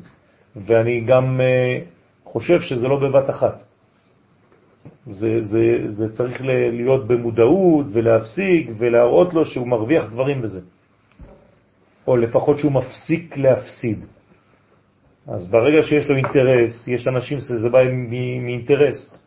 [0.56, 3.62] ואני גם uh, חושב שזה לא בבת אחת.
[5.06, 6.42] זה, זה, זה צריך
[6.72, 10.60] להיות במודעות ולהפסיק ולהראות לו שהוא מרוויח דברים בזה.
[12.06, 14.04] או לפחות שהוא מפסיק להפסיד.
[15.26, 17.82] אז ברגע שיש לו אינטרס, יש אנשים שזה בא
[18.42, 19.24] מאינטרס,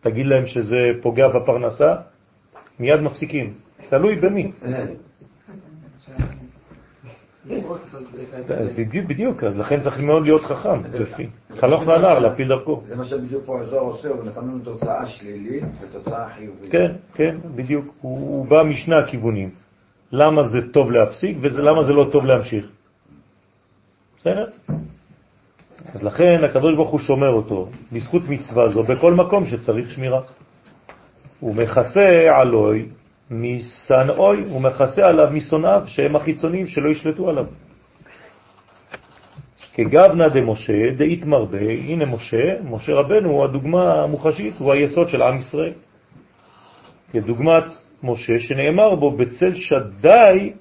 [0.00, 1.94] תגיד להם שזה פוגע בפרנסה,
[2.80, 3.54] מיד מפסיקים.
[3.88, 4.52] תלוי במי.
[7.46, 11.26] בדיוק, בדיוק, אז לכן צריך מאוד להיות חכם, לפי.
[11.50, 12.82] חלוך לנער, להפיל דרכו.
[12.86, 16.72] זה מה שבדיוק פה הזוהר עושה, הוא נתן לנו תוצאה שלילית ותוצאה חיובית.
[16.72, 17.94] כן, כן, בדיוק.
[18.00, 19.50] הוא בא משני הכיוונים.
[20.12, 22.66] למה זה טוב להפסיק ולמה זה לא טוב להמשיך.
[24.18, 24.46] בסדר?
[25.94, 30.20] אז לכן הקדוש ברוך הוא שומר אותו, בזכות מצווה זו, בכל מקום שצריך שמירה.
[31.40, 32.08] הוא מכסה
[32.40, 32.88] עלוי
[33.32, 37.44] משנאוי, הוא מכסה עליו משונאיו שהם החיצוניים שלא ישלטו עליו.
[39.74, 45.36] כגבנה דמשה דאית מרבה, הנה משה, משה רבנו הוא הדוגמה המוחשית, הוא היסוד של עם
[45.36, 45.72] ישראל.
[47.12, 47.64] כדוגמת
[48.02, 50.52] משה שנאמר בו בצל שדי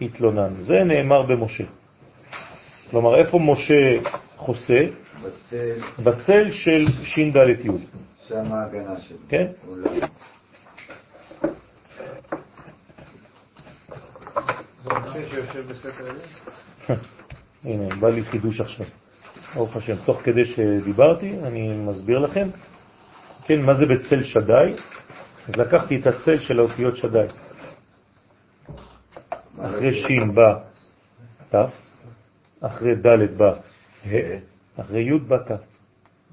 [0.00, 1.64] התלונן, זה נאמר במשה.
[2.90, 4.80] כלומר, איפה משה חוסה?
[5.22, 5.74] בצל,
[6.04, 7.68] בצל של שין ד' י'.
[8.28, 9.16] שם ההגנה שלו.
[9.28, 9.46] כן?
[17.64, 18.86] הנה, בא לי חידוש עכשיו.
[19.54, 19.96] ברוך השם.
[20.04, 22.48] תוך כדי שדיברתי, אני מסביר לכם.
[23.44, 24.74] כן, מה זה בצל שדי?
[25.48, 27.26] אז לקחתי את הצל של האותיות שדי.
[29.58, 30.58] אחרי שין בא
[31.50, 31.54] ת',
[32.60, 33.54] אחרי ד' בא
[34.06, 34.38] ה',
[34.80, 35.50] אחרי י' בא ת'.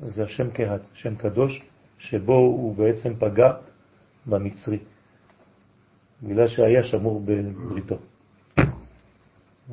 [0.02, 1.62] זה השם קהת, שם קדוש,
[1.98, 3.52] שבו הוא בעצם פגע
[4.26, 4.80] במצרי,
[6.24, 7.98] בגלל שהיה שמור בבריתו.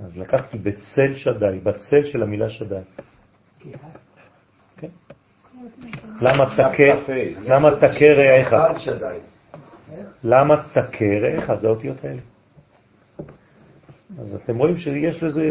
[0.04, 2.80] אז לקחתי בצל שדי, בצל של המילה שדי.
[4.76, 4.88] כן.
[6.20, 6.46] למה
[7.76, 8.56] תכה, רעיך?
[10.22, 11.54] למה תכה רעיך?
[11.54, 12.20] זה האותיות האלה.
[14.18, 15.48] אז אתם רואים שיש לזה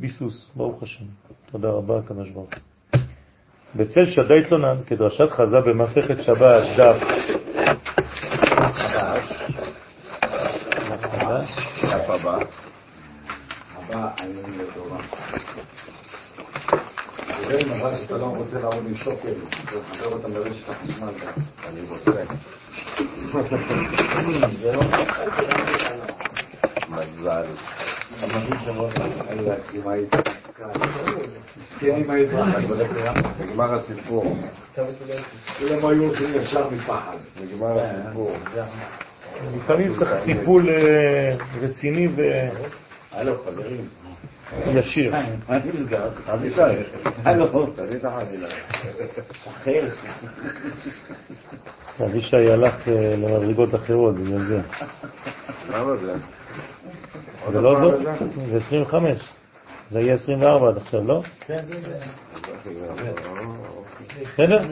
[0.00, 1.04] ביסוס, ברוך השם.
[1.52, 2.50] תודה רבה, הקדוש ברוך
[3.76, 6.96] בצל שדי תלונן, כדרשת חזה במסכת שבת, דף.
[11.82, 12.38] דף הבא.
[13.92, 14.98] הבא, אני לתורה.
[17.48, 21.12] זה מזל שאתה לא רוצה לעבוד עם שוקר, לחבר אותם לרשת החשמל.
[21.68, 22.24] אני רוצה.
[26.90, 27.46] מזל.
[31.60, 32.48] מסכן עם האזרח,
[33.40, 34.36] נגמר הסיפור.
[35.58, 37.16] כולם היו הולכים ישר מפחד.
[37.42, 38.36] נגמר הסיפור.
[39.56, 42.08] לפעמים צריך טיפול אה, רציני
[43.12, 43.88] הלו, חברים.
[44.66, 45.14] וישיר.
[45.48, 45.58] מה
[46.36, 46.72] נסגר?
[47.24, 48.48] הלו, תביא את החבילה.
[49.48, 49.88] אחר.
[52.04, 54.60] אבישי הלך אה, למדרגות אחרות בגלל זה.
[55.70, 56.14] למה זה?
[57.48, 58.00] זה לא זאת?
[58.50, 59.18] זה 25.
[59.88, 61.22] זה יהיה 24 עד עכשיו, לא?
[61.46, 61.64] כן,
[64.22, 64.62] בסדר?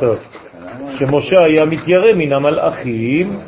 [0.00, 0.18] טוב.
[0.98, 3.38] שמשה היה מתיירא מן המלאכים,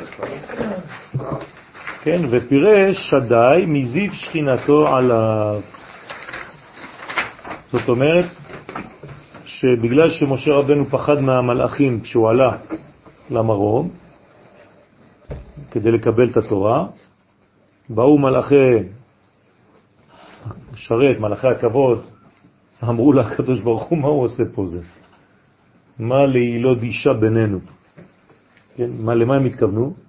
[2.05, 5.61] כן, ופירש שדי מזיו שכינתו עליו.
[7.71, 8.25] זאת אומרת,
[9.45, 12.57] שבגלל שמשה רבנו פחד מהמלאכים כשהוא עלה
[13.29, 13.89] למרום,
[15.71, 16.85] כדי לקבל את התורה,
[17.89, 18.73] באו מלאכי
[20.75, 22.05] שרת, מלאכי הכבוד,
[22.83, 24.81] אמרו לקדוש ברוך הוא, מה הוא עושה פה זה?
[25.99, 27.59] מה להילוד אישה בינינו?
[28.75, 30.04] כן, מה, למה הם התכוונו?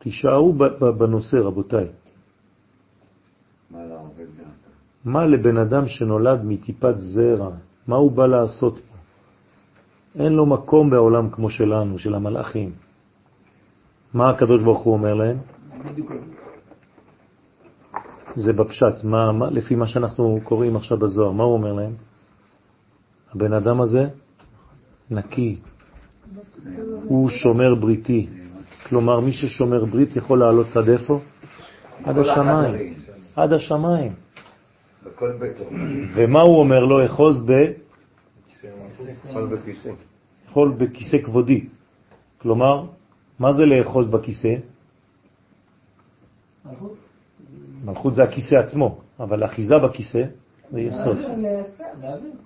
[0.00, 0.52] תישארו
[0.98, 1.86] בנושא, רבותיי.
[5.04, 7.50] מה לבן אדם שנולד מטיפת זרע,
[7.86, 8.96] מה הוא בא לעשות פה?
[10.22, 12.72] אין לו מקום בעולם כמו שלנו, של המלאכים.
[14.14, 15.38] מה הקדוש ברוך הוא אומר להם?
[18.36, 21.92] זה בפשט, מה, מה, לפי מה שאנחנו קוראים עכשיו בזוהר, מה הוא אומר להם?
[23.34, 24.08] הבן אדם הזה
[25.10, 25.58] נקי,
[27.04, 28.39] הוא שומר בריתי.
[28.90, 31.20] כלומר, מי ששומר ברית יכול לעלות עד איפה?
[32.04, 32.94] עד השמיים.
[33.36, 34.12] עד השמיים.
[35.06, 35.64] בכל ביתו.
[36.14, 37.06] ומה הוא אומר לו?
[37.06, 37.52] אחוז ב...
[39.46, 39.90] בכיסא.
[40.48, 41.66] יכול בכיסא כבודי.
[42.38, 42.86] כלומר,
[43.38, 44.54] מה זה לאחוז בכיסא?
[47.84, 50.22] מלכות זה הכיסא עצמו, אבל אחיזה בכיסא
[50.70, 51.16] זה יסוד.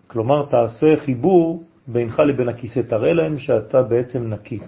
[0.07, 4.59] כלומר, תעשה חיבור בינך לבין הכיסא, תראה להם שאתה בעצם נקי.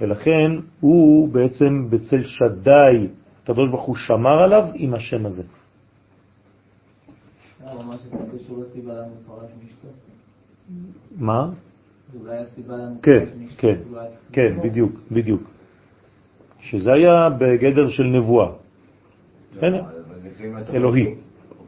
[0.00, 0.50] ולכן
[0.80, 3.08] הוא בעצם בצל שדאי,
[3.42, 5.42] הקדוש ברוך הוא שמר עליו עם השם הזה.
[11.16, 11.50] מה?
[12.12, 13.02] זה אולי הסיבה לנו...
[13.02, 13.24] כן,
[13.58, 13.76] כן,
[14.32, 15.42] כן, בדיוק, בדיוק.
[16.60, 18.52] שזה היה בגדר של נבואה.
[19.52, 19.84] בסדר?
[20.74, 21.14] אלוהי.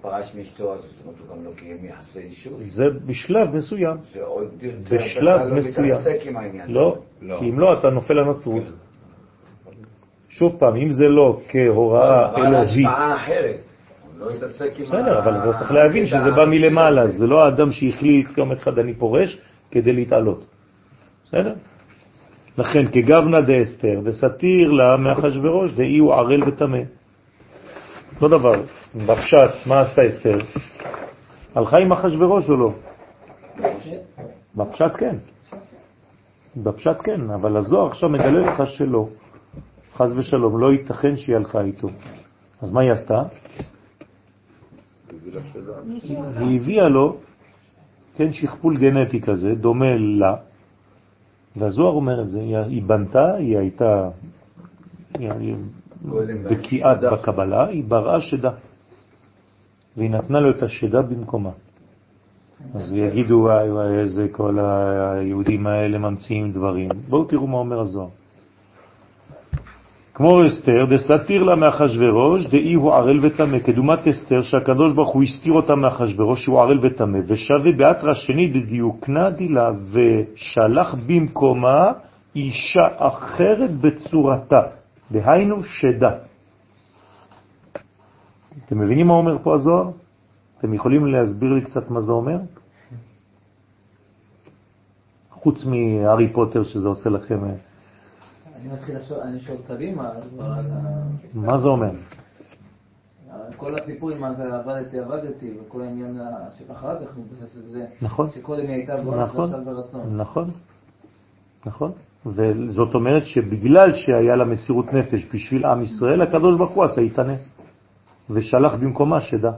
[0.03, 2.53] הוא פרש מאשתו, אז זאת אומרת, הוא גם לא קיים יחסי אישות.
[2.69, 3.97] זה בשלב מסוים.
[4.13, 5.87] זה עוד יותר, בשלב אתה לא מסוים.
[5.87, 6.71] מתעסק עם העניין.
[6.71, 6.97] לא,
[7.39, 8.73] כי אם לא, אתה נופל לנצרות.
[10.29, 13.57] שוב פעם, אם זה לא כהוראה אבל אלוהית, השפעה אחרת.
[14.19, 17.09] לא התעסק עם בסדר, אבל אתה צריך להבין שזה בא מלמעלה.
[17.09, 20.47] זה לא האדם שהחליט יום אחד אני פורש כדי להתעלות.
[21.25, 21.55] בסדר?
[22.59, 26.79] לכן כגבנה דאסתר וסתיר לה מאחשוורוש דאי הוא ערל וטמא.
[28.23, 28.63] לא דבר,
[28.95, 30.39] בפשט, מה עשתה אסתר?
[31.55, 32.73] הלכה עם אחשוורוש או לא?
[34.55, 35.17] בפשט כן.
[36.57, 39.09] בפשט כן, אבל הזוהר עכשיו מגלה לך שלא.
[39.95, 41.89] חז ושלום, לא ייתכן שהיא הלכה איתו.
[42.61, 43.23] אז מה היא עשתה?
[46.39, 47.17] היא הביאה לו,
[48.17, 50.35] כן, שכפול גנטי כזה, דומה לה,
[51.57, 54.09] והזוהר אומר את זה, היא, בנתה, היא הייתה
[56.71, 57.11] שדה.
[57.11, 58.51] בקבלה, היא בראה שדה,
[59.97, 61.51] והיא נתנה לו את השדה במקומה.
[62.75, 66.89] אז יגידו, וואי וואי, איזה כל היהודים האלה ממציאים דברים.
[67.09, 68.09] בואו תראו מה אומר הזוהר.
[70.15, 75.53] כמו אסתר, דסתיר לה מאחשוורוש, דאי הוא ערל וטמא, כדומת אסתר, שהקדוש ברוך הוא הסתיר
[75.53, 81.93] אותה מאחשוורוש, שהוא ערל וטמא, ושווה באתרא שני דדיוקנה דילה, ושלח במקומה
[82.37, 84.61] אישה אחרת בצורתה,
[85.13, 86.19] דהיינו שדה.
[88.65, 89.91] אתם מבינים מה אומר פה הזוהר?
[90.59, 92.39] אתם יכולים להסביר לי קצת מה זה אומר?
[95.31, 97.45] חוץ מהארי פוטר שזה עושה לכם...
[97.45, 97.55] אה,
[98.57, 100.11] אני מתחיל לחשוב, אני שואל קדימה,
[101.35, 101.91] מה זה אומר?
[103.57, 106.21] כל הסיפור עם עבדתי, עבדתי, וכל העניין
[106.59, 108.31] שאחר כך מתבסס על זה, נכון.
[108.31, 110.17] שקודם היא הייתה בורחת נכון, ברצון.
[110.17, 110.51] נכון,
[111.67, 111.93] נכון.
[112.29, 117.23] וזאת אומרת שבגלל שהיה לה מסירות נפש בשביל עם ישראל, הקדוש ברוך הוא עשה איתה
[117.23, 117.55] נס,
[118.31, 119.51] ושלח במקומה שדה.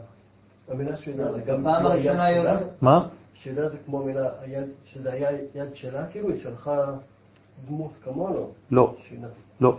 [0.68, 2.58] המילה שדה זה גם היד הראשונה היא שלה?
[2.82, 3.08] מה?
[3.34, 6.76] שדה זה כמו מילה, היד, שזה היה יד שלה, כאילו היא שלחה
[7.68, 8.50] דמות כמונו.
[8.70, 8.94] לא.
[9.60, 9.78] לא,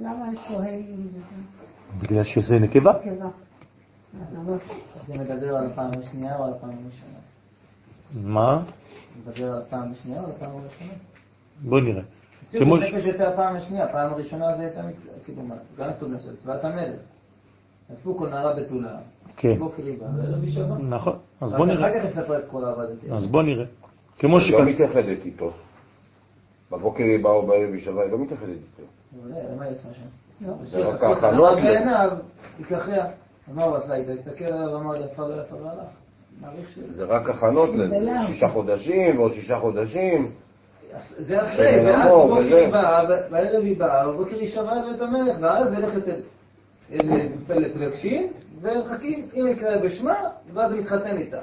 [0.00, 1.18] למה יש פה ה' עם זה?
[2.02, 2.92] בגלל שזה נקבה.
[2.92, 4.58] אבל
[5.06, 7.18] זה מדבר על הפעם השנייה או על הפעם הראשונה?
[8.14, 8.62] מה?
[9.20, 10.92] מדבר על הפעם השנייה או על הפעם הראשונה?
[11.60, 12.02] בוא נראה.
[12.52, 12.82] כמו ש...
[12.82, 14.80] ש- נפש הייתה הפעם השנייה, הפעם הראשונה זה הייתה
[15.24, 17.00] כאילו מה, גם סוגיה של צבאת המלך.
[17.94, 18.96] אספו כל נערה בתולה,
[19.36, 19.54] כן.
[20.48, 20.78] שבה.
[20.78, 21.88] נכון, אז רק בוא נראה.
[21.90, 23.12] אחר כך יספר את כל העבדתי.
[23.12, 23.64] אז בוא נראה.
[24.18, 25.50] כמו היא לא מתייחדת איתו.
[26.72, 28.82] בבוקר היא באה או בערב היא שווה, היא לא מתייחדת איתו.
[29.58, 30.06] מה היא עושה שם?
[30.46, 30.54] לא.
[30.62, 32.18] זה רק לקחו את ההכנות הנערה ל- בעיניו.
[33.48, 34.12] אז מה הוא עשה איתה?
[34.12, 35.88] הסתכל עליו ואמר לי, יפה לא יפה והלך.
[36.74, 36.92] שזה.
[36.92, 37.68] זה רק הכנות.
[37.74, 40.30] לשישה חודשים ועוד שישה חודשים.
[41.18, 42.56] זה אחרי, ואז בבוקר.
[42.56, 46.02] היא באה, בערב היא באה, בבוקר היא שבה את בית המלך, ואז הולכת
[47.48, 50.14] לפלגשים, ומחכים, אם יקרא בשמה,
[50.54, 51.40] ואז מתחתן איתה.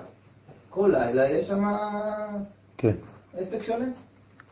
[0.70, 1.64] כל לילה יש שם
[2.78, 2.94] כן,
[3.38, 3.92] עסק שלם.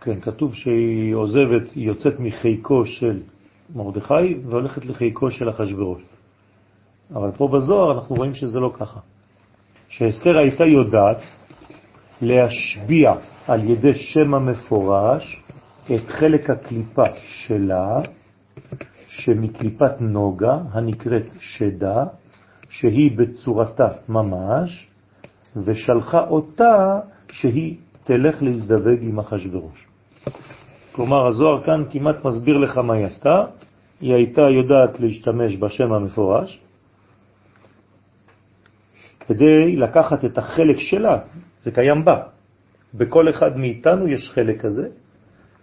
[0.02, 3.20] כן, כתוב שהיא עוזבת, היא יוצאת מחיקו של
[3.76, 6.04] מרדכי והולכת לחיקו של אחשוורוש.
[7.14, 9.00] אבל פה בזוהר אנחנו רואים שזה לא ככה.
[9.90, 11.22] שאסתר הייתה יודעת
[12.22, 13.14] להשביע
[13.48, 15.44] על ידי שם המפורש
[15.96, 18.02] את חלק הקליפה שלה,
[19.08, 22.04] שמקליפת נוגה, הנקראת שדה,
[22.70, 24.88] שהיא בצורתה ממש,
[25.66, 27.00] ושלחה אותה
[27.32, 29.88] שהיא תלך להזדווג עם אחשוורוש.
[30.92, 33.46] כלומר, הזוהר כאן כמעט מסביר לך מה היא עשתה.
[34.02, 36.60] היא הייתה יודעת להשתמש בשם המפורש,
[39.20, 41.18] כדי לקחת את החלק שלה,
[41.62, 42.37] זה קיים בה.
[42.94, 44.88] בכל אחד מאיתנו יש חלק כזה.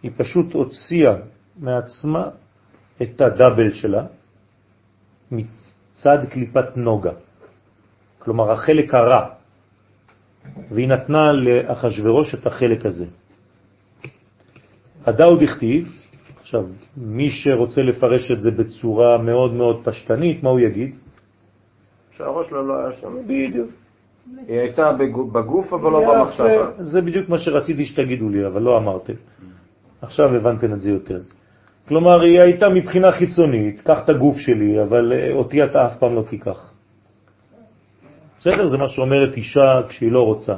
[0.03, 1.15] היא פשוט הוציאה
[1.59, 2.25] מעצמה
[3.03, 4.05] את הדאבל שלה
[5.31, 7.13] מצד קליפת נוגה.
[8.19, 9.27] כלומר, החלק הרע.
[10.71, 13.07] והיא נתנה לאחשוורוש את החלק הזה.
[15.07, 15.89] הדאו דכתיב,
[16.41, 16.65] עכשיו,
[16.97, 20.95] מי שרוצה לפרש את זה בצורה מאוד מאוד פשטנית, מה הוא יגיד?
[22.11, 23.13] שהראש שלה לא היה שם.
[23.25, 23.84] בדיוק.
[24.49, 26.71] היא הייתה בגו- בגוף אבל לא במחשבה.
[26.79, 29.13] זה בדיוק מה שרציתי שתגידו לי, אבל לא אמרתם.
[30.03, 31.21] עכשיו הבנתם את זה יותר.
[31.89, 36.15] כלומר, היא הייתה מבחינה חיצונית, קח את הגוף שלי, אבל אה, אותי אתה אף פעם
[36.15, 36.73] לא תיקח.
[38.39, 38.69] בסדר?
[38.69, 40.57] זה מה שאומרת אישה כשהיא לא רוצה.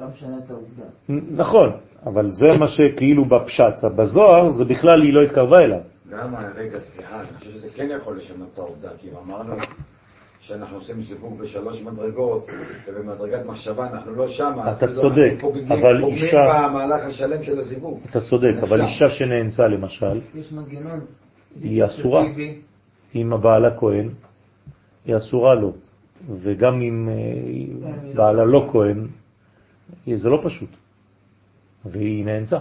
[0.00, 0.84] לא משנה את העובדה.
[1.30, 1.68] נכון,
[2.06, 3.84] אבל זה מה שכאילו בפשט.
[3.96, 5.80] בזוהר זה בכלל היא לא התקרבה אליו.
[6.10, 9.54] למה, רגע, סליחה, אני חושב שזה כן יכול לשנות את העובדה, כי אם אמרנו
[10.50, 12.46] שאנחנו עושים סיווג בשלוש מדרגות,
[12.88, 15.34] ובמדרגת מחשבה אנחנו לא שם, אתה צודק,
[15.68, 16.68] אבל אישה...
[16.68, 18.00] במהלך השלם של הזיווג.
[18.10, 21.00] אתה צודק, אבל אישה שנאנסה למשל, יש מנגנון.
[21.60, 22.22] היא אסורה.
[23.14, 24.08] אם הבעלה כהן,
[25.04, 25.72] היא אסורה לו.
[26.28, 29.06] וגם אם אה, בעלה לא כהן,
[30.14, 30.70] זה לא פשוט.
[31.84, 32.58] והיא נאנסה.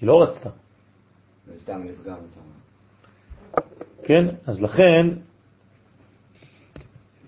[0.00, 0.50] היא לא רצתה.
[4.04, 4.26] כן?
[4.46, 5.06] אז לכן,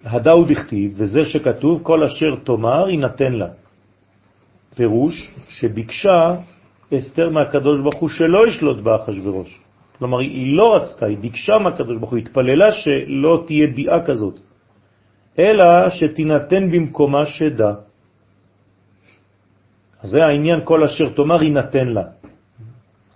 [0.04, 3.48] הדאו דכתיב, וזה שכתוב, כל אשר תאמר יינתן לה.
[4.74, 6.34] פירוש שביקשה
[6.94, 9.60] אסתר מהקדוש ברוך הוא שלא ישלוט בה אחשוורוש.
[9.98, 14.40] כלומר, היא לא רצתה, היא ביקשה מהקדוש ברוך הוא, התפללה שלא תהיה ביאה כזאת,
[15.38, 17.72] אלא שתינתן במקומה שדה.
[20.02, 22.02] אז זה העניין, כל אשר תאמר יינתן לה.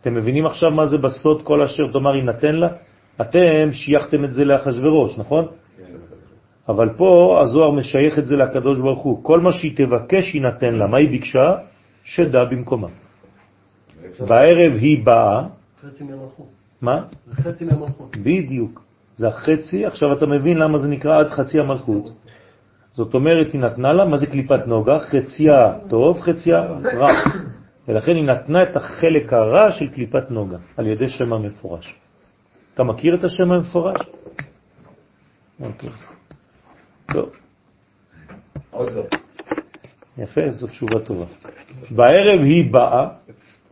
[0.01, 2.69] אתם מבינים עכשיו מה זה בסוד כל אשר תאמר יינתן לה?
[3.21, 5.47] אתם שייכתם את זה לאחשוורוש, נכון?
[6.69, 9.25] אבל פה הזוהר משייך את זה לקדוש ברוך הוא.
[9.25, 10.87] כל מה שהיא תבקש יינתן לה.
[10.87, 11.55] מה היא ביקשה?
[12.05, 12.89] שדה במקומה.
[14.21, 15.47] בערב היא באה.
[15.83, 16.47] חצי מהמלכות.
[16.83, 17.03] מה?
[17.33, 18.17] חצי מהמלכות.
[18.17, 18.83] בדיוק.
[19.17, 22.13] זה החצי, עכשיו אתה מבין למה זה נקרא עד חצי המלכות.
[22.95, 24.99] זאת אומרת, היא נתנה לה, מה זה קליפת נוגה?
[24.99, 26.63] חציה טוב, חציה
[26.99, 27.13] רע.
[27.89, 31.95] ולכן היא נתנה את החלק הרע של קליפת נוגה, על ידי שם המפורש.
[32.75, 34.01] אתה מכיר את השם המפורש?
[35.61, 35.91] אוקיי.
[37.13, 37.33] טוב.
[38.71, 39.03] עוד לא.
[40.19, 41.27] יפה, זו תשובה טובה.
[41.91, 43.09] בערב היא באה,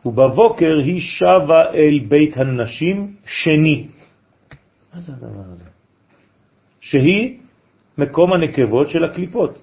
[0.04, 3.88] ובבוקר היא שבה אל בית הנשים שני.
[4.94, 5.70] מה זה הדבר הזה?
[6.80, 7.38] שהיא
[7.98, 9.62] מקום הנקבות של הקליפות.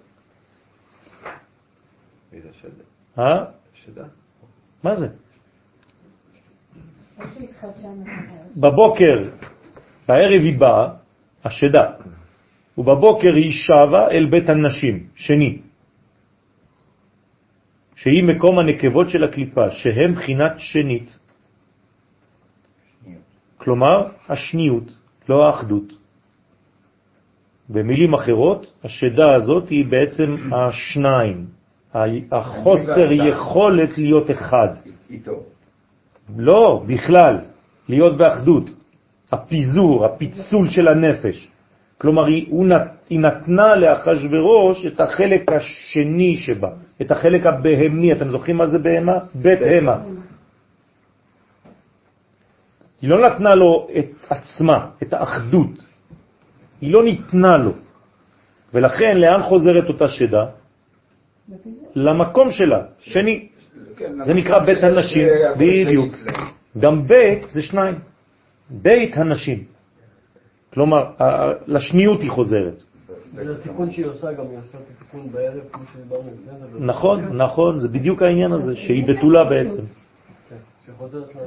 [2.34, 2.84] איזה שדה?
[3.20, 3.46] אה?
[3.74, 4.06] שדה?
[4.84, 5.08] מה זה?
[8.58, 9.16] בבוקר,
[10.08, 10.88] בערב היא באה,
[11.44, 11.92] השדה,
[12.78, 15.58] ובבוקר היא שבה אל בית הנשים, שני,
[17.96, 21.18] שהיא מקום הנקבות של הקליפה, שהם בחינת שנית.
[23.58, 24.98] כלומר, השניות,
[25.30, 25.94] לא האחדות.
[27.70, 31.46] במילים אחרות, השדה הזאת היא בעצם השניים,
[32.32, 34.70] החוסר יכולת להיות אחד.
[35.10, 35.44] איתו.
[36.38, 37.40] לא, בכלל,
[37.90, 38.70] להיות באחדות.
[39.32, 41.52] הפיזור, הפיצול של הנפש.
[41.98, 46.70] כלומר, היא, נת, היא נתנה לאחשוורוש את החלק השני שבה,
[47.02, 48.12] את החלק הבהמי.
[48.12, 49.18] אתם זוכרים מה זה בהמה?
[49.36, 49.98] בית המה.
[53.02, 55.84] היא לא נתנה לו את עצמה, את האחדות.
[56.82, 57.72] היא לא ניתנה לו.
[58.74, 60.46] ולכן, לאן חוזרת אותה שדה?
[61.96, 63.48] למקום שלה, שני.
[63.98, 66.16] כן, זה נקרא בית הנשים, בדיוק.
[66.78, 67.96] גם בית זה שניים.
[68.70, 69.77] בית הנשים.
[70.78, 71.04] כלומר,
[71.68, 72.84] לשניות היא חוזרת.
[73.36, 76.86] ולתיקון שהיא עושה גם היא עושה את התיקון בערב, כמו שדיברנו לפני זה.
[76.86, 79.84] נכון, נכון, זה בדיוק העניין הזה, שהיא בתולה בעצם.
[80.50, 80.56] כן.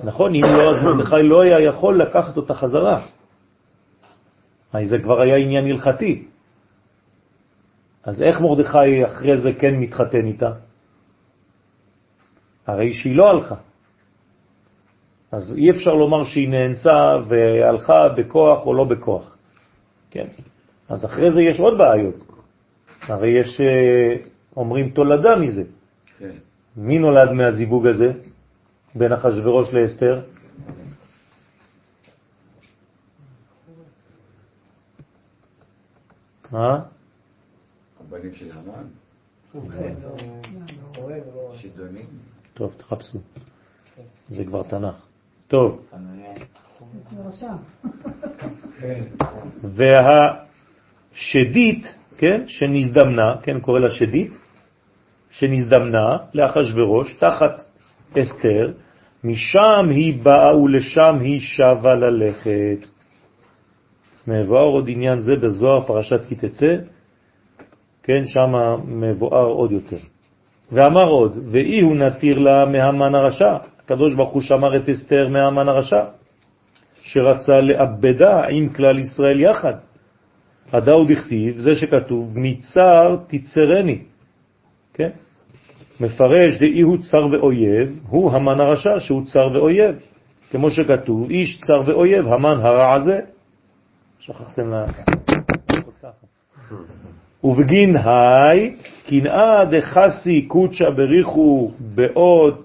[0.04, 3.06] נכון, אם לא, אז מרדכי לא היה יכול לקחת אותה חזרה.
[4.84, 6.26] זה כבר היה עניין הלכתי.
[8.02, 10.50] אז איך מרדכי אחרי זה כן מתחתן איתה?
[12.66, 13.69] הרי שהיא לא הלכה.
[15.32, 19.36] אז אי אפשר לומר שהיא נאנסה והלכה בכוח או לא בכוח.
[20.10, 20.26] כן?
[20.88, 22.14] אז אחרי זה יש עוד בעיות.
[23.02, 25.62] הרי יש, אה, אומרים, תולדה מזה.
[26.18, 26.30] כן.
[26.76, 28.12] מי נולד מהזיווג הזה
[28.94, 30.22] בין אחשוורוש לאסתר?
[36.50, 36.82] מה?
[38.00, 38.86] הבנים של המן?
[41.54, 42.06] שידונים?
[42.54, 43.18] טוב, תחפשו.
[44.28, 45.09] זה כבר תנ"ך.
[45.50, 45.86] טוב.
[51.12, 54.32] והשדית, כן, שנזדמנה, כן, קורא לה שדית,
[55.30, 57.60] שנזדמנה לאחשוורוש תחת
[58.18, 58.72] אסתר,
[59.24, 62.88] משם היא באה ולשם היא שווה ללכת.
[64.26, 66.76] מבואר עוד עניין זה בזוהר פרשת כי תצא,
[68.02, 68.52] כן, שם
[68.86, 69.98] מבואר עוד יותר.
[70.72, 73.56] ואמר עוד, ואי הוא נתיר לה מהמן הרשע.
[73.90, 76.04] הקדוש ברוך הוא שמר את אסתר מהמן הרשע,
[77.02, 79.74] שרצה לאבדה עם כלל ישראל יחד.
[80.72, 84.02] הדאו דכתיב, זה שכתוב, מצר תצרני,
[84.94, 85.10] כן?
[86.00, 89.96] מפרש דאי הוא צר ואויב, הוא המן הרשע שהוא צר ואויב.
[90.50, 93.20] כמו שכתוב, איש צר ואויב, המן הרע הזה.
[94.18, 94.86] שכחתם לה...
[97.44, 98.74] ובגין היי,
[99.06, 101.70] קנאה דחסי קוצ'ה בריחו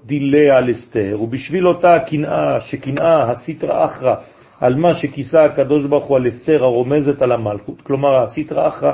[0.06, 4.16] דילי על אסתר, ובשביל אותה קנאה, שקנאה הסיטרא אחרא,
[4.62, 8.92] על מה שכיסה הקדוש ברוך הוא על אסתר הרומזת על המלכות, כלומר הסיטרא אחרא,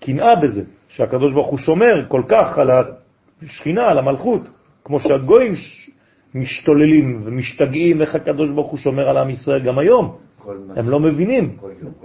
[0.00, 2.70] קנאה בזה, שהקדוש ברוך הוא שומר כל כך על
[3.42, 4.48] השכינה, על המלכות,
[4.84, 5.52] כמו שהגויים
[6.34, 10.27] משתוללים ומשתגעים איך הקדוש ברוך הוא שומר על עם ישראל גם היום.
[10.76, 11.56] הם לא מבינים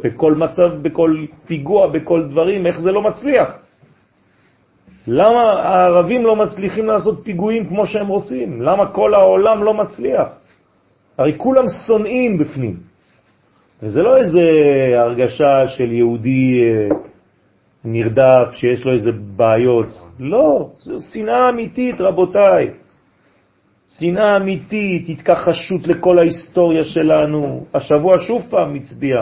[0.04, 3.58] בכל מצב, בכל פיגוע, בכל דברים, איך זה לא מצליח.
[5.08, 8.62] למה הערבים לא מצליחים לעשות פיגועים כמו שהם רוצים?
[8.62, 10.28] למה כל העולם לא מצליח?
[11.18, 12.76] הרי כולם שונאים בפנים.
[13.84, 14.42] וזה לא איזה
[14.94, 16.96] הרגשה של יהודי אה,
[17.86, 19.88] נרדף שיש לו איזה בעיות.
[20.20, 22.83] לא, זו שנאה אמיתית, רבותיי.
[24.00, 27.66] שנאה אמיתית, התכחשות לכל ההיסטוריה שלנו.
[27.74, 29.16] השבוע שוב פעם מצביע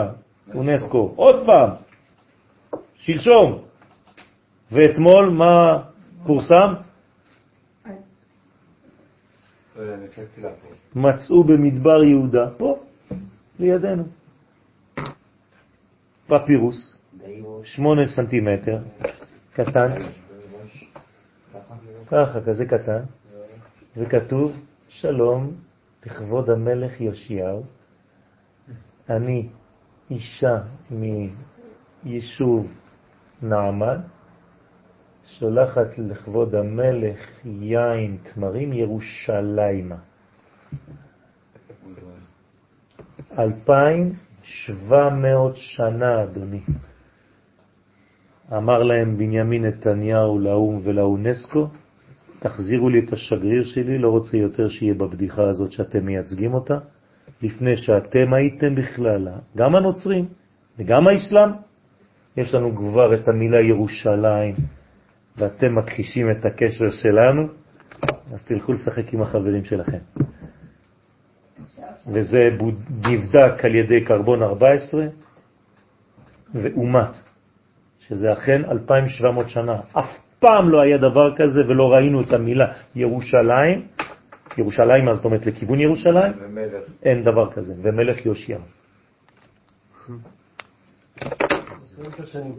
[0.54, 1.70] אונסקו, עוד פעם,
[2.96, 3.62] שלשום.
[4.72, 5.82] ואתמול מה
[6.26, 6.74] פורסם?
[10.94, 12.78] מצאו במדבר יהודה, פה,
[13.58, 14.04] לידינו.
[16.26, 16.94] פפירוס,
[17.64, 18.78] שמונה סנטימטר,
[19.52, 19.88] קטן,
[22.06, 23.02] ככה, כזה קטן,
[23.96, 24.52] וכתוב,
[24.88, 25.54] שלום
[26.06, 27.62] לכבוד המלך יאשיהו,
[29.10, 29.48] אני
[30.10, 30.58] אישה
[30.90, 32.72] מיישוב
[33.42, 34.00] נעמן,
[35.24, 39.96] שולחת לכבוד המלך יין תמרים ירושלימה.
[43.38, 46.60] 2,700 שנה, אדוני.
[48.56, 51.68] אמר להם בנימין נתניהו לאו"ם ולאונסקו,
[52.42, 56.78] תחזירו לי את השגריר שלי, לא רוצה יותר שיהיה בבדיחה הזאת שאתם מייצגים אותה,
[57.42, 60.24] לפני שאתם הייתם בכלל, גם הנוצרים
[60.78, 61.50] וגם האסלאם,
[62.36, 64.54] יש לנו כבר את המילה ירושלים,
[65.36, 67.48] ואתם מכחישים את הקשר שלנו,
[68.32, 69.98] אז תלכו לשחק עם החברים שלכם.
[72.12, 72.48] וזה
[73.10, 75.06] נבדק על ידי קרבון 14
[76.54, 77.16] ואומת,
[78.00, 79.80] שזה אכן 2,700 שנה.
[79.92, 83.86] אף פעם לא היה דבר כזה ולא ראינו את המילה ירושלים.
[84.58, 86.32] ירושלים, מה זאת אומרת לכיוון ירושלים?
[86.40, 86.82] ומלך.
[87.02, 88.58] אין דבר כזה, ומלך יושיע.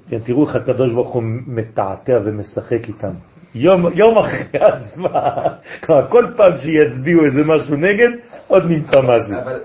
[0.09, 3.13] כן, תראו איך הקדוש ברוך הוא מתעתע ומשחק איתם.
[3.55, 8.09] יום, יום אחרי ההצבעה, כלומר כל פעם שיצביעו איזה משהו נגד,
[8.47, 9.37] עוד נמצא משהו.
[9.43, 9.59] אבל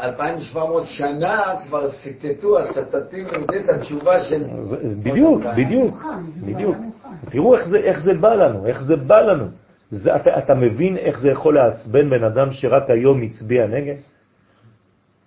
[0.00, 4.44] 2,700 שנה כבר סיטטו הסטטים ונותנים את התשובה של...
[5.02, 6.04] בדיוק, בדיוק,
[6.46, 6.76] בדיוק.
[7.30, 9.46] תראו איך זה, איך זה בא לנו, איך זה בא לנו.
[9.90, 13.96] זה, אתה, אתה מבין איך זה יכול לעצבן בן אדם שרק היום הצביע נגד?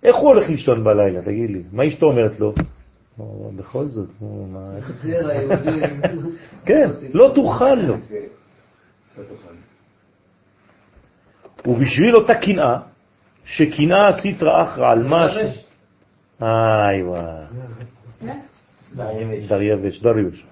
[0.02, 1.62] איך הוא הולך לישון בלילה, תגיד לי?
[1.72, 2.54] מה אשתו אומרת לו?
[3.56, 4.70] בכל זאת, מה...
[6.66, 7.96] כן, לא תוכל לו.
[11.66, 12.78] ובשביל אותה קנאה,
[13.44, 15.48] שקנאה סטרא אחרא על משהו...
[16.42, 17.44] איי וואי.
[19.48, 20.46] דריווש, דריווש.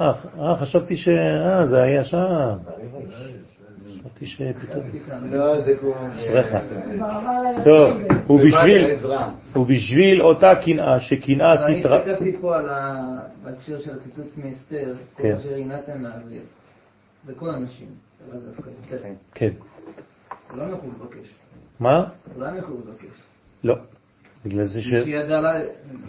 [0.00, 1.08] אה, חשבתי ש...
[1.08, 2.56] אה, זה היה שם.
[3.98, 4.84] חשבתי שפתאום...
[5.30, 6.10] לא, זה כבר...
[6.10, 6.58] סליחה.
[7.64, 7.96] טוב,
[9.56, 11.66] ובשביל אותה קנאה, שקנאה סטרא...
[11.66, 12.66] אני הסתכלתי פה על
[13.44, 15.32] בהקשר של הציטוט מאסתר, כן.
[15.32, 16.42] אשר יינתן להעביר.
[17.26, 17.88] זה כל הנשים,
[18.32, 18.96] לאו דווקא אסתר.
[19.34, 19.50] כן.
[20.50, 21.28] כולם יכלו לבקש.
[21.80, 22.04] מה?
[22.34, 23.20] כולם יכלו לבקש.
[23.64, 23.74] לא.
[24.44, 24.94] בגלל זה ש...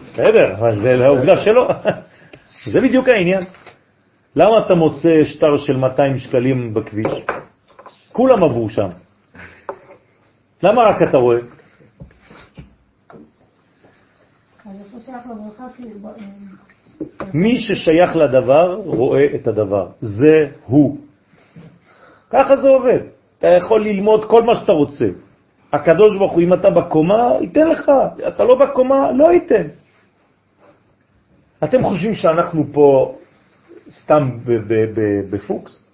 [0.05, 1.69] בסדר, אבל זה העובדה שלא.
[2.71, 3.43] זה בדיוק העניין.
[4.35, 7.11] למה אתה מוצא שטר של 200 שקלים בכביש?
[8.11, 8.89] כולם עברו שם.
[10.63, 11.39] למה רק אתה רואה?
[15.77, 15.83] כי...
[17.33, 19.87] מי ששייך לדבר רואה את הדבר.
[20.01, 20.97] זה הוא.
[22.29, 22.99] ככה זה עובד.
[23.37, 25.05] אתה יכול ללמוד כל מה שאתה רוצה.
[25.73, 27.91] הקדוש ברוך הוא, אם אתה בקומה, ייתן לך.
[28.27, 29.67] אתה לא בקומה, לא ייתן.
[31.63, 33.15] אתם חושבים שאנחנו פה
[33.91, 34.29] סתם
[35.29, 35.85] בפוקס?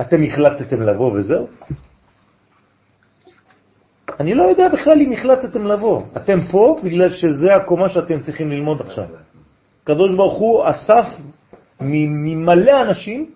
[0.00, 1.46] אתם החלטתם לבוא וזהו?
[4.20, 6.02] אני לא יודע בכלל אם החלטתם לבוא.
[6.16, 9.04] אתם פה בגלל שזה הקומה שאתם צריכים ללמוד עכשיו.
[9.82, 11.06] הקדוש ברוך הוא אסף
[11.80, 13.30] ממלא אנשים,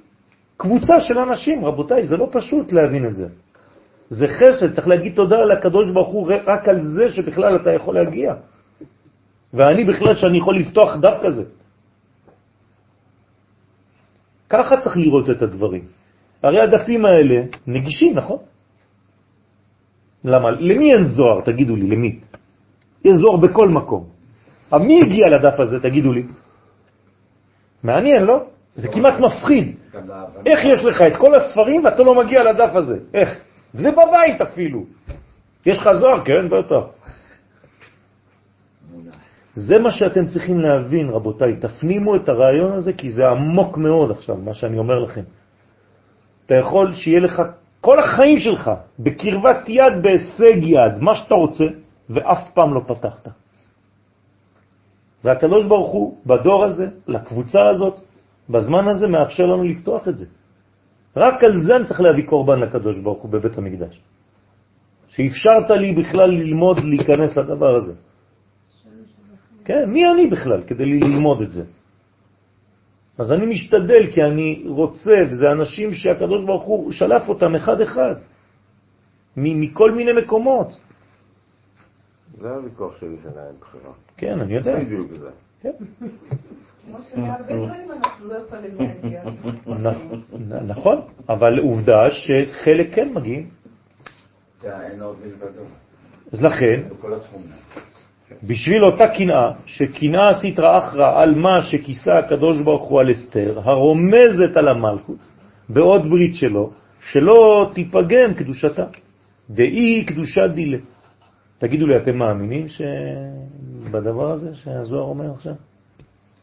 [0.57, 1.65] קבוצה של אנשים.
[1.65, 3.29] רבותיי, זה לא פשוט להבין את זה.
[4.09, 8.35] זה חסד, צריך להגיד תודה לקדוש ברוך הוא רק על זה שבכלל אתה יכול להגיע.
[9.55, 11.45] ואני בכלל שאני יכול לפתוח דף כזה.
[14.51, 15.85] ככה צריך לראות את הדברים.
[16.43, 17.37] הרי הדפים האלה
[17.67, 18.39] נגישים, נכון?
[20.25, 20.51] למה?
[20.51, 21.41] למי אין זוהר?
[21.41, 22.19] תגידו לי, למי?
[23.05, 24.05] יש זוהר בכל מקום.
[24.73, 26.23] אבל מי הגיע לדף הזה, תגידו לי?
[27.83, 28.37] מעניין, לא?
[28.75, 29.77] זה כמעט מפחיד.
[30.47, 32.99] איך יש לך את כל הספרים ואתה לא מגיע לדף הזה?
[33.15, 33.41] איך?
[33.73, 34.85] זה בבית אפילו.
[35.67, 36.25] יש לך זוהר?
[36.25, 37.05] כן, בטח.
[39.55, 41.57] זה מה שאתם צריכים להבין, רבותיי.
[41.57, 45.23] תפנימו את הרעיון הזה, כי זה עמוק מאוד עכשיו, מה שאני אומר לכם.
[46.47, 47.43] אתה יכול שיהיה לך
[47.81, 51.65] כל החיים שלך בקרבת יד, בהישג יד, מה שאתה רוצה,
[52.11, 53.29] ואף פעם לא פתחת.
[55.25, 58.01] והקדוש ברוך הוא, בדור הזה, לקבוצה הזאת,
[58.51, 60.27] בזמן הזה, מאפשר לנו לפתוח את זה.
[61.17, 64.01] רק על זה אני צריך להביא קורבן לקדוש ברוך הוא בבית המקדש.
[65.09, 67.93] שאפשרת לי בכלל ללמוד להיכנס לדבר הזה.
[69.65, 71.65] כן, מי אני בכלל כדי ללמוד את זה?
[73.19, 78.15] אז אני משתדל כי אני רוצה, וזה אנשים שהקדוש ברוך הוא שלף אותם אחד אחד,
[79.37, 80.77] מכל מיני מקומות.
[82.35, 83.93] זה הוויכוח שלי שלהם בחירה.
[84.17, 84.79] כן, אני יודע.
[84.81, 85.31] בדיוק זה.
[85.61, 85.71] כן.
[89.67, 93.49] לא נכון, אבל עובדה שחלק כן מגיעים.
[94.61, 95.63] זה אין עוד מלבדו.
[96.33, 97.49] אז לכן, בכל התחומים.
[98.43, 104.57] בשביל אותה קנאה, שקנאה סטרא אחרא על מה שכיסה הקדוש ברוך הוא על אסתר, הרומזת
[104.57, 105.19] על המלכות,
[105.69, 106.71] בעוד ברית שלו,
[107.01, 108.85] שלא תיפגם קדושתה,
[109.51, 110.79] דאי קדושה דילה.
[111.59, 115.55] תגידו לי, אתם מאמינים שבדבר הזה שהזוהר אומר עכשיו?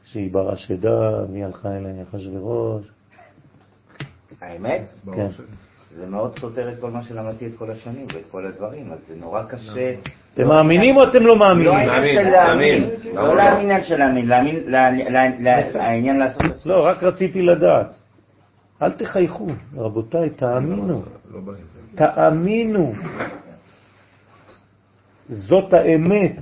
[0.05, 2.85] שהיא ברא שדה, והיא הלכה אל אחשוורוש?
[4.41, 5.27] האמת, כן.
[5.91, 9.15] זה מאוד סותר את כל מה שלמדתי את כל השנים ואת כל הדברים, אז זה
[9.15, 9.93] נורא קשה.
[10.33, 11.73] אתם מאמינים או אתם לא לא מאמינים?
[11.73, 16.85] העניין של להאמין, לא לעניין של להאמין, להאמין, לה- לה- לה- העניין לעשות את לא,
[16.85, 17.95] רק רציתי לדעת.
[18.81, 19.47] אל תחייכו,
[19.77, 21.03] רבותיי, תאמינו.
[21.33, 21.41] לא.
[21.95, 22.93] תאמינו.
[25.27, 26.35] זאת האמת.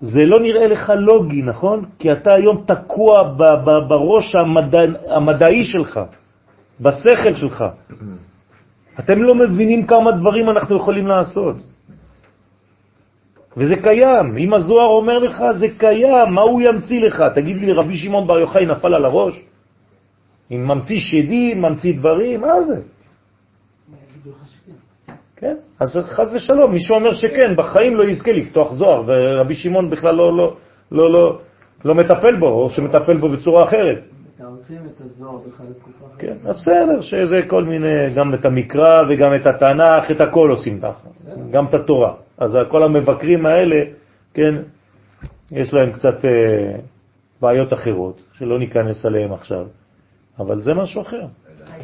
[0.00, 1.84] זה לא נראה לך לוגי, נכון?
[1.98, 3.34] כי אתה היום תקוע
[3.88, 4.80] בראש המדע,
[5.16, 6.00] המדעי שלך,
[6.80, 7.64] בשכל שלך.
[8.98, 11.56] אתם לא מבינים כמה דברים אנחנו יכולים לעשות.
[13.58, 14.36] וזה קיים.
[14.38, 17.22] אם הזוהר אומר לך, זה קיים, מה הוא ימציא לך?
[17.34, 19.42] תגיד לי, רבי שמעון בר יוחאי נפל על הראש?
[20.50, 22.76] אם ממציא שדים, ממציא דברים, מה זה?
[25.36, 30.14] כן, אז חז ושלום, מישהו אומר שכן, בחיים לא יזכה לפתוח זוהר, ורבי שמעון בכלל
[30.14, 30.56] לא, לא,
[30.92, 31.38] לא, לא,
[31.84, 33.98] לא מטפל בו, או שמטפל בו בצורה אחרת.
[36.18, 41.08] כן, בסדר, שזה כל מיני, גם את המקרא וגם את התנ"ך, את הכל עושים ככה,
[41.50, 42.27] גם את התורה.
[42.38, 43.84] אז כל המבקרים האלה,
[44.34, 44.54] כן,
[45.50, 46.78] יש להם קצת אה,
[47.40, 49.66] בעיות אחרות, שלא ניכנס עליהם עכשיו,
[50.38, 51.26] אבל זה משהו אחר.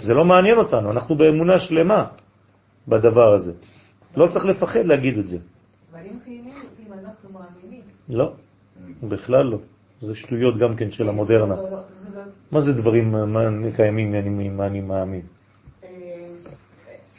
[0.02, 2.06] זה לא מעניין אותנו, אנחנו באמונה שלמה
[2.88, 3.52] בדבר הזה.
[4.16, 5.38] לא צריך לפחד להגיד את זה.
[5.90, 7.80] דברים חיוניים אם אנחנו מאמינים.
[8.08, 8.32] לא,
[9.02, 9.58] בכלל לא.
[10.00, 11.54] זה שטויות גם כן של המודרנה.
[11.54, 15.22] לא, לא, לא- מה זה דברים מה קיימים מה אני מאמין?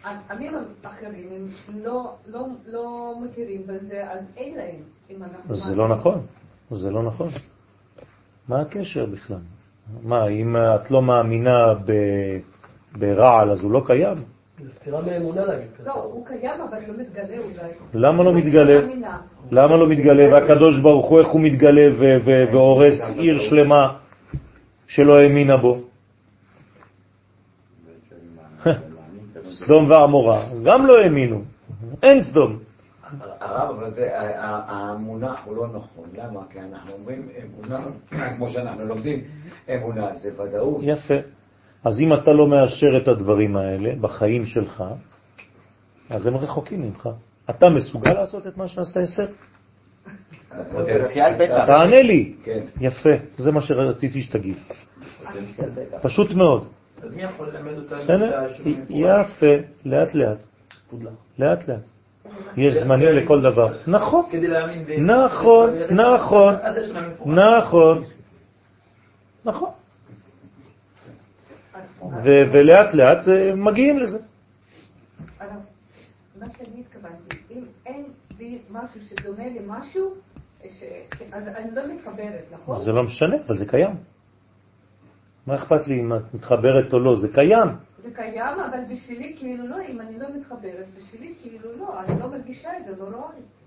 [0.05, 0.53] אה, עמים
[0.83, 1.47] אחרים הם
[1.83, 4.75] לא- לא- לא מכירים בזה, אז אין להם,
[5.09, 5.75] אם אנחנו אז זה.
[5.75, 6.21] לא נכון,
[6.71, 7.27] זה לא נכון.
[8.47, 9.37] מה הקשר בכלל?
[10.03, 11.73] מה, אם את לא מאמינה
[12.99, 14.17] ברעל אז הוא לא קיים?
[14.59, 15.83] זה סתירה מאמונה להגיד ככה.
[15.83, 17.71] לא, הוא קיים אבל לא מתגלה אולי.
[17.93, 18.79] למה לא אני מתגלה?
[18.81, 19.21] מאמינה.
[19.51, 20.33] למה לא מתגלה?
[20.33, 21.81] והקדוש ברוך הוא, איך הוא מתגלה
[22.51, 23.97] והורס עיר שלמה
[24.87, 25.77] שלא האמינה בו?
[29.55, 31.41] סדום ועמורה, גם לא האמינו.
[32.03, 32.59] אין סדום.
[33.39, 33.93] הרב, אבל
[34.67, 36.05] המונח הוא לא נכון.
[36.17, 36.39] למה?
[36.49, 37.79] כי אנחנו אומרים אמונה,
[38.37, 39.21] כמו שאנחנו לומדים,
[39.75, 40.81] אמונה זה ודאות.
[40.81, 41.13] יפה.
[41.83, 44.83] אז אם אתה לא מאשר את הדברים האלה בחיים שלך,
[46.09, 47.09] אז הם רחוקים ממך.
[47.49, 49.25] אתה מסוגל לעשות את מה שעשתה אסתר?
[51.65, 52.33] תענה לי.
[52.43, 52.59] כן.
[52.81, 54.57] יפה, זה מה שרציתי שתגיד.
[56.01, 56.67] פשוט מאוד.
[57.05, 58.47] אז מי יכול ללמד אותנו בסדר?
[58.89, 59.55] יפה,
[59.85, 60.37] לאט לאט.
[61.39, 61.79] לאט לאט.
[62.57, 63.73] יש זמנים לכל דבר.
[63.87, 64.89] נכון, כדי להאמין ב...
[64.99, 67.37] נכון, נכון, מפורט.
[67.37, 68.03] נכון,
[69.45, 69.69] נכון.
[72.23, 74.17] ו- ולאט לאט אה, מגיעים לזה.
[76.39, 78.05] מה שאני התכוונתי, אם אין
[78.37, 80.13] בי משהו שדומה למשהו,
[80.69, 80.83] ש...
[81.31, 82.83] אז אני לא מתחברת, נכון?
[82.85, 83.95] זה לא משנה, אבל זה קיים.
[85.47, 87.19] מה אכפת לי אם את מתחברת או לא?
[87.19, 87.67] זה קיים.
[88.03, 92.29] זה קיים, אבל בשבילי כאילו לא, אם אני לא מתחברת, בשבילי כאילו לא, אני לא
[92.29, 93.65] מרגישה את זה, לא רואה את זה.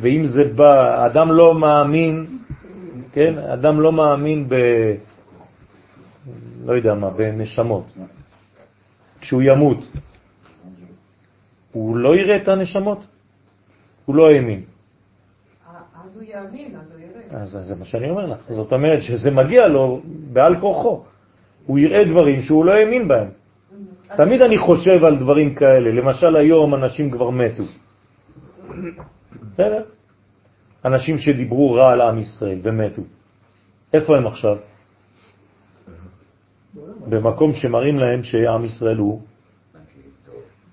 [0.00, 2.26] ואם זה בא, אדם לא מאמין,
[3.12, 3.38] כן?
[3.38, 4.54] אדם לא מאמין ב...
[6.64, 7.84] לא יודע מה, בנשמות.
[9.20, 9.78] כשהוא ימות,
[11.72, 12.98] הוא לא יראה את הנשמות?
[14.04, 14.62] הוא לא האמין.
[16.04, 16.22] אז
[16.98, 17.42] יראה.
[17.42, 18.52] אז זה מה שאני אומר לך.
[18.52, 20.00] זאת אומרת שזה מגיע לו
[20.32, 21.04] בעל כורחו.
[21.66, 23.28] הוא יראה דברים שהוא לא האמין בהם.
[24.16, 25.90] תמיד אני חושב על דברים כאלה.
[25.90, 27.62] למשל היום אנשים כבר מתו.
[29.52, 29.82] בסדר?
[30.84, 33.02] אנשים שדיברו רע על עם ישראל ומתו.
[33.92, 34.56] איפה הם עכשיו?
[37.08, 39.20] במקום שמראים להם שעם ישראל הוא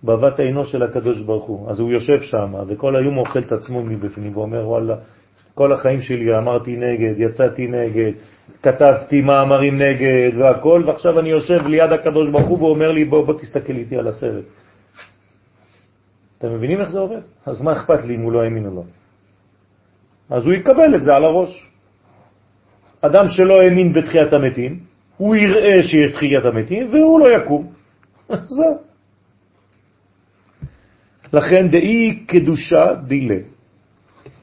[0.04, 1.70] בבת עינו של הקדוש ברוך הוא.
[1.70, 4.96] אז הוא יושב שם, וכל היום אוכל את עצמו מבפנים, ואומר, וואלה,
[5.58, 8.12] כל החיים שלי אמרתי נגד, יצאתי נגד,
[8.64, 13.34] כתבתי מאמרים נגד והכל, ועכשיו אני יושב ליד הקדוש ברוך הוא ואומר לי, בוא, בוא
[13.34, 14.46] תסתכל איתי על הסרט.
[16.38, 17.22] אתם מבינים איך זה עובד?
[17.46, 18.84] אז מה אכפת לי אם הוא לא האמין או לא?
[20.30, 21.68] אז הוא יקבל את זה על הראש.
[23.02, 24.80] אדם שלא האמין בתחיית המתים,
[25.18, 27.64] הוא יראה שיש תחיית המתים והוא לא יקום.
[28.58, 28.78] זהו.
[31.34, 33.57] לכן דאי קדושה דילה,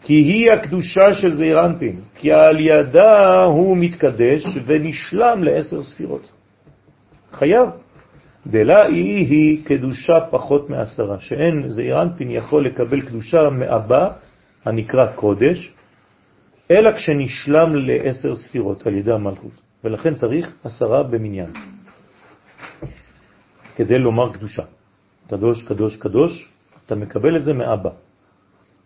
[0.04, 6.30] כי היא הקדושה של זעיר אנפין, כי על ידה הוא מתקדש ונשלם לעשר ספירות.
[7.32, 7.68] חייב.
[8.46, 14.10] דלה היא היא קדושה פחות מעשרה, שאין זעיר אנפין יכול לקבל קדושה מאבא,
[14.64, 15.72] הנקרא קודש,
[16.70, 19.52] אלא כשנשלם לעשר ספירות על ידי המלכות.
[19.84, 21.52] ולכן צריך עשרה במניין,
[23.76, 24.62] כדי לומר קדושה.
[25.30, 26.48] קדוש, קדוש, קדוש,
[26.86, 27.90] אתה מקבל את זה מאבא.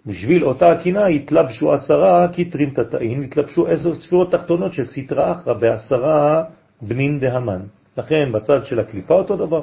[0.06, 6.44] בשביל אותה הקינה התלבשו עשרה כתרים תתאים, התלבשו עשר ספירות תחתונות של סטרה אחרא בעשרה
[6.82, 7.60] בנין דהמן.
[7.96, 9.62] לכן בצד של הקליפה אותו דבר.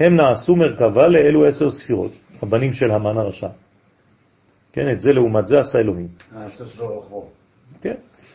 [0.00, 3.48] הם נעשו מרכבה לאלו עשר ספירות, הבנים של המן הרשע.
[4.72, 6.08] כן, את זה לעומת זה עשה אלוהים.
[6.36, 6.46] אה,
[7.82, 7.94] כן.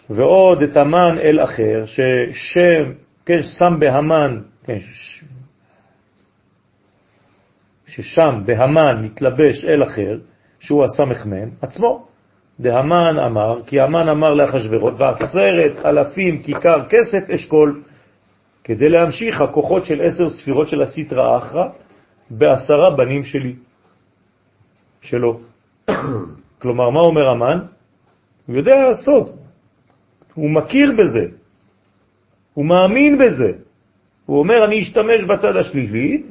[0.10, 2.91] ועוד את המן אל אחר, ששם,
[3.26, 5.24] כן, שם בהמן, כן, ש...
[7.88, 10.18] ששם בהמן מתלבש אל אחר,
[10.66, 12.08] שהוא הסמ"ם עצמו.
[12.60, 17.82] דהמן אמר, כי המן אמר לאחשוורות, ועשרת אלפים כיכר כסף אשכול,
[18.64, 21.66] כדי להמשיך הכוחות של עשר ספירות של הסטרא אחרא
[22.30, 23.56] בעשרה בנים שלי,
[25.02, 25.40] שלו.
[26.62, 27.60] כלומר, מה אומר המן?
[28.48, 29.32] הוא יודע סוד,
[30.34, 31.26] הוא מכיר בזה,
[32.54, 33.52] הוא מאמין בזה.
[34.26, 36.24] הוא אומר, אני אשתמש בצד השלילי,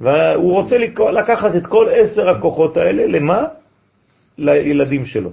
[0.00, 0.78] והוא רוצה
[1.12, 3.44] לקחת את כל עשר הכוחות האלה, למה?
[4.38, 5.30] לילדים שלו.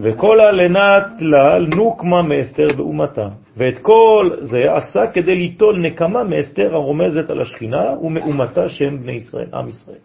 [0.00, 3.28] וכל הלנת לה נוקמה מאסתר ואומתה.
[3.56, 9.48] ואת כל זה עשה כדי ליטול נקמה מאסתר הרומזת על השכינה ומאומתה שהם בני ישראל,
[9.54, 9.98] עם ישראל.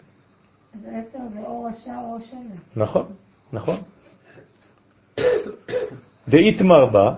[0.74, 2.84] אז עשר זה אור רשע או שלם.
[2.84, 3.06] נכון,
[3.54, 3.76] נכון.
[6.28, 7.14] דאיתמר בה,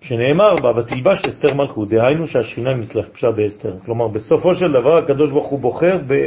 [0.00, 3.78] שנאמר בה, ותלבש אסתר מלכות, דהיינו שהשכינה מתלבשה באסתר.
[3.84, 6.26] כלומר, בסופו של דבר הקדוש ברוך הוא בוחר ב,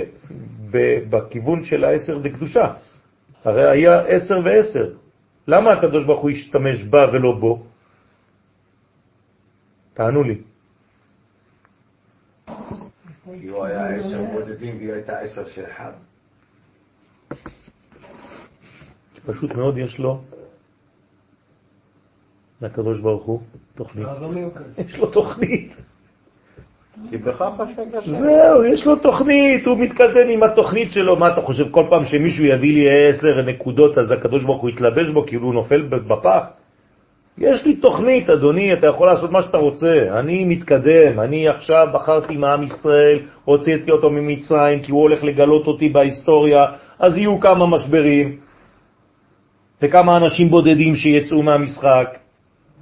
[0.72, 0.77] ב,
[1.10, 2.73] בכיוון של העשר בקדושה.
[3.48, 4.94] הרי היה עשר ועשר.
[5.48, 7.64] למה הקדוש ברוך הוא השתמש בה ולא בו?
[9.94, 10.41] תענו לי.
[13.41, 15.91] כי הוא היה עשר בודדים והיא הייתה עשר של אחד.
[19.26, 20.22] פשוט מאוד יש לו,
[22.61, 23.41] לקדוש ברוך הוא,
[23.76, 24.07] תוכנית.
[24.78, 25.72] יש לו תוכנית.
[28.06, 31.15] זהו, יש לו תוכנית, הוא מתקדם עם התוכנית שלו.
[31.15, 35.10] מה אתה חושב, כל פעם שמישהו יביא לי עשר נקודות, אז הקדוש ברוך הוא יתלבש
[35.14, 36.44] בו כאילו הוא נופל בפח?
[37.38, 39.94] יש לי תוכנית, אדוני, אתה יכול לעשות מה שאתה רוצה.
[40.19, 45.90] אני מתקדם, אני עכשיו בחרתי מעם ישראל, הוצאתי אותו ממצרים, כי הוא הולך לגלות אותי
[45.90, 46.65] בהיסטוריה,
[46.99, 48.38] אז יהיו כמה משברים,
[49.82, 52.27] וכמה אנשים בודדים שיצאו מהמשחק.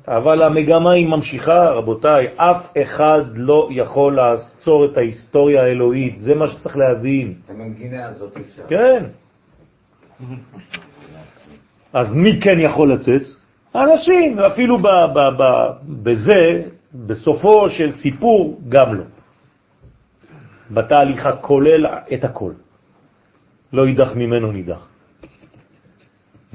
[0.08, 6.48] אבל המגמה היא ממשיכה, רבותיי, אף אחד לא יכול לעצור את ההיסטוריה האלוהית, זה מה
[6.48, 7.34] שצריך להבין.
[7.50, 8.64] המנגינה הזאת אפשר.
[8.70, 9.04] כן.
[11.94, 13.22] אז מי כן יכול לצאת?
[13.74, 15.44] האנשים, ואפילו ב, ב, ב,
[16.04, 16.62] בזה,
[16.94, 19.04] בסופו של סיפור, גם לא.
[20.72, 22.52] בתהליך הכולל את הכל.
[23.74, 24.95] לא יידח ממנו נידח.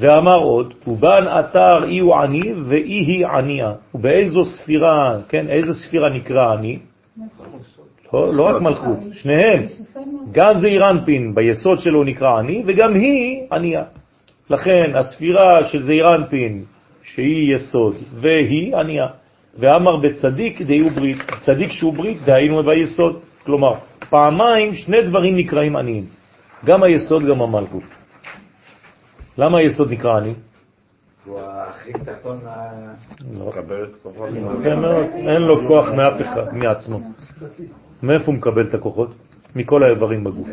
[0.01, 3.72] ואמר עוד, ובן אתר אי הוא עני ואי היא ענייה.
[3.94, 6.78] ובאיזו ספירה, כן, איזו ספירה נקרא עני?
[8.12, 9.62] לא, לא רק מלכות, שניהם.
[10.32, 13.82] גם זה אירנפין ביסוד שלו נקרא עני, וגם היא ענייה.
[14.51, 16.64] לכן הספירה של זעירנפין,
[17.02, 19.06] שהיא יסוד, והיא ענייה.
[19.59, 23.20] ואמר בצדיק דהיו ברית, צדיק שהוא ברית, דהיינו ביסוד.
[23.44, 23.74] כלומר,
[24.10, 26.05] פעמיים שני דברים נקראים עניים,
[26.64, 27.99] גם היסוד, גם המלכות.
[29.39, 30.35] למה היסוד נקרא עני?
[31.24, 32.40] הוא הכי תחתון.
[33.32, 33.52] לא.
[34.77, 37.01] מאוד, אין לו כוח מאף אחד, מעצמו.
[38.02, 39.15] מאיפה הוא מקבל את הכוחות?
[39.57, 40.48] מכל האיברים בגוף.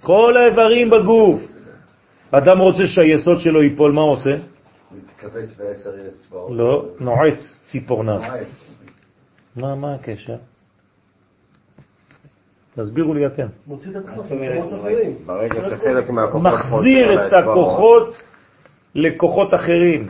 [0.00, 1.42] כל האיברים בגוף.
[2.30, 4.36] אדם רוצה שהיסוד שלו ייפול, מה הוא עושה?
[4.92, 6.50] מתכווץ בעשר אצבעות.
[6.52, 8.18] לא, נועץ ציפורניו.
[8.18, 8.74] נועץ.
[9.56, 10.36] מה, מה הקשר?
[12.76, 13.46] תסבירו לי אתם.
[16.40, 18.14] מחזיר את הכוחות
[18.94, 20.06] לכוחות אחרים.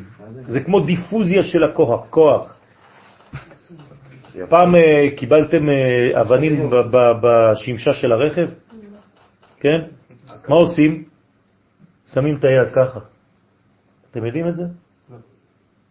[0.46, 2.06] זה כמו דיפוזיה של הכוח.
[2.10, 2.56] כוח.
[4.48, 6.70] פעם אה, קיבלתם אה, אבנים
[7.22, 8.48] בשמשה של הרכב?
[9.60, 9.80] כן?
[10.48, 11.04] מה עושים?
[12.06, 13.00] שמים את היד ככה.
[14.10, 14.62] אתם יודעים את זה?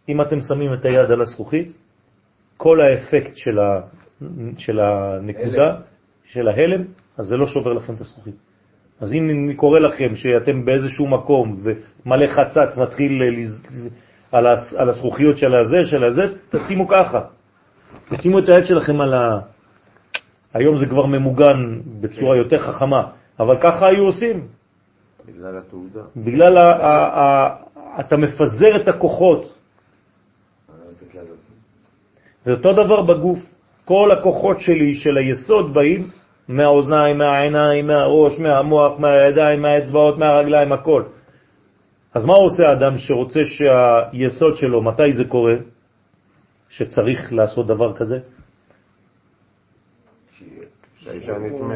[0.08, 1.72] אם אתם שמים את היד על הזכוכית,
[2.56, 3.80] כל האפקט של, ה,
[4.58, 5.80] של הנקודה,
[6.26, 6.84] של ההלם,
[7.18, 8.34] אז זה לא שובר לכם את הזכוכית.
[9.00, 13.94] אז אם אני קורא לכם שאתם באיזשהו מקום ומלא חצץ מתחיל לז-
[14.32, 17.20] על, הס, על הזכוכיות של הזה, של הזה, תשימו ככה.
[18.10, 19.40] תשימו את היד שלכם על ה...
[20.54, 23.02] היום זה כבר ממוגן בצורה יותר חכמה,
[23.40, 24.46] אבל ככה היו עושים.
[25.26, 26.00] בגלל התעודה.
[26.16, 26.62] בגלל ה...
[26.62, 27.56] ה, ה
[28.00, 29.54] אתה מפזר את הכוחות.
[32.44, 33.38] זה אותו דבר בגוף.
[33.86, 36.02] כל הכוחות שלי, של היסוד, באים
[36.48, 41.02] מהאוזניים, מהעיניים, מהראש, מהמוח, מהידיים, מהאצבעות, מהרגליים, הכל.
[42.14, 45.54] אז מה עושה האדם שרוצה שהיסוד שלו, מתי זה קורה?
[46.68, 48.18] שצריך לעשות דבר כזה?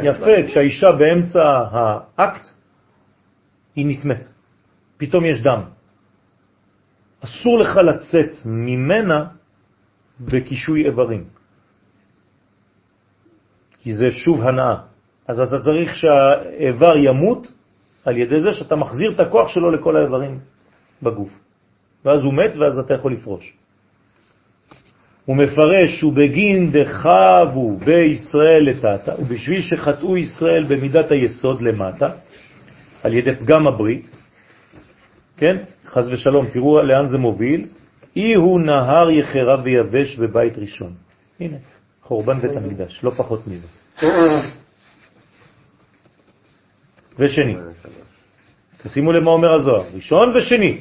[0.03, 2.47] יפה, כשהאישה באמצע האקט,
[3.77, 4.27] היא נטמאת.
[4.97, 5.63] פתאום יש דם.
[7.25, 9.25] אסור לך לצאת ממנה
[10.21, 11.40] בקישוי איברים.
[13.83, 14.77] כי זה שוב הנאה.
[15.29, 17.53] אז אתה צריך שהאיבר ימות
[18.05, 20.39] על ידי זה שאתה מחזיר את הכוח שלו לכל האיברים
[21.03, 21.31] בגוף.
[22.05, 23.57] ואז הוא מת ואז אתה יכול לפרוש.
[25.25, 32.11] הוא מפרש, ובגין דחבו בישראל לטאטה, ובשביל שחטאו ישראל במידת היסוד למטה,
[33.03, 34.11] על ידי פגם הברית,
[35.37, 35.57] כן?
[35.87, 37.67] חז ושלום, תראו לאן זה מוביל,
[38.17, 40.93] אי הוא נהר יחרה ויבש בבית ראשון.
[41.41, 41.57] הנה,
[42.11, 43.67] חורבן בית המקדש, לא פחות מזה.
[47.19, 47.57] ושני.
[48.83, 50.81] תשימו למה אומר הזוהר, ראשון ושני.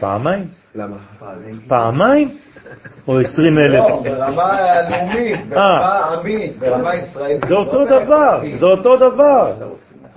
[0.00, 0.44] פעמיים?
[0.74, 0.96] למה?
[1.68, 2.38] פעמיים?
[3.08, 3.74] או עשרים אלף?
[3.74, 7.40] לא, ברמה לאומית, ברמה עמית, ברמה ישראלית.
[7.48, 9.54] זה אותו דבר, זה אותו דבר.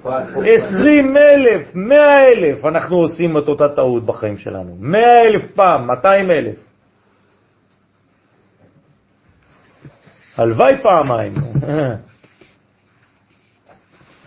[0.05, 4.77] עשרים אלף, מאה אלף, אנחנו עושים את אותה טעות בחיים שלנו.
[4.79, 6.55] מאה אלף פעם, מאתיים אלף.
[10.37, 11.33] הלוואי פעמיים.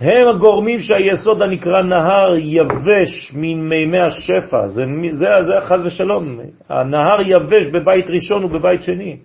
[0.01, 7.21] הם הגורמים שהיסוד הנקרא נהר יבש מן מימי השפע, זה, זה, זה חז ושלום, הנהר
[7.21, 9.17] יבש בבית ראשון ובבית שני.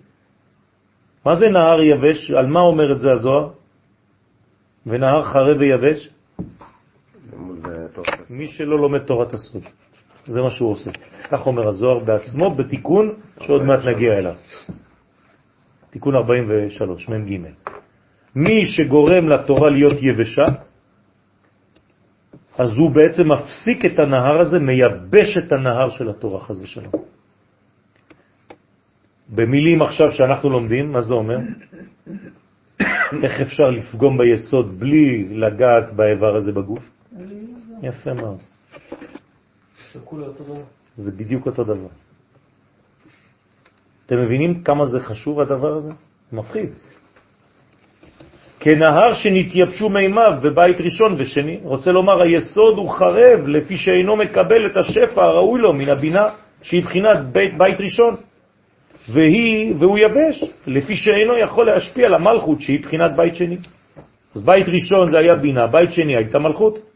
[1.26, 2.30] מה זה נהר יבש?
[2.30, 3.48] על מה אומר את זה הזוהר?
[4.86, 6.08] ונהר חרב ויבש?
[8.30, 9.62] מי שלא לומד תורת הסוד.
[10.26, 10.90] זה מה שהוא עושה.
[11.30, 14.34] כך אומר הזוהר בעצמו בתיקון שעוד מעט נגיע אליו.
[15.90, 17.38] תיקון 43, מ"ג.
[18.34, 20.46] מי שגורם לתורה להיות יבשה,
[22.58, 26.92] אז הוא בעצם מפסיק את הנהר הזה, מייבש את הנהר של התורה, חז ושלום.
[29.28, 31.38] במילים עכשיו שאנחנו לומדים, מה זה אומר?
[33.22, 36.90] איך אפשר לפגום ביסוד בלי לגעת באיבר הזה בגוף?
[37.82, 38.38] יפה מאוד.
[40.94, 41.88] זה בדיוק אותו דבר.
[44.06, 45.92] אתם מבינים כמה זה חשוב הדבר הזה?
[46.32, 46.70] מפחיד.
[48.60, 51.60] כנהר שנתייבשו מימיו בבית ראשון ושני.
[51.62, 56.28] רוצה לומר, היסוד הוא חרב לפי שאינו מקבל את השפע הראוי לו מן הבינה,
[56.62, 58.16] שהיא בחינת בית, בית ראשון.
[59.08, 63.56] והיא, והוא יבש, לפי שאינו יכול להשפיע על המלכות, שהיא בחינת בית שני.
[64.34, 66.89] אז בית ראשון זה היה בינה, בית שני הייתה מלכות.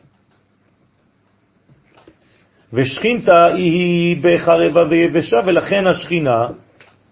[2.75, 6.47] ושכינתה היא בחרבה ויבשה, ולכן השכינה,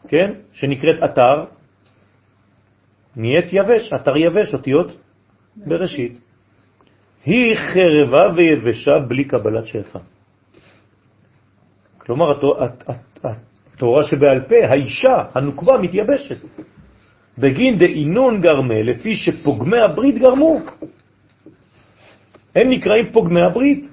[0.09, 1.44] כן, שנקראת אתר,
[3.16, 4.97] נהיית יבש, אתר יבש, אותיות
[5.56, 6.20] בראשית.
[7.24, 9.98] היא חרבה ויבשה בלי קבלת שפע.
[11.98, 13.24] כלומר, התו- הת- הת-
[13.74, 16.36] התורה שבעל פה, האישה, הנוקבה, מתייבשת.
[17.39, 20.60] בגין דאינון גרמה, לפי שפוגמי הברית גרמו.
[22.55, 23.91] הם נקראים פוגמי הברית.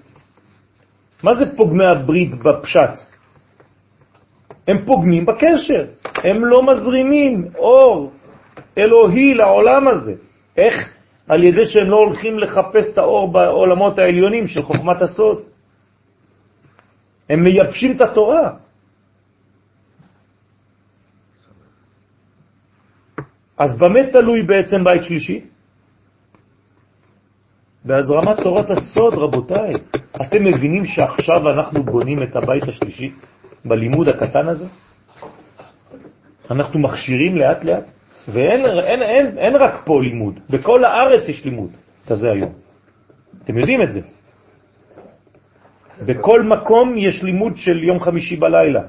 [1.23, 2.99] מה זה פוגמי הברית בפשט?
[4.67, 5.85] הם פוגמים בקשר,
[6.23, 8.11] הם לא מזרימים אור
[8.77, 10.13] אלוהי לעולם הזה.
[10.57, 10.75] איך?
[11.27, 15.41] על ידי שהם לא הולכים לחפש את האור בעולמות העליונים של חוכמת הסוד.
[17.29, 18.53] הם מייבשים את התורה.
[23.57, 25.45] אז במה תלוי בעצם בית שלישי?
[27.85, 29.73] בהזרמת תורת הסוד, רבותיי.
[30.21, 33.11] אתם מבינים שעכשיו אנחנו בונים את הבית השלישי
[33.65, 34.65] בלימוד הקטן הזה?
[36.51, 37.91] אנחנו מכשירים לאט לאט,
[38.27, 41.69] ואין אין, אין, אין רק פה לימוד, בכל הארץ יש לימוד
[42.07, 42.53] כזה היום.
[43.43, 44.01] אתם יודעים את זה.
[46.05, 48.81] בכל מקום יש לימוד של יום חמישי בלילה.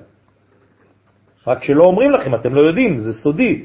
[1.47, 3.65] רק שלא אומרים לכם, אתם לא יודעים, זה סודי.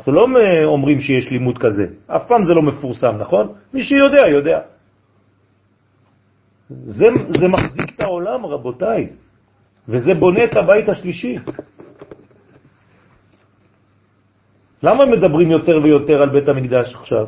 [0.00, 0.26] אנחנו לא
[0.64, 3.52] אומרים שיש לימוד כזה, אף פעם זה לא מפורסם, נכון?
[3.74, 4.58] מי שיודע, יודע.
[6.70, 7.06] זה,
[7.40, 9.08] זה מחזיק את העולם, רבותיי,
[9.88, 11.36] וזה בונה את הבית השלישי.
[14.82, 17.26] למה מדברים יותר ויותר על בית המקדש עכשיו?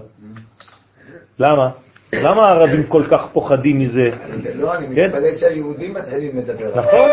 [1.39, 1.70] למה?
[2.14, 4.10] למה הערבים כל כך פוחדים מזה?
[4.55, 5.06] לא, אני כן?
[5.06, 6.70] מתפלא שהיהודים מתחילים לדבר.
[6.74, 7.09] נכון,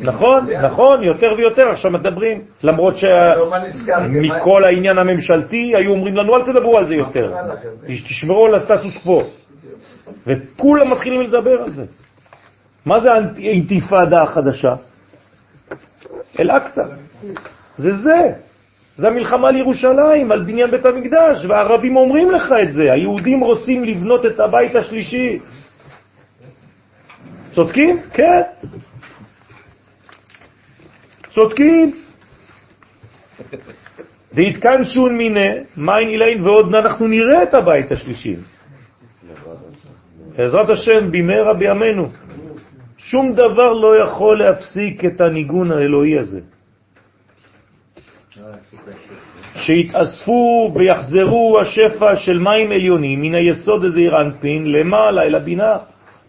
[0.00, 3.60] נכון, נכון, יותר ויותר עכשיו מדברים, למרות לא?
[3.72, 7.34] שמכל העניין הממשלתי היו אומרים לנו אל תדברו על זה יותר?
[7.86, 9.22] תשמרו על הסטטוס קוו,
[10.26, 11.84] וכולם מתחילים לדבר על זה.
[12.86, 14.74] מה זה האינתיפאדה החדשה?
[16.40, 16.82] אל-אקצא,
[17.76, 18.32] זה זה.
[18.96, 23.84] זה המלחמה על ירושלים, על בניין בית המקדש, והערבים אומרים לך את זה, היהודים רוצים
[23.84, 25.38] לבנות את הבית השלישי.
[27.52, 28.00] צודקים?
[28.12, 28.42] כן.
[31.30, 31.92] צודקים.
[34.34, 38.36] דהתקנשון מיני, מיין אילין ועוד אנחנו נראה את הבית השלישי.
[40.36, 42.08] בעזרת השם, במהרה בימינו.
[42.98, 46.40] שום דבר לא יכול להפסיק את הניגון האלוהי הזה.
[49.56, 55.76] שיתאספו ויחזרו השפע של מים עליונים מן היסוד הזעיר אנפין למעלה אל הבינה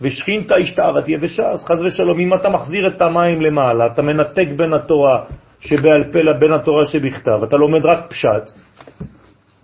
[0.02, 1.50] ושכינתה השתערת יבשה.
[1.52, 5.24] אז חז ושלום, אם אתה מחזיר את המים למעלה, אתה מנתק בין התורה
[5.60, 8.50] שבעל פה לבין התורה שבכתב, אתה לומד רק פשט,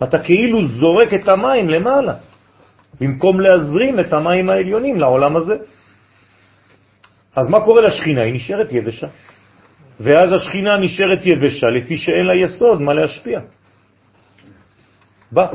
[0.02, 2.14] אתה כאילו זורק את המים למעלה,
[3.00, 5.56] במקום להזרים את המים העליונים לעולם הזה.
[7.36, 8.22] אז מה קורה לשכינה?
[8.22, 9.06] היא נשארת יבשה.
[10.02, 13.40] ואז השכינה נשארת יבשה, לפי שאין לה יסוד מה להשפיע.
[15.32, 15.46] בא.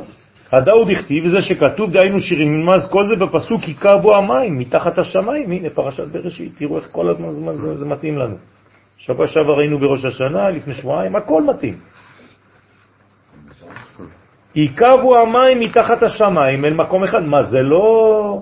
[0.52, 5.52] הדאו דכתיב, זה שכתוב, דהיינו שירים, נמז כל זה בפסוק, יקבו המים מתחת השמיים.
[5.52, 8.36] הנה פרשת בראשית, תראו איך כל הזמן זה, זה מתאים לנו.
[8.98, 11.78] שבוע שעבר ראינו בראש השנה, לפני שבועיים, הכל מתאים.
[14.56, 17.24] יקבו המים מתחת השמיים אל מקום אחד.
[17.24, 18.42] מה, זה לא...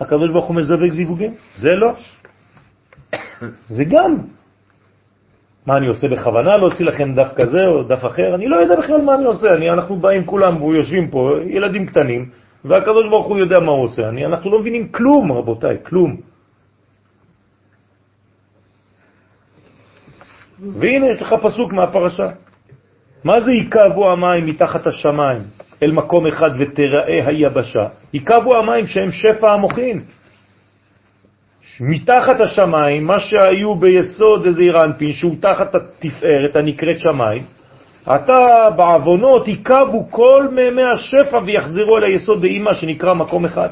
[0.00, 1.34] הקדוש ברוך הוא מזווק זיווגים?
[1.52, 1.92] זה לא.
[3.68, 4.41] זה גם.
[5.66, 8.34] מה אני עושה בכוונה להוציא לכם דף כזה או דף אחר?
[8.34, 9.54] אני לא יודע בכלל מה אני עושה.
[9.54, 12.28] אני, אנחנו באים כולם ויושבים פה, ילדים קטנים,
[12.64, 14.08] והקדוש ברוך הוא יודע מה הוא עושה.
[14.08, 16.16] אני, אנחנו לא מבינים כלום, רבותיי, כלום.
[20.60, 22.28] והנה יש לך פסוק מהפרשה.
[23.24, 25.42] מה זה יקבו המים מתחת השמיים
[25.82, 27.86] אל מקום אחד ותראה היבשה?
[28.12, 30.02] יקבו המים שהם שפע המוחין.
[31.80, 37.42] מתחת השמיים, מה שהיו ביסוד איזה אירנפין, שהוא תחת התפארת הנקראת שמיים,
[38.02, 43.68] אתה בעוונות יקבו כל מימי השפע ויחזרו אל היסוד דאימא שנקרא מקום אחד.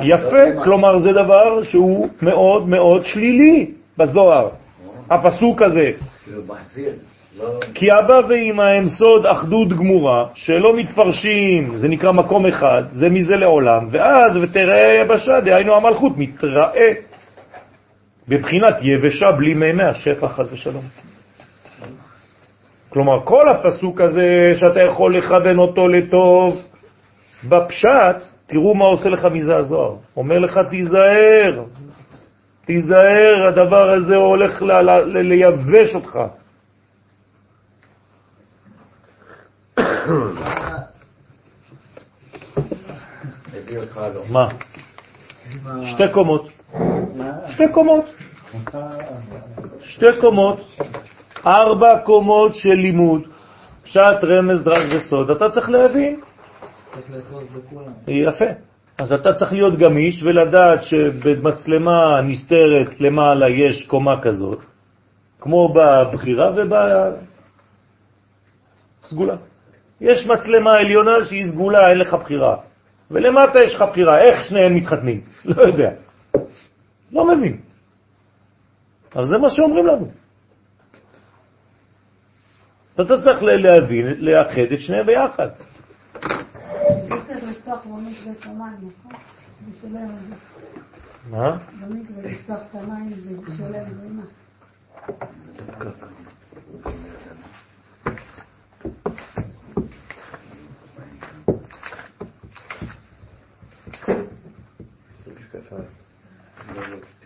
[0.00, 4.48] יפה, כלומר זה דבר שהוא מאוד מאוד שלילי בזוהר,
[5.10, 5.90] הפסוק הזה.
[7.74, 13.36] כי אבא ואמא הם סוד אחדות גמורה, שלא מתפרשים, זה נקרא מקום אחד, זה מזה
[13.36, 16.92] לעולם, ואז ותראה יבשה, דהיינו המלכות, מתראה
[18.28, 20.84] בבחינת יבשה בלי מימי השפע, חס ושלום.
[22.88, 26.62] כלומר, כל הפסוק הזה שאתה יכול לכוון אותו לטוב,
[27.44, 29.94] בפשט, תראו מה עושה לך מזה הזוהר.
[30.16, 31.64] אומר לך, תיזהר,
[32.64, 34.62] תיזהר, הדבר הזה הולך
[35.04, 36.18] לייבש אותך.
[44.28, 44.48] מה?
[45.84, 46.48] שתי קומות.
[47.48, 48.04] שתי קומות.
[49.82, 50.60] שתי קומות.
[51.46, 53.22] ארבע קומות של לימוד.
[53.82, 55.30] פשט, רמז, דרג וסוד.
[55.30, 56.20] אתה צריך להבין.
[58.08, 58.44] יפה.
[58.98, 64.58] אז אתה צריך להיות גמיש ולדעת שבמצלמה נסתרת למעלה יש קומה כזאת,
[65.40, 66.52] כמו בבחירה
[69.02, 69.36] ובסגולה.
[70.00, 72.56] יש מצלמה עליונה שהיא סגולה, אין לך בחירה.
[73.10, 75.20] ולמטה יש לך בחירה, איך שניהם מתחתנים?
[75.44, 75.90] לא יודע.
[77.12, 77.60] לא מבין.
[79.14, 80.10] אבל זה מה שאומרים לנו.
[82.94, 85.48] אתה צריך להבין, לאחד את שניהם ביחד.
[91.30, 91.56] מה?
[91.80, 94.22] במקווה לפתוח את המים זה שולח ומה?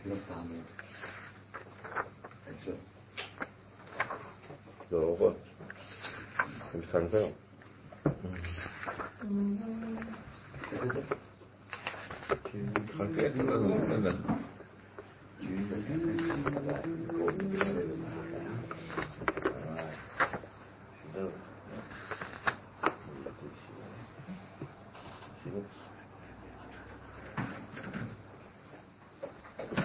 [0.07, 0.65] לא תעמוד.
[2.51, 2.75] אצלו.
[4.93, 5.37] זה אורות.
[6.73, 7.31] זה מסנוור.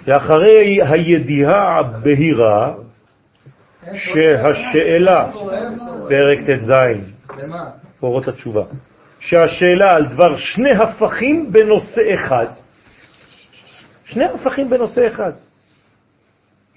[0.06, 2.87] ואחרי הידיעה הבהירה
[3.94, 5.32] שהשאלה,
[6.10, 6.72] פרק ט"ז?
[8.04, 8.64] אורות התשובה,
[9.20, 12.46] שהשאלה על דבר שני הפכים בנושא אחד,
[14.04, 15.32] שני הפכים בנושא אחד,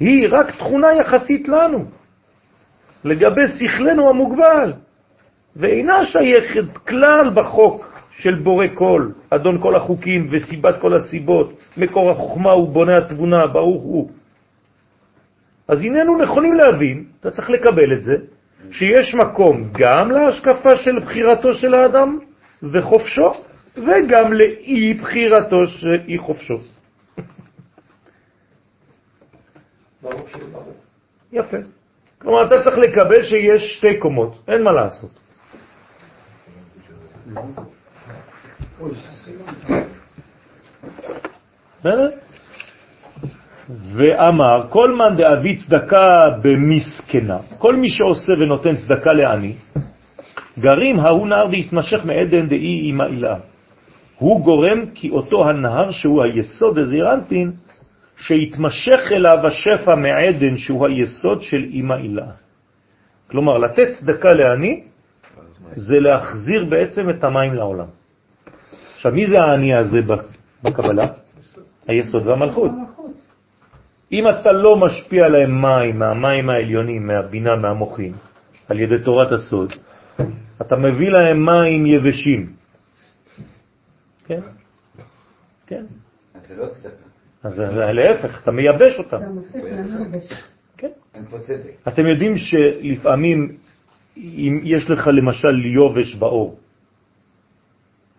[0.00, 1.84] היא רק תכונה יחסית לנו,
[3.04, 4.72] לגבי שכלנו המוגבל,
[5.56, 12.54] ואינה שייכת כלל בחוק של בורא כל, אדון כל החוקים וסיבת כל הסיבות, מקור החוכמה
[12.54, 14.10] ובונה התבונה, ברוך הוא.
[15.70, 18.14] אז הננו נכונים להבין, אתה צריך לקבל את זה,
[18.70, 22.18] שיש מקום גם להשקפה של בחירתו של האדם
[22.62, 23.30] וחופשו,
[23.76, 26.54] וגם לאי בחירתו של אי חופשו.
[31.32, 31.56] יפה.
[32.18, 35.10] כלומר, אתה צריך לקבל שיש שתי קומות, אין מה לעשות.
[41.78, 42.10] בסדר?
[43.78, 49.54] ואמר, כל מן דאבי צדקה במסכנה, כל מי שעושה ונותן צדקה לעני,
[50.58, 53.36] גרים ההוא נהר והתמשך מעדן דאי עם העילה.
[54.18, 57.52] הוא גורם כי אותו הנהר שהוא היסוד דזעיר אנפין,
[58.16, 62.26] שיתמשך אליו השפע מעדן שהוא היסוד של אימא אילה.
[63.30, 64.82] כלומר, לתת צדקה לעני
[65.74, 67.86] זה להחזיר בעצם את המים לעולם.
[68.94, 69.98] עכשיו, מי זה העני הזה
[70.62, 71.06] בקבלה?
[71.88, 72.70] היסוד והמלכות.
[74.12, 78.12] אם אתה לא משפיע להם מים, מהמים העליונים, מהבינה, מהמוחים,
[78.68, 79.72] על ידי תורת הסוד,
[80.60, 82.52] אתה מביא להם מים יבשים.
[84.26, 84.40] כן?
[85.66, 85.84] כן.
[86.34, 87.10] אז זה לא צדקה.
[87.42, 87.58] אז
[87.94, 89.18] להפך, אתה מייבש אותם.
[90.76, 90.90] כן.
[91.14, 91.72] אין פה צדק.
[91.88, 93.56] אתם יודעים שלפעמים,
[94.16, 96.58] אם יש לך למשל יובש באור,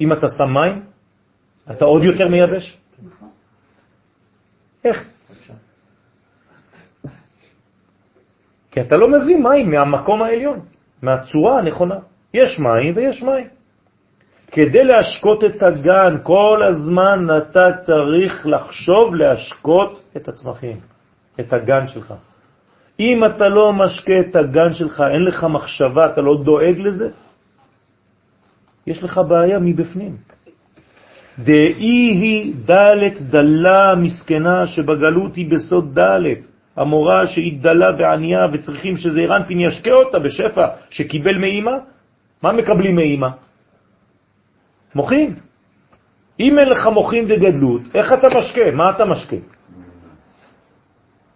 [0.01, 0.83] אם אתה שם מים,
[1.71, 2.77] אתה עוד יותר מייבש?
[4.83, 5.05] איך?
[8.71, 10.59] כי אתה לא מביא מים מהמקום העליון,
[11.01, 11.95] מהצורה הנכונה.
[12.33, 13.47] יש מים ויש מים.
[14.51, 20.77] כדי להשקות את הגן, כל הזמן אתה צריך לחשוב להשקות את הצמחים,
[21.39, 22.13] את הגן שלך.
[22.99, 27.09] אם אתה לא משקה את הגן שלך, אין לך מחשבה, אתה לא דואג לזה,
[28.87, 30.17] יש לך בעיה מבפנים.
[31.39, 36.60] דאי היא דלת דלה מסכנה שבגלות היא בסוד דלת.
[36.75, 41.71] המורה שהיא דלה וענייה וצריכים שזה רנפין ישקה אותה בשפע שקיבל מאימא,
[42.43, 43.27] מה מקבלים מאימא?
[44.95, 45.35] מוחין.
[46.39, 48.71] אם אין לך מוחין וגדלות, איך אתה משקה?
[48.73, 49.35] מה אתה משקה?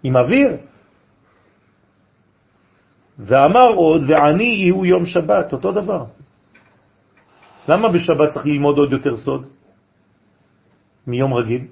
[0.04, 0.50] עם אוויר.
[3.20, 6.06] ואמר עוד, ועני יהיו יום שבת, אותו דבר.
[7.68, 9.48] למה בשבת צריך ללמוד עוד יותר סוד?
[11.08, 11.68] מיום רגיל?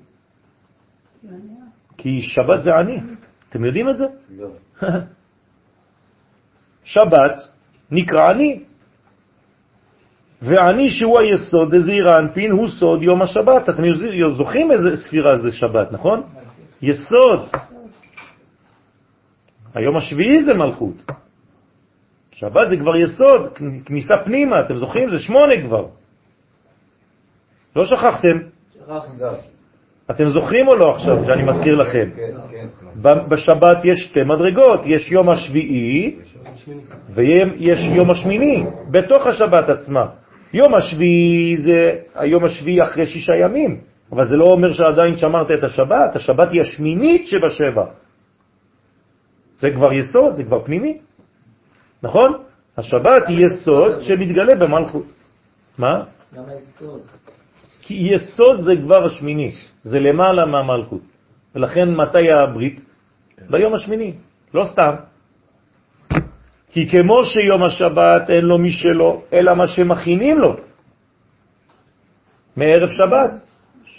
[1.98, 3.00] כי שבת זה עני.
[3.54, 4.06] אתם יודעים את זה?
[4.38, 4.48] לא.
[6.94, 7.36] שבת
[7.92, 8.64] נקרא עני.
[10.42, 13.70] ועני שהוא היסוד, דזעיר אנפין, הוא סוד יום השבת.
[13.70, 13.84] אתם
[14.32, 16.22] זוכרים איזה ספירה זה שבת, נכון?
[16.82, 17.50] יסוד.
[19.74, 21.12] היום השביעי זה מלכות.
[22.32, 23.54] שבת זה כבר יסוד,
[23.86, 25.10] כניסה פנימה, אתם זוכרים?
[25.10, 25.88] זה שמונה כבר.
[27.76, 28.38] לא שכחתם.
[28.88, 29.53] לא.
[30.12, 32.10] אתם זוכרים או לא עכשיו, שאני מזכיר לכם?
[32.16, 32.68] כן, כן.
[33.02, 36.16] ב- בשבת יש שתי מדרגות, יש יום השביעי
[37.10, 40.06] ויש יום השמיני, בתוך השבת עצמה.
[40.54, 43.82] יום השביעי זה היום השביעי אחרי שישה ימים,
[44.12, 47.86] אבל זה לא אומר שעדיין שמרת את השבת, השבת היא השמינית שבשבע.
[49.60, 50.98] זה כבר יסוד, זה כבר פנימי,
[52.04, 52.34] נכון?
[52.78, 55.06] השבת היא יסוד שמתגלה במלכות.
[55.78, 56.04] מה?
[56.36, 57.02] גם היסוד.
[57.82, 59.52] כי יסוד זה כבר השמיני,
[59.84, 61.02] זה למעלה מהמלכות.
[61.56, 62.82] ולכן מתי הברית?
[63.50, 64.14] ביום השמיני,
[64.54, 64.96] לא סתם.
[66.72, 70.56] כי כמו שיום השבת אין לו משלו, אלא מה שמכינים לו.
[72.58, 73.32] מערב שבת.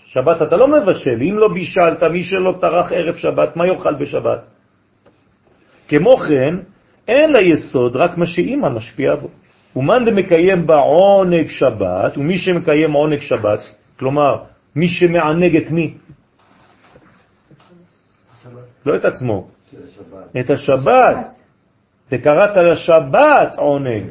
[0.06, 4.46] שבת אתה לא מבשל, אם לא בישלת, מי שלא טרח ערב שבת, מה יאכל בשבת?
[5.88, 6.54] כמו כן,
[7.08, 9.28] אין ליסוד רק מה שאימא משפיעה בו.
[9.76, 13.60] ומאן דמקיים בה עונג שבת, ומי שמקיים עונג שבת,
[13.98, 15.94] כלומר, מי שמענג את מי?
[18.86, 19.48] לא את עצמו,
[20.40, 21.16] את השבת.
[22.12, 24.04] וקראת לשבת עונג,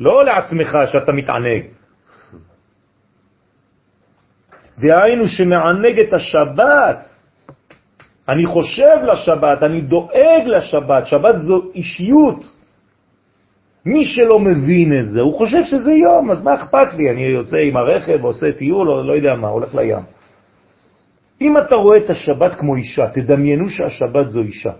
[0.00, 1.62] לא לעצמך שאתה מתענג.
[4.78, 7.14] דהיינו שמענג את השבת.
[8.28, 12.57] אני חושב לשבת, אני דואג לשבת, שבת זו אישיות.
[13.86, 17.10] מי שלא מבין את זה, הוא חושב שזה יום, אז מה אכפת לי?
[17.10, 20.04] אני יוצא עם הרכב, עושה טיול, או לא יודע מה, הולך לים.
[21.40, 24.72] אם אתה רואה את השבת כמו אישה, תדמיינו שהשבת זו אישה.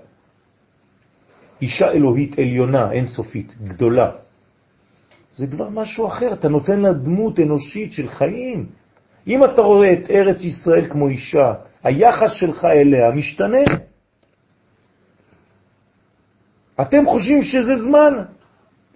[1.62, 4.11] אישה אלוהית עליונה, אינסופית, גדולה.
[5.33, 8.66] זה כבר משהו אחר, אתה נותן לה דמות אנושית של חיים.
[9.27, 11.53] אם אתה רואה את ארץ ישראל כמו אישה,
[11.85, 13.65] היחס שלך אליה משתנה.
[16.81, 18.25] אתם חושבים שזה זמן?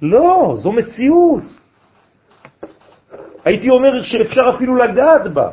[0.03, 1.43] לא, זו מציאות.
[3.45, 5.51] הייתי אומר שאפשר אפילו לגעת בה.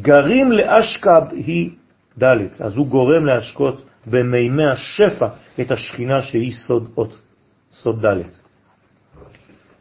[0.00, 1.70] גרים לאשכב היא
[2.18, 5.26] ד', אז הוא גורם להשקות במימי השפע
[5.60, 7.20] את השכינה שהיא סוד אות,
[7.70, 8.22] סוד ד'.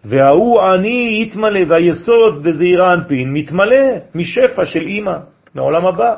[0.03, 5.17] וההוא עני יתמלא, והיסוד בזעירה אנפין מתמלא משפע של אימא,
[5.55, 6.15] מעולם הבא.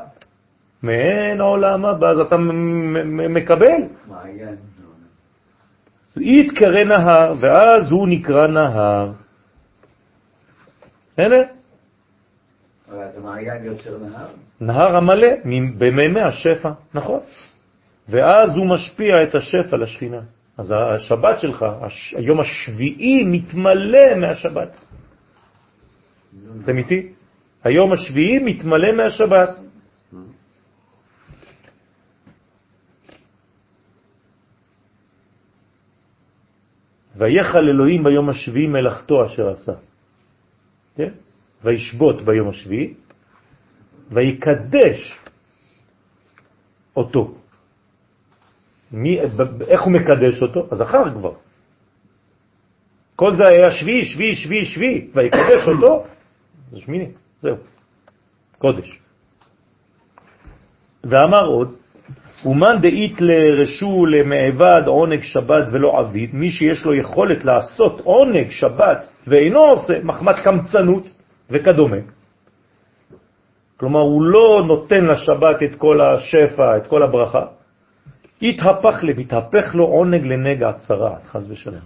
[0.84, 2.38] מעין העולם הבא, אז אתה
[3.30, 3.82] מקבל.
[4.08, 4.73] מעיין.
[6.18, 9.12] יתקרא נהר, ואז הוא נקרא נהר.
[11.18, 11.36] הנה,
[12.90, 14.28] אבל יוצר נהר?
[14.62, 15.28] נהר המלא
[15.78, 17.20] במימי השפע, נכון.
[18.10, 20.22] ואז הוא משפיע את השפע לשכינה.
[20.58, 22.14] אז השבת שלך, הש...
[22.18, 24.78] היום השביעי מתמלא מהשבת.
[26.64, 27.12] אתם איתי?
[27.64, 29.50] היום השביעי מתמלא מהשבת.
[37.16, 39.74] ויחל אלוהים ביום השביעי מלאכתו אשר עשה.
[40.96, 41.10] כן?
[41.64, 42.94] וישבות ביום השביעי,
[44.12, 45.20] ויקדש
[46.96, 47.36] אותו.
[48.92, 49.20] מי,
[49.68, 50.68] איך הוא מקדש אותו?
[50.72, 51.34] הזכר כבר.
[53.16, 56.06] כל זה היה שביעי, שביעי, שביעי, שביעי, ויקדש אותו,
[56.72, 57.12] זה שמיני,
[57.42, 57.56] זהו,
[58.58, 59.00] קודש.
[61.04, 61.76] ואמר עוד,
[62.46, 69.10] אומן דאית לרשו למעבד עונג שבת ולא עביד, מי שיש לו יכולת לעשות עונג שבת
[69.28, 71.16] ואינו עושה מחמת קמצנות
[71.50, 71.98] וכדומה.
[73.78, 77.46] כלומר, הוא לא נותן לשבת את כל השפע, את כל הברכה,
[78.42, 81.86] התהפך לי, מתהפך לו עונג לנגע הצרעת, חז ושלם,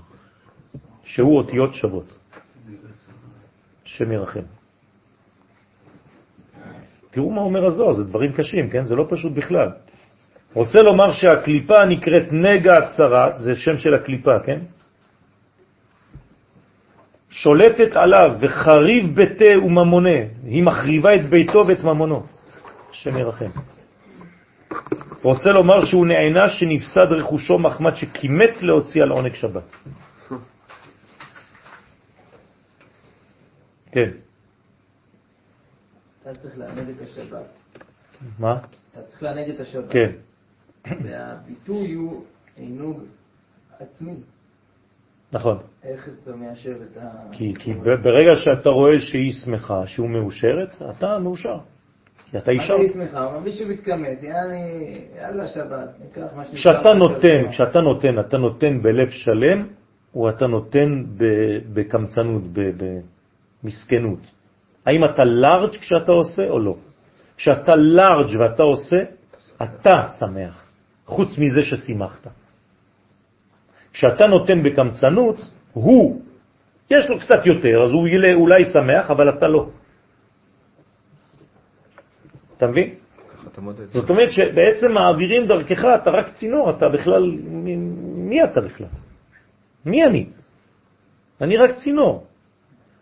[1.04, 2.14] שהוא אותיות שוות.
[4.24, 4.42] השם.
[7.12, 8.86] תראו מה אומר הזוהר, זה דברים קשים, כן?
[8.86, 9.70] זה לא פשוט בכלל.
[10.58, 14.60] רוצה לומר שהקליפה נקראת נגע הצרעת, זה שם של הקליפה, כן?
[17.30, 22.26] שולטת עליו וחריב ביתה וממונה, היא מחריבה את ביתו ואת ממונו.
[22.92, 23.52] השם ירחם.
[25.22, 29.70] רוצה לומר שהוא נענש שנפסד רכושו מחמד שקימץ להוציא על עונג שבת.
[33.92, 34.10] כן.
[36.22, 37.46] אתה צריך לענג את השבת.
[38.40, 38.58] מה?
[38.92, 39.92] אתה צריך לענג את השבת.
[39.92, 40.12] כן.
[41.04, 42.24] והביטוי הוא
[42.56, 43.04] עינוג
[43.80, 44.20] עצמי.
[45.34, 45.58] נכון.
[45.84, 47.10] איך אתה מיישב את ה...
[47.32, 47.74] כי, כי
[48.04, 51.58] ברגע שאתה רואה שהיא שמחה, שהוא מאושרת, אתה מאושר.
[52.32, 52.78] כי אתה אישה.
[52.78, 53.26] זה שמחה?
[53.26, 56.44] אבל מישהו מתקמץ, יאללה שבת, ניקח מה.
[56.54, 59.68] כשאתה נותן, כשאתה נותן, אתה נותן בלב שלם,
[60.16, 61.04] או אתה נותן
[61.74, 62.44] בקמצנות,
[63.64, 64.20] במסכנות.
[64.86, 66.76] האם אתה לארג' כשאתה עושה או לא?
[67.38, 68.98] כשאתה לארג' ואתה עושה,
[69.64, 70.67] אתה שמח,
[71.08, 72.28] חוץ מזה ששימחת.
[73.94, 76.22] כשאתה נותן בקמצנות, הוא,
[76.92, 79.70] יש לו קצת יותר, אז הוא יהיה אולי שמח, אבל אתה לא.
[82.58, 82.94] אתה מבין?
[83.92, 87.76] זאת אומרת שבעצם מעבירים דרכך, אתה רק צינור, אתה בכלל, מי,
[88.16, 88.88] מי אתה בכלל?
[89.86, 90.30] מי אני?
[91.42, 92.26] אני רק צינור.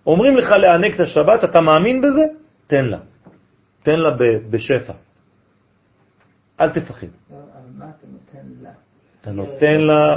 [0.07, 2.25] אומרים לך לענק את השבת, אתה מאמין בזה?
[2.67, 2.99] תן לה.
[3.83, 4.09] תן לה
[4.49, 4.93] בשפע.
[6.59, 7.07] אל תפחד.
[7.77, 8.71] מה אתה נותן לה?
[9.25, 10.15] אתה נותן לה,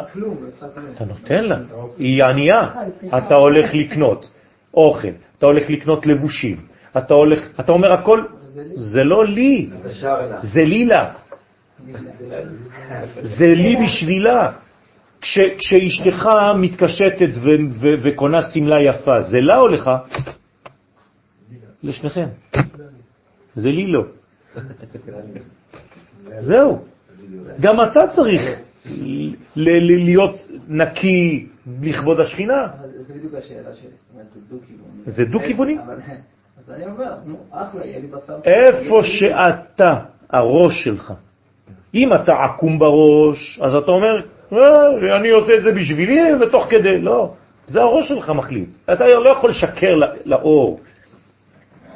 [0.95, 1.59] אתה נותן לה,
[1.99, 2.71] היא ענייה,
[3.19, 4.31] אתה הולך לקנות
[4.75, 5.09] אוכל,
[5.39, 6.57] אתה הולך לקנות לבושים,
[6.99, 8.25] אתה הולך, אתה אומר הכל,
[8.75, 9.71] זה לא לי,
[10.43, 11.13] זה לילה,
[13.23, 14.53] זה לי בשבילה.
[15.21, 16.29] כש, כשאשתך
[16.59, 17.31] מתקשטת
[18.05, 19.91] וקונה סמלה יפה, זה לה או לך?
[21.83, 22.29] לשניכם.
[23.55, 24.03] זה לי לא.
[26.39, 26.85] זהו.
[27.61, 28.68] גם אתה צריך
[29.57, 30.35] להיות
[30.69, 31.47] נקי
[31.83, 32.69] לכבוד השכינה.
[32.97, 35.03] זה בדיוק השאלה שלי, זאת אומרת, זה דו-כיווני.
[35.05, 35.79] זה דו-כיווני?
[36.59, 38.39] אז אני אומר, נו, אחלה, יהיה לי בשר.
[38.45, 39.95] איפה שאתה,
[40.31, 41.13] הראש שלך,
[41.95, 47.01] אם אתה עקום בראש, אז אתה אומר, אה, אני עושה את זה בשבילי ותוך כדי,
[47.01, 47.35] לא,
[47.67, 48.69] זה הראש שלך מחליט.
[48.93, 50.81] אתה לא יכול לשקר לאור.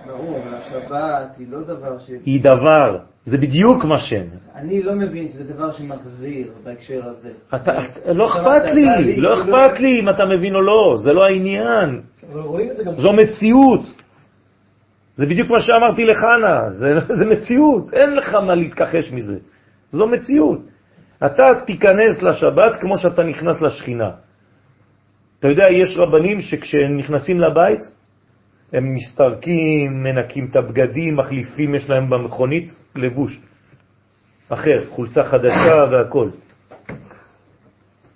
[0.06, 2.10] ברור, אבל השבת היא לא דבר ש...
[2.24, 4.28] היא דבר, זה בדיוק מה שהם.
[4.54, 7.30] אני לא מבין שזה דבר שמחזיר בהקשר הזה.
[7.54, 7.72] אתה,
[8.06, 12.00] לא אכפת לי, לא אכפת לי אם אתה מבין או לא, זה לא העניין.
[12.96, 13.80] זו מציאות.
[15.16, 19.38] זה בדיוק מה שאמרתי לחנה, זה, זה מציאות, אין לך מה להתכחש מזה.
[19.92, 20.60] זו מציאות.
[21.26, 24.10] אתה תיכנס לשבת כמו שאתה נכנס לשכינה.
[25.38, 27.80] אתה יודע, יש רבנים שכשהם נכנסים לבית,
[28.73, 33.40] הם מסתרקים, מנקים את הבגדים, מחליפים, יש להם במכונית לבוש
[34.49, 36.28] אחר, חולצה חדשה והכל.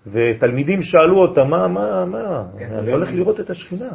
[0.06, 3.90] ותלמידים שאלו אותה, מה, מה, מה, כן, אני הולך לראות את השכינה.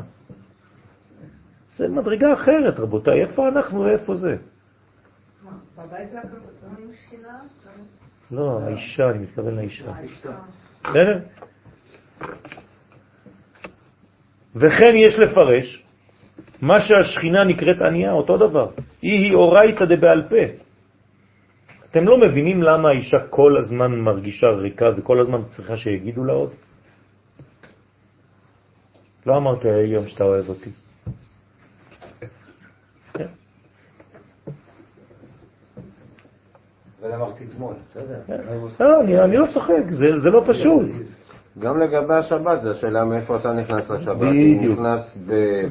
[1.68, 4.36] זה מדרגה אחרת, רבותיי, איפה אנחנו ואיפה זה?
[5.78, 6.10] בבית
[6.64, 7.40] רואים שכינה?
[8.32, 9.92] לא, האישה, אני מתכוון לאישה.
[10.84, 11.20] בסדר?
[14.56, 15.86] וכן יש לפרש
[16.62, 18.68] מה שהשכינה נקראת ענייה, אותו דבר.
[19.02, 20.44] היא היא אורייתא דבעל פה.
[21.92, 26.52] אתם לא מבינים למה האישה כל הזמן מרגישה ריקה וכל הזמן צריכה שיגידו לה עוד?
[29.26, 30.70] לא אמרת היום שאתה אוהב אותי.
[37.02, 38.22] אבל אמרתי אתמול, בסדר.
[38.80, 39.92] לא, אני לא צוחק,
[40.24, 40.90] זה לא פשוט.
[41.60, 44.18] גם לגבי השבת, זו השאלה מאיפה אתה נכנס לשבת.
[44.18, 44.64] בדיוק.
[44.64, 45.18] אם נכנס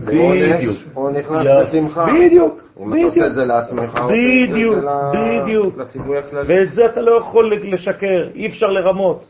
[0.04, 2.06] בעונש, או נכנס בשמחה.
[2.26, 2.62] בדיוק.
[2.80, 4.78] אם אתה עושה את זה לעצמך, או בדיוק,
[5.14, 5.78] בדיוק.
[5.78, 6.44] לציבורי הכללי.
[6.46, 9.24] ואת זה אתה לא יכול לשקר, אי אפשר לרמות.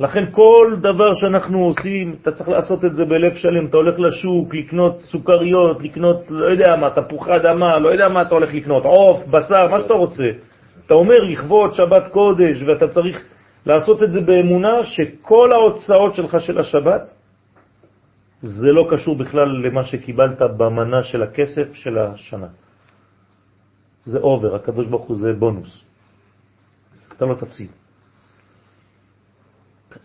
[0.00, 3.66] לכן כל דבר שאנחנו עושים, אתה צריך לעשות את זה בלב שלם.
[3.66, 8.34] אתה הולך לשוק, לקנות סוכריות, לקנות, לא יודע מה, תפוחי אדמה, לא יודע מה אתה
[8.34, 10.24] הולך לקנות, עוף, בשר, מה שאתה רוצה.
[10.86, 13.24] אתה אומר לכבוד שבת קודש, ואתה צריך
[13.66, 17.10] לעשות את זה באמונה שכל ההוצאות שלך של השבת,
[18.42, 22.46] זה לא קשור בכלל למה שקיבלת במנה של הכסף של השנה.
[24.04, 25.84] זה אובר, הקדוש ברוך הוא זה בונוס.
[27.16, 27.70] אתה לא תפסיד.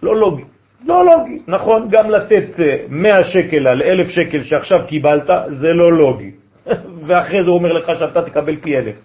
[0.04, 0.44] לא לוגי.
[0.86, 1.40] לא לוגי.
[1.48, 2.50] נכון, גם לתת
[2.90, 6.32] 100 אה, שקל על 1,000 שקל שעכשיו קיבלת, זה לא לוגי.
[7.08, 8.96] ואחרי זה הוא אומר לך שאתה תקבל פי 1,000.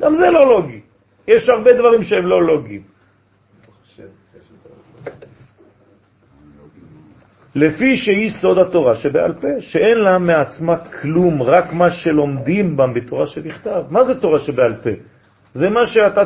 [0.00, 0.80] גם זה לא לוגי.
[1.28, 2.97] יש הרבה דברים שהם לא לוגיים.
[7.54, 13.26] לפי שהיא סוד התורה שבעל פה, שאין לה מעצמה כלום, רק מה שלומדים בה בתורה
[13.26, 13.82] שבכתב.
[13.90, 14.90] מה זה תורה שבעל פה?
[15.54, 16.22] זה מה שאתה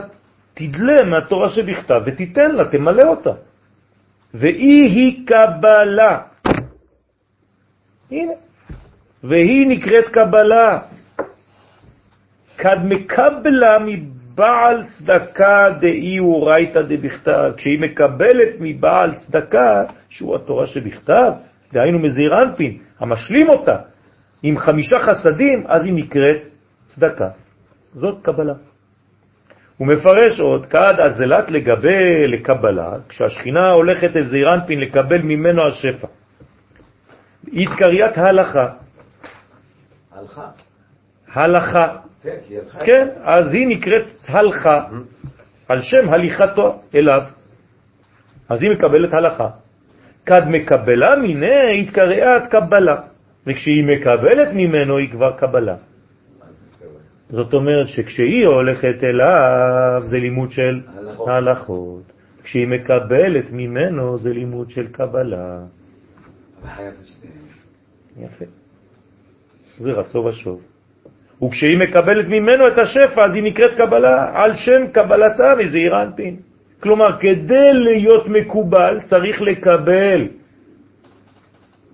[0.54, 3.32] תדלה מהתורה שבכתב ותיתן לה, תמלא אותה.
[4.34, 6.20] והיא היא קבלה.
[8.10, 8.32] הנה.
[9.24, 10.78] והיא נקראת קבלה.
[12.58, 13.78] כד מקבלה
[14.32, 17.52] מבעל צדקה דאי אורייתא דבכתב.
[17.56, 21.32] כשהיא מקבלת מבעל צדקה, שהוא התורה שבכתב,
[21.72, 23.76] דהיינו מזעיר אנפין, המשלים אותה
[24.42, 26.44] עם חמישה חסדים, אז היא נקראת
[26.84, 27.28] צדקה.
[27.94, 28.54] זאת קבלה.
[29.76, 36.06] הוא מפרש עוד, כעד הזלת לגבי לקבלה, כשהשכינה הולכת אל זעיר אנפין לקבל ממנו השפע.
[37.52, 38.68] התקריית הלכה.
[40.12, 40.48] הלכה.
[41.34, 41.96] הלכה.
[42.22, 42.86] כן.
[42.86, 44.84] כן, אז היא נקראת הלכה,
[45.68, 47.22] על שם הליכתו אליו.
[48.48, 49.48] אז היא מקבלת הלכה.
[50.26, 53.00] כד מקבלה מיני התקריית קבלה,
[53.46, 55.76] וכשהיא מקבלת ממנו היא כבר קבלה.
[57.30, 61.28] זאת אומרת שכשהיא הולכת אליו זה לימוד של הלכות.
[61.28, 62.12] הלכות.
[62.42, 65.58] כשהיא מקבלת ממנו זה לימוד של קבלה.
[68.16, 68.44] יפה.
[69.76, 70.71] זה רצו ושוב.
[71.44, 76.36] וכשהיא מקבלת ממנו את השפע, אז היא נקראת קבלה על שם קבלתה מזעיר אנפין.
[76.80, 80.28] כלומר, כדי להיות מקובל צריך לקבל.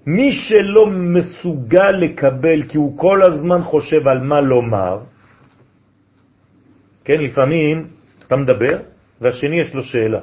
[0.06, 4.98] מי שלא מסוגל לקבל כי הוא כל הזמן חושב על מה לומר,
[7.04, 7.86] כן, לפעמים
[8.26, 8.78] אתה מדבר
[9.20, 10.20] והשני יש לו שאלה.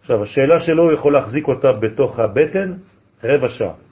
[0.00, 2.72] עכשיו, השאלה שלו הוא יכול להחזיק אותה בתוך הבטן
[3.24, 3.89] רבע שעה.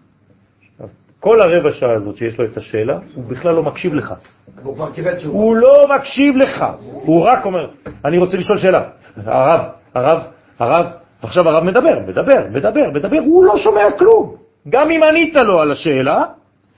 [1.20, 4.14] כל הרבע שעה הזאת שיש לו את השאלה, הוא בכלל לא מקשיב לך.
[4.62, 5.38] הוא כבר קיבל תשובה.
[5.38, 7.70] הוא לא מקשיב לך, הוא רק אומר,
[8.04, 8.82] אני רוצה לשאול שאלה.
[9.16, 9.60] הרב,
[9.94, 10.22] הרב,
[10.58, 10.86] הרב,
[11.22, 14.36] עכשיו הרב מדבר, מדבר, מדבר, מדבר, הוא לא שומע כלום.
[14.68, 16.24] גם אם ענית לו על השאלה,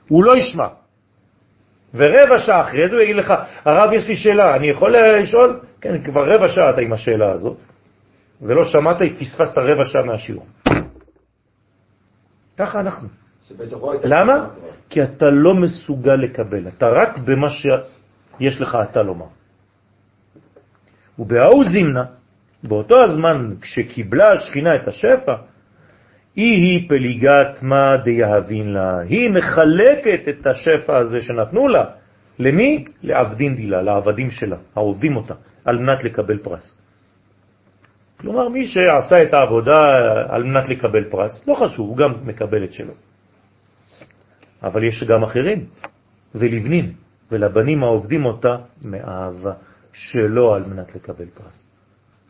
[0.08, 0.66] הוא לא ישמע.
[1.94, 3.34] ורבע שעה אחרי זה הוא יגיד לך,
[3.64, 5.60] הרב, יש לי שאלה, אני יכול לשאול?
[5.80, 7.56] כן, כבר רבע שעה אתה עם השאלה הזאת,
[8.42, 10.46] ולא שמעת, פספסת רבע שעה מהשיעור.
[12.58, 13.08] ככה אנחנו.
[14.04, 14.48] למה?
[14.90, 19.26] כי אתה לא מסוגל לקבל, אתה רק במה שיש לך אתה לומר.
[21.18, 22.04] ובהאו זימנה,
[22.64, 25.34] באותו הזמן כשקיבלה השכינה את השפע,
[26.36, 31.84] היא היא פליגת מה דיהבין לה, היא מחלקת את השפע הזה שנתנו לה,
[32.38, 32.84] למי?
[33.02, 36.76] לעבדין דילה, לעבדים שלה, העובדים אותה, על מנת לקבל פרס.
[38.20, 39.98] כלומר, מי שעשה את העבודה
[40.28, 43.09] על מנת לקבל פרס, לא חשוב, הוא גם מקבל את שלו.
[44.62, 45.66] אבל יש גם אחרים,
[46.34, 46.92] ולבנים,
[47.32, 49.52] ולבנים העובדים אותה מאהבה,
[49.92, 51.64] שלא על מנת לקבל פרס.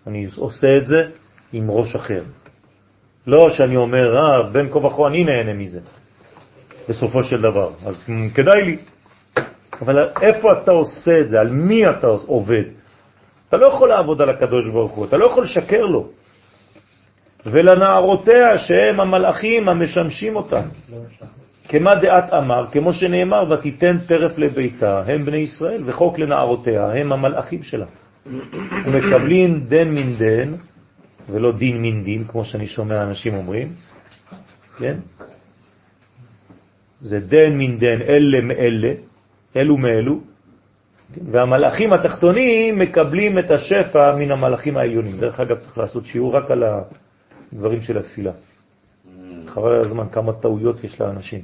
[0.06, 0.96] אני עושה את זה
[1.52, 2.22] עם ראש אחר.
[3.26, 5.80] לא שאני אומר, אה, בין כה וכה אני נהנה מזה,
[6.88, 8.02] בסופו של דבר, אז
[8.34, 8.76] כדאי לי.
[9.80, 11.40] אבל איפה אתה עושה את זה?
[11.40, 12.64] על מי אתה עובד?
[13.48, 16.08] אתה לא יכול לעבוד על הקדוש ברוך הוא, אתה לא יכול לשקר לו.
[17.46, 20.62] ולנערותיה שהם המלאכים המשמשים אותם.
[21.70, 27.62] כמה דעת אמר, כמו שנאמר, ותיתן טרף לביתה, הם בני ישראל, וחוק לנערותיה, הם המלאכים
[27.62, 27.86] שלה.
[28.86, 30.52] ומקבלים דן מן דן,
[31.30, 33.68] ולא דין מן דין, כמו שאני שומע אנשים אומרים,
[34.78, 34.96] כן?
[37.00, 38.92] זה דן מן דן, אלה מאלה,
[39.56, 40.20] אלו מאלו,
[41.14, 41.20] כן?
[41.30, 45.16] והמלאכים התחתונים מקבלים את השפע מן המלאכים העליונים.
[45.20, 46.64] דרך אגב, צריך לעשות שיעור רק על
[47.52, 48.32] הדברים של התפילה.
[49.50, 51.40] חבל על הזמן כמה טעויות יש לאנשים.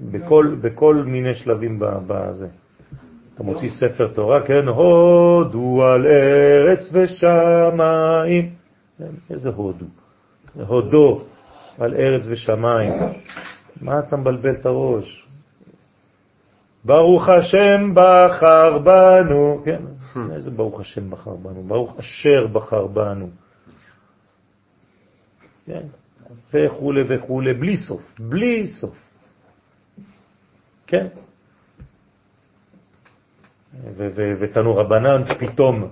[0.00, 2.48] בכל, בכל מיני שלבים בזה.
[3.34, 8.54] אתה מוציא ספר תורה, כן, הודו על ארץ ושמיים.
[9.30, 9.86] איזה הודו?
[10.66, 11.22] הודו
[11.78, 12.92] על ארץ ושמיים.
[13.80, 15.26] מה אתה מבלבל את הראש?
[16.84, 19.82] ברוך השם בחר בנו, כן,
[20.34, 21.62] איזה ברוך השם בחר בנו?
[21.62, 23.30] ברוך אשר בחר בנו.
[25.66, 25.82] כן,
[26.54, 28.96] וכו' וכו', בלי סוף, בלי סוף.
[30.86, 31.06] כן.
[34.40, 35.90] ותנו רבנן פתאום,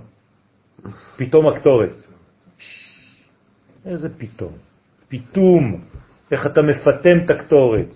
[1.17, 1.99] פתאום הקטורת.
[3.85, 4.53] איזה פתאום?
[5.07, 5.81] פתאום,
[6.31, 7.95] איך אתה מפתם את הקטורת.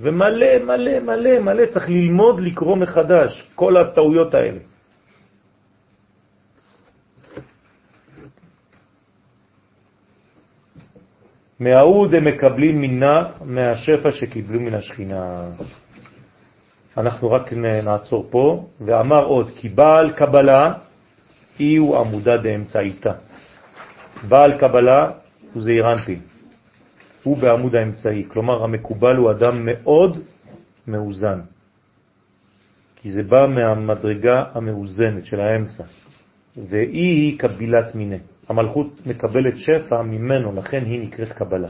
[0.00, 4.60] ומלא, מלא, מלא, מלא, צריך ללמוד לקרוא מחדש, כל הטעויות האלה.
[11.60, 15.48] מההוד הם מקבלים מינה מהשפע שקיבלו מן השכינה.
[16.96, 20.72] אנחנו רק נעצור פה, ואמר עוד, כי בעל קבלה
[21.60, 23.12] אי הוא עמודה דאמצעיתה.
[24.28, 25.10] בעל קבלה
[25.52, 26.20] הוא זעיר אנפין,
[27.22, 30.18] הוא בעמוד האמצעי, כלומר המקובל הוא אדם מאוד
[30.86, 31.40] מאוזן,
[32.96, 35.84] כי זה בא מהמדרגה המאוזנת של האמצע,
[36.56, 38.18] והיא היא קבילת מיני.
[38.50, 41.68] המלכות מקבלת שפע ממנו, לכן היא נקראת קבלה.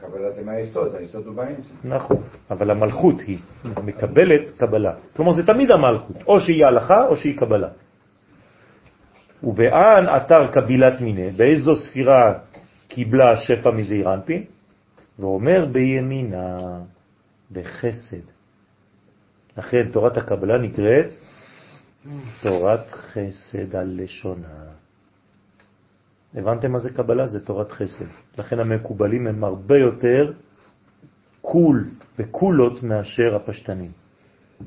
[0.00, 1.68] קבלה זה מהיסוד, היסוד הוא באמצע.
[1.84, 3.38] נכון, אבל המלכות היא
[3.84, 4.94] מקבלת קבלה.
[5.16, 7.68] כלומר, זה תמיד המלכות, או שהיא הלכה או שהיא קבלה.
[9.42, 12.38] ובאן אתר קבילת מיני, באיזו ספירה
[12.88, 14.44] קיבלה השפע מזעיר אנפין?
[15.18, 16.58] ואומר בימינה,
[17.52, 18.26] בחסד.
[19.58, 21.12] לכן תורת הקבלה נקראת
[22.42, 24.73] תורת חסד על לשונה.
[26.34, 27.26] הבנתם מה זה קבלה?
[27.26, 28.04] זה תורת חסד.
[28.38, 30.32] לכן המקובלים הם הרבה יותר
[31.40, 31.84] קול
[32.18, 33.90] וקולות מאשר הפשטנים.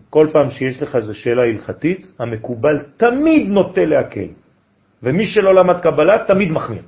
[0.10, 4.28] כל פעם שיש לך איזו שאלה הלכתית, המקובל תמיד נוטה להקל,
[5.04, 6.84] ומי שלא למד קבלה תמיד מחמיר.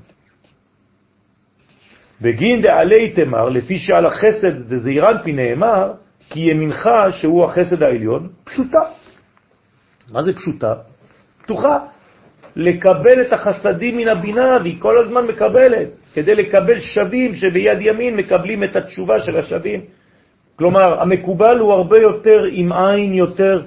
[2.22, 5.94] בגין דעלי תמר, לפי שעל החסד דזעירנפי נאמר,
[6.30, 8.82] כי ימינך שהוא החסד העליון, פשוטה.
[10.12, 10.74] מה זה פשוטה?
[11.42, 11.80] פתוחה.
[12.56, 18.64] לקבל את החסדים מן הבינה, והיא כל הזמן מקבלת, כדי לקבל שווים שביד ימין מקבלים
[18.64, 19.82] את התשובה של השווים.
[20.56, 23.62] כלומר, המקובל הוא הרבה יותר עם עין יותר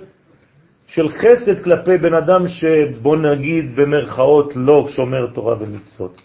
[0.87, 6.23] של חסד כלפי בן אדם שבוא נגיד במרכאות לא שומר תורה ומצוות.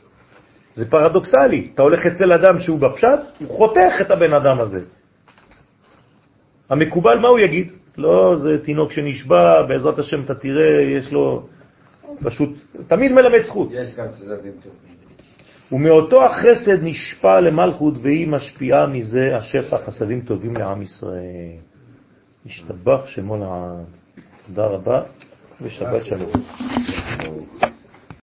[0.76, 4.80] זה פרדוקסלי, אתה הולך אצל אדם שהוא בפשט, הוא חותך את הבן אדם הזה.
[6.70, 7.72] המקובל, מה הוא יגיד?
[7.98, 11.48] לא, זה תינוק שנשבע, בעזרת השם אתה תראה, יש לו
[12.24, 12.50] פשוט,
[12.88, 13.70] תמיד מלמד זכות.
[13.72, 14.98] יש גם צדדים טובים.
[15.72, 21.58] ומאותו החסד נשפע למלכות והיא משפיעה מזה השפע חסדים טובים לעם ישראל.
[22.46, 23.84] השתבח שמו לעם.
[24.48, 25.04] תודה רבה
[25.62, 26.32] ושבת שלום.